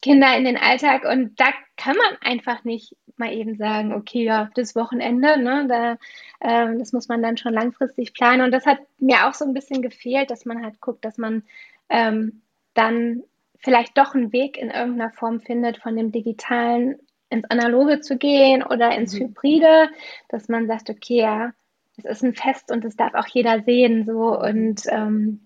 Kinder, 0.02 0.36
in 0.36 0.44
den 0.44 0.56
Alltag. 0.56 1.04
Und 1.04 1.38
da 1.38 1.46
kann 1.76 1.96
man 1.96 2.18
einfach 2.20 2.64
nicht 2.64 2.96
mal 3.16 3.32
eben 3.32 3.56
sagen, 3.56 3.92
okay, 3.94 4.24
ja, 4.24 4.50
das 4.54 4.74
Wochenende, 4.74 5.38
ne, 5.38 5.66
da, 5.68 5.92
äh, 6.40 6.76
das 6.76 6.92
muss 6.92 7.08
man 7.08 7.22
dann 7.22 7.36
schon 7.36 7.54
langfristig 7.54 8.12
planen. 8.14 8.42
Und 8.42 8.50
das 8.50 8.66
hat 8.66 8.80
mir 8.98 9.28
auch 9.28 9.34
so 9.34 9.44
ein 9.44 9.54
bisschen 9.54 9.80
gefehlt, 9.80 10.30
dass 10.30 10.44
man 10.44 10.62
halt 10.62 10.80
guckt, 10.80 11.04
dass 11.04 11.18
man 11.18 11.44
ähm, 11.88 12.42
dann 12.74 13.22
vielleicht 13.58 13.96
doch 13.96 14.14
einen 14.14 14.32
Weg 14.32 14.58
in 14.58 14.70
irgendeiner 14.70 15.12
Form 15.12 15.40
findet 15.40 15.78
von 15.78 15.96
dem 15.96 16.10
digitalen 16.10 16.98
ins 17.34 17.50
Analoge 17.50 18.00
zu 18.00 18.16
gehen 18.16 18.62
oder 18.62 18.96
ins 18.96 19.14
mhm. 19.14 19.26
Hybride, 19.26 19.88
dass 20.28 20.48
man 20.48 20.66
sagt, 20.66 20.90
okay, 20.90 21.18
ja, 21.18 21.52
es 21.96 22.04
ist 22.04 22.24
ein 22.24 22.34
Fest 22.34 22.72
und 22.72 22.84
es 22.84 22.96
darf 22.96 23.14
auch 23.14 23.26
jeder 23.26 23.62
sehen, 23.62 24.04
so 24.04 24.38
und 24.38 24.82
ähm, 24.88 25.44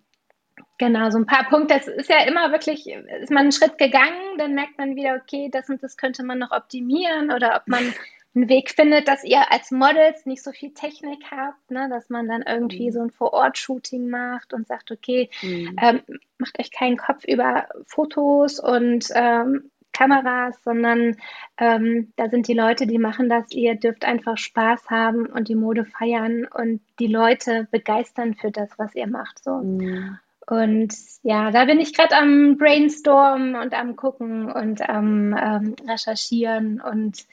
Genau, 0.79 1.11
so 1.11 1.19
ein 1.19 1.27
paar 1.27 1.49
Punkte. 1.49 1.75
Das 1.75 1.89
ist 1.89 2.09
ja 2.09 2.23
immer 2.23 2.53
wirklich, 2.53 2.87
ist 2.87 3.31
man 3.31 3.43
einen 3.43 3.53
Schritt 3.53 3.79
gegangen, 3.79 4.39
dann 4.39 4.55
merkt 4.55 4.79
man 4.79 4.95
wieder, 4.95 5.17
okay, 5.21 5.49
das 5.51 5.69
und 5.69 5.83
das 5.83 5.97
könnte 5.97 6.23
man 6.23 6.39
noch 6.39 6.53
optimieren 6.53 7.33
oder 7.33 7.57
ob 7.57 7.67
man 7.67 7.83
einen 8.35 8.49
Weg 8.49 8.71
findet, 8.71 9.09
dass 9.09 9.25
ihr 9.25 9.51
als 9.51 9.73
Models 9.73 10.25
nicht 10.25 10.43
so 10.43 10.53
viel 10.53 10.73
Technik 10.73 11.25
habt, 11.33 11.71
ne? 11.71 11.89
dass 11.91 12.11
man 12.11 12.29
dann 12.29 12.43
irgendwie 12.43 12.89
mhm. 12.89 12.93
so 12.93 13.01
ein 13.01 13.11
Vor-Ort-Shooting 13.11 14.09
macht 14.09 14.53
und 14.53 14.69
sagt, 14.69 14.93
okay, 14.93 15.31
mhm. 15.43 15.77
ähm, 15.81 16.01
macht 16.39 16.59
euch 16.61 16.71
keinen 16.71 16.97
Kopf 16.97 17.25
über 17.25 17.67
Fotos 17.87 18.61
und 18.61 19.09
ähm, 19.15 19.71
Kameras, 19.93 20.63
sondern 20.63 21.17
ähm, 21.59 22.13
da 22.17 22.29
sind 22.29 22.49
die 22.49 22.55
Leute, 22.55 22.87
die 22.87 22.99
machen 22.99 23.29
das. 23.29 23.51
Ihr 23.51 23.75
dürft 23.75 24.05
einfach 24.05 24.37
Spaß 24.37 24.91
haben 24.91 25.27
und 25.27 25.49
die 25.49 25.55
Mode 25.55 25.85
feiern 25.85 26.47
und 26.47 26.81
die 26.99 27.07
Leute 27.07 27.67
begeistern 27.71 28.35
für 28.35 28.51
das, 28.51 28.71
was 28.79 28.95
ihr 28.95 29.07
macht. 29.07 29.43
So. 29.43 29.53
Mhm. 29.53 30.19
Und 30.47 30.95
ja, 31.23 31.51
da 31.51 31.67
bin 31.67 31.79
ich 31.79 31.95
gerade 31.95 32.17
am 32.17 32.57
Brainstorm 32.57 33.55
und 33.55 33.75
am 33.75 33.97
Gucken 33.97 34.51
und 34.51 34.89
am 34.89 35.37
ähm, 35.37 35.75
Recherchieren 35.87 36.81
und 36.81 37.27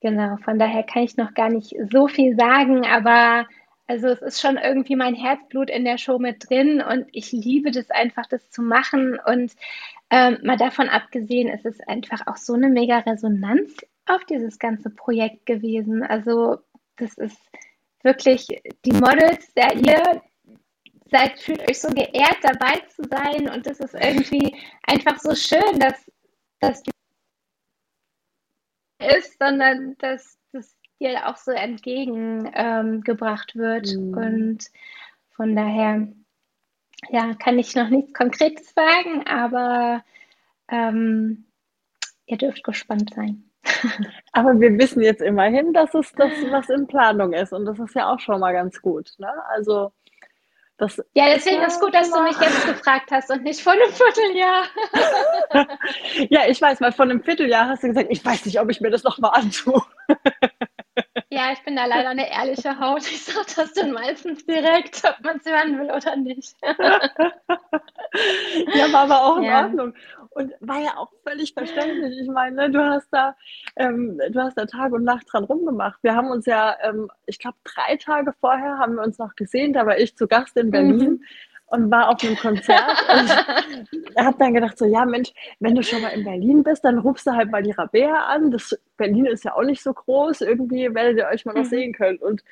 genau, 0.00 0.36
von 0.44 0.58
daher 0.58 0.82
kann 0.82 1.04
ich 1.04 1.16
noch 1.16 1.32
gar 1.32 1.48
nicht 1.48 1.74
so 1.90 2.08
viel 2.08 2.36
sagen, 2.36 2.84
aber 2.84 3.46
also 3.88 4.08
es 4.08 4.20
ist 4.20 4.40
schon 4.40 4.56
irgendwie 4.56 4.96
mein 4.96 5.14
Herzblut 5.14 5.70
in 5.70 5.84
der 5.84 5.96
Show 5.96 6.18
mit 6.18 6.48
drin 6.48 6.82
und 6.82 7.06
ich 7.12 7.30
liebe 7.32 7.70
das 7.70 7.90
einfach, 7.90 8.26
das 8.26 8.50
zu 8.50 8.62
machen. 8.62 9.18
Und 9.24 9.52
ähm, 10.10 10.38
mal 10.42 10.56
davon 10.56 10.88
abgesehen, 10.88 11.48
ist 11.48 11.66
es 11.66 11.80
einfach 11.80 12.26
auch 12.26 12.36
so 12.36 12.54
eine 12.54 12.68
mega 12.68 12.98
Resonanz 12.98 13.76
auf 14.06 14.24
dieses 14.24 14.58
ganze 14.58 14.90
Projekt 14.90 15.46
gewesen. 15.46 16.02
Also 16.02 16.58
das 16.96 17.16
ist 17.18 17.38
wirklich 18.02 18.46
die 18.84 18.92
Models, 18.92 19.52
der 19.54 19.74
ihr 19.74 20.22
seid, 21.10 21.38
fühlt 21.38 21.68
euch 21.68 21.80
so 21.80 21.88
geehrt, 21.88 22.38
dabei 22.42 22.80
zu 22.88 23.02
sein. 23.04 23.48
Und 23.48 23.66
das 23.66 23.80
ist 23.80 23.94
irgendwie 23.94 24.56
einfach 24.86 25.18
so 25.18 25.34
schön, 25.34 25.78
dass 25.78 26.10
das 26.60 26.82
ist, 28.98 29.38
sondern 29.38 29.96
dass 29.98 30.38
das 30.52 30.74
dir 31.00 31.28
auch 31.28 31.36
so 31.36 31.52
entgegengebracht 31.52 33.52
ähm, 33.54 33.60
wird. 33.60 33.94
Mhm. 33.94 34.16
Und 34.16 34.64
von 35.30 35.54
daher, 35.54 36.08
ja, 37.10 37.34
kann 37.34 37.58
ich 37.58 37.74
noch 37.74 37.88
nichts 37.88 38.12
Konkretes 38.14 38.72
sagen, 38.74 39.26
aber 39.26 40.04
ähm, 40.68 41.44
ihr 42.26 42.38
dürft 42.38 42.64
gespannt 42.64 43.12
sein. 43.14 43.42
Aber 44.32 44.60
wir 44.60 44.78
wissen 44.78 45.02
jetzt 45.02 45.22
immerhin, 45.22 45.72
dass 45.72 45.92
es 45.92 46.12
das, 46.12 46.30
was 46.50 46.68
in 46.68 46.86
Planung 46.86 47.32
ist. 47.32 47.52
Und 47.52 47.64
das 47.64 47.80
ist 47.80 47.96
ja 47.96 48.12
auch 48.12 48.20
schon 48.20 48.38
mal 48.38 48.52
ganz 48.52 48.80
gut. 48.80 49.10
Ne? 49.18 49.28
Also 49.48 49.92
das 50.78 51.02
ja, 51.14 51.24
deswegen 51.34 51.62
ist 51.62 51.74
es 51.74 51.80
gut, 51.80 51.94
dass 51.94 52.10
du 52.10 52.22
mich 52.22 52.38
jetzt 52.38 52.66
gefragt 52.66 53.10
hast 53.10 53.30
und 53.30 53.42
nicht 53.44 53.62
vor 53.62 53.72
einem 53.72 53.90
Vierteljahr. 53.90 54.64
ja, 56.28 56.40
ich 56.48 56.60
weiß, 56.60 56.80
weil 56.82 56.92
vor 56.92 57.06
einem 57.06 57.22
Vierteljahr 57.22 57.68
hast 57.68 57.82
du 57.82 57.88
gesagt, 57.88 58.08
ich 58.10 58.22
weiß 58.22 58.44
nicht, 58.44 58.60
ob 58.60 58.70
ich 58.70 58.80
mir 58.82 58.90
das 58.90 59.02
nochmal 59.02 59.32
antue. 59.34 59.80
ja, 61.30 61.52
ich 61.52 61.62
bin 61.62 61.76
da 61.76 61.86
leider 61.86 62.10
eine 62.10 62.30
ehrliche 62.30 62.78
Haut. 62.78 63.02
Ich 63.10 63.24
sage 63.24 63.46
das 63.56 63.72
dann 63.72 63.92
meistens 63.92 64.44
direkt, 64.46 65.02
ob 65.04 65.24
man 65.24 65.38
es 65.38 65.46
hören 65.46 65.78
will 65.78 65.90
oder 65.90 66.16
nicht. 66.16 66.56
ja, 68.74 68.92
war 68.92 69.02
aber 69.02 69.24
auch 69.24 69.36
in 69.38 69.44
ja. 69.44 69.64
Ordnung. 69.64 69.94
Und 70.30 70.52
war 70.60 70.80
ja 70.80 70.96
auch 70.96 71.10
völlig 71.26 71.54
verständlich. 71.54 72.18
Ich 72.20 72.28
meine, 72.28 72.56
ne, 72.56 72.70
du 72.70 72.84
hast 72.84 73.08
da, 73.10 73.34
ähm, 73.76 74.20
du 74.30 74.40
hast 74.40 74.58
da 74.58 74.66
Tag 74.66 74.92
und 74.92 75.04
Nacht 75.04 75.26
dran 75.32 75.44
rumgemacht. 75.44 76.02
Wir 76.02 76.14
haben 76.14 76.30
uns 76.30 76.44
ja, 76.46 76.76
ähm, 76.82 77.10
ich 77.26 77.38
glaube, 77.38 77.56
drei 77.64 77.96
Tage 77.96 78.34
vorher 78.38 78.78
haben 78.78 78.96
wir 78.96 79.02
uns 79.02 79.18
noch 79.18 79.34
gesehen. 79.34 79.72
Da 79.72 79.86
war 79.86 79.98
ich 79.98 80.16
zu 80.16 80.26
Gast 80.26 80.56
in 80.56 80.70
Berlin. 80.70 80.96
Mhm 80.98 81.22
und 81.68 81.90
war 81.90 82.08
auf 82.08 82.22
einem 82.22 82.36
Konzert 82.36 82.88
und 83.08 84.16
habe 84.24 84.36
dann 84.38 84.54
gedacht 84.54 84.78
so, 84.78 84.84
ja 84.84 85.04
Mensch, 85.04 85.32
wenn 85.60 85.74
du 85.74 85.82
schon 85.82 86.02
mal 86.02 86.10
in 86.10 86.24
Berlin 86.24 86.62
bist, 86.62 86.84
dann 86.84 86.98
rufst 86.98 87.26
du 87.26 87.32
halt 87.32 87.50
mal 87.50 87.62
die 87.62 87.72
Rabea 87.72 88.26
an. 88.26 88.50
Das, 88.50 88.78
Berlin 88.96 89.26
ist 89.26 89.44
ja 89.44 89.54
auch 89.54 89.62
nicht 89.64 89.82
so 89.82 89.92
groß, 89.92 90.42
irgendwie 90.42 90.94
werdet 90.94 91.18
ihr 91.18 91.26
euch 91.26 91.44
mal 91.44 91.54
noch 91.54 91.64
mhm. 91.64 91.68
sehen 91.68 91.92
können. 91.92 92.18
Und 92.18 92.42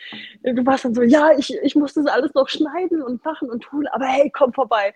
du 0.42 0.66
warst 0.66 0.84
dann 0.84 0.94
so, 0.94 1.02
ja, 1.02 1.30
ich, 1.36 1.56
ich 1.62 1.74
muss 1.74 1.94
das 1.94 2.06
alles 2.06 2.34
noch 2.34 2.48
schneiden 2.48 3.02
und 3.02 3.24
machen 3.24 3.50
und 3.50 3.62
tun, 3.62 3.86
aber 3.92 4.06
hey, 4.06 4.30
komm 4.34 4.52
vorbei. 4.52 4.94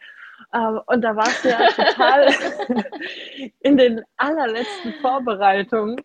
Ähm, 0.53 0.81
und 0.87 1.03
da 1.03 1.16
warst 1.16 1.45
du 1.45 1.49
ja 1.51 1.69
total 1.71 2.33
in 3.61 3.77
den 3.77 4.03
allerletzten 4.16 4.95
Vorbereitungen 5.01 6.01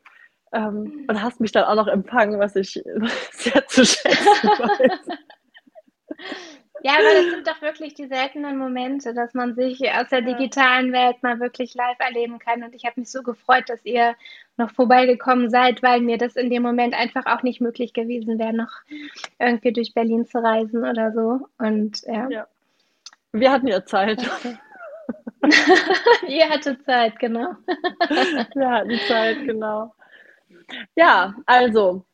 ähm, 0.53 1.05
und 1.07 1.22
hast 1.22 1.39
mich 1.39 1.51
dann 1.51 1.66
auch 1.66 1.76
noch 1.76 1.88
empfangen, 1.88 2.39
was 2.39 2.55
ich 2.55 2.82
sehr 3.32 3.66
zu 3.68 3.86
schätzen 3.86 4.49
weiß. 4.49 5.18
Ja, 6.84 6.93
aber 6.93 7.13
das 7.13 7.31
sind 7.31 7.47
doch 7.47 7.61
wirklich 7.61 7.93
die 7.93 8.07
seltenen 8.07 8.57
Momente, 8.57 9.13
dass 9.13 9.34
man 9.34 9.55
sich 9.55 9.89
aus 9.91 10.09
der 10.09 10.21
digitalen 10.21 10.91
Welt 10.91 11.23
mal 11.23 11.39
wirklich 11.39 11.73
live 11.75 11.97
erleben 11.99 12.39
kann. 12.39 12.61
Und 12.61 12.75
ich 12.75 12.84
habe 12.84 12.99
mich 12.99 13.09
so 13.09 13.23
gefreut, 13.23 13.69
dass 13.69 13.86
ihr 13.86 14.15
noch 14.57 14.69
vorbeigekommen 14.71 15.49
seid, 15.49 15.81
weil 15.81 16.01
mir 16.01 16.17
das 16.17 16.36
in 16.36 16.49
dem 16.49 16.61
Moment 16.61 16.93
einfach 16.93 17.25
auch 17.25 17.41
nicht 17.41 17.61
möglich 17.61 17.93
gewesen 17.93 18.38
wäre, 18.38 18.53
noch 18.53 18.81
irgendwie 19.39 19.71
durch 19.71 19.93
Berlin 19.93 20.25
zu 20.25 20.43
reisen 20.43 20.84
oder 20.84 21.13
so. 21.13 21.47
Und 21.57 22.01
ja. 22.03 22.27
ja. 22.29 22.47
Wir 23.31 23.51
hatten 23.51 23.67
ja 23.67 23.86
Zeit. 23.86 24.19
Okay. 24.19 24.57
Ihr 26.27 26.49
hattet 26.49 26.84
Zeit, 26.86 27.19
genau. 27.19 27.55
Wir 28.55 28.69
hatten 28.69 28.99
Zeit, 29.07 29.43
genau. 29.45 29.93
Ja, 30.95 31.34
also 31.45 32.05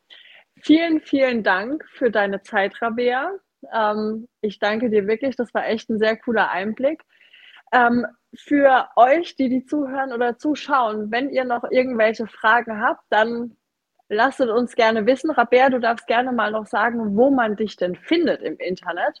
vielen, 0.62 1.00
vielen 1.00 1.42
Dank 1.42 1.84
für 1.92 2.10
deine 2.10 2.42
Zeit, 2.42 2.80
Rabea. 2.82 3.32
Ähm, 3.72 4.28
ich 4.40 4.58
danke 4.58 4.90
dir 4.90 5.06
wirklich, 5.06 5.36
das 5.36 5.52
war 5.54 5.66
echt 5.66 5.88
ein 5.90 5.98
sehr 5.98 6.16
cooler 6.16 6.50
Einblick. 6.50 7.02
Ähm, 7.72 8.06
für 8.34 8.88
euch, 8.96 9.36
die 9.36 9.48
die 9.48 9.64
zuhören 9.64 10.12
oder 10.12 10.38
zuschauen, 10.38 11.10
wenn 11.10 11.30
ihr 11.30 11.44
noch 11.44 11.64
irgendwelche 11.70 12.26
Fragen 12.26 12.80
habt, 12.80 13.02
dann 13.10 13.56
lasst 14.08 14.40
uns 14.40 14.74
gerne 14.74 15.06
wissen. 15.06 15.30
Rabea, 15.30 15.70
du 15.70 15.80
darfst 15.80 16.06
gerne 16.06 16.32
mal 16.32 16.50
noch 16.50 16.66
sagen, 16.66 17.16
wo 17.16 17.30
man 17.30 17.56
dich 17.56 17.76
denn 17.76 17.96
findet 17.96 18.42
im 18.42 18.56
Internet. 18.58 19.20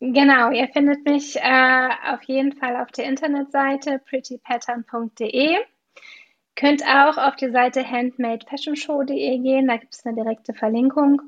Genau, 0.00 0.50
ihr 0.50 0.68
findet 0.68 1.04
mich 1.04 1.36
äh, 1.36 1.88
auf 2.12 2.22
jeden 2.24 2.52
Fall 2.52 2.76
auf 2.76 2.90
der 2.90 3.06
Internetseite 3.06 4.00
prettypattern.de. 4.08 5.56
Könnt 6.56 6.84
auch 6.84 7.16
auf 7.16 7.36
die 7.36 7.50
Seite 7.50 7.88
handmadefashionshow.de 7.88 9.38
gehen, 9.38 9.66
da 9.66 9.76
gibt 9.76 9.94
es 9.94 10.04
eine 10.04 10.14
direkte 10.14 10.54
Verlinkung. 10.54 11.22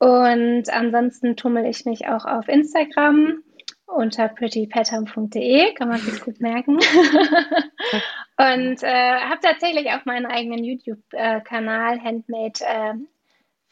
Und 0.00 0.70
ansonsten 0.70 1.36
tummel 1.36 1.66
ich 1.66 1.84
mich 1.84 2.08
auch 2.08 2.24
auf 2.24 2.48
Instagram 2.48 3.42
unter 3.84 4.28
prettypattern.de, 4.28 5.74
kann 5.74 5.88
man 5.90 5.98
sich 5.98 6.22
gut 6.22 6.40
merken. 6.40 6.76
und 8.38 8.82
äh, 8.82 9.20
habe 9.20 9.40
tatsächlich 9.42 9.90
auch 9.90 10.06
meinen 10.06 10.24
eigenen 10.24 10.64
YouTube-Kanal 10.64 12.00
Handmade 12.02 12.60
äh, 12.64 12.94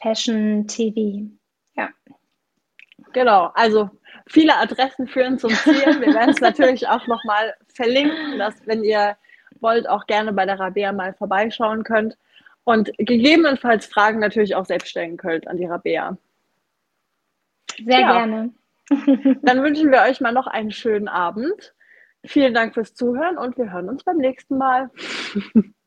Fashion 0.03 0.66
TV. 0.66 1.31
Ja. 1.76 1.89
Genau, 3.14 3.51
also 3.55 3.89
viele 4.26 4.55
Adressen 4.59 5.09
führen 5.09 5.39
zum 5.39 5.51
Ziel. 5.51 5.72
Wir 6.01 6.12
werden 6.12 6.31
es 6.31 6.43
natürlich 6.43 6.89
auch 6.89 7.07
nochmal 7.07 7.55
verlinken, 7.74 8.39
dass, 8.39 8.66
wenn 8.66 8.85
ihr 8.85 9.16
wollt, 9.61 9.89
auch 9.89 10.07
gerne 10.07 10.35
bei 10.35 10.45
der 10.45 10.61
Rabea 10.61 10.93
mal 10.93 11.14
vorbeischauen 11.14 11.85
könnt 11.85 12.18
und 12.64 12.90
gegebenenfalls 12.98 13.86
Fragen 13.86 14.18
natürlich 14.18 14.54
auch 14.54 14.66
selbst 14.66 14.88
stellen 14.88 15.16
könnt 15.16 15.48
an 15.48 15.56
die 15.56 15.66
Rabea. 15.66 16.16
Sehr 17.76 18.00
ja. 18.00 18.12
gerne. 18.12 18.52
Dann 19.42 19.62
wünschen 19.62 19.90
wir 19.90 20.02
euch 20.02 20.20
mal 20.20 20.32
noch 20.32 20.46
einen 20.46 20.70
schönen 20.70 21.09
Abend. 21.09 21.74
Vielen 22.24 22.54
Dank 22.54 22.74
fürs 22.74 22.94
Zuhören 22.94 23.38
und 23.38 23.56
wir 23.56 23.72
hören 23.72 23.88
uns 23.88 24.04
beim 24.04 24.16
nächsten 24.16 24.59
Mal. 24.59 24.90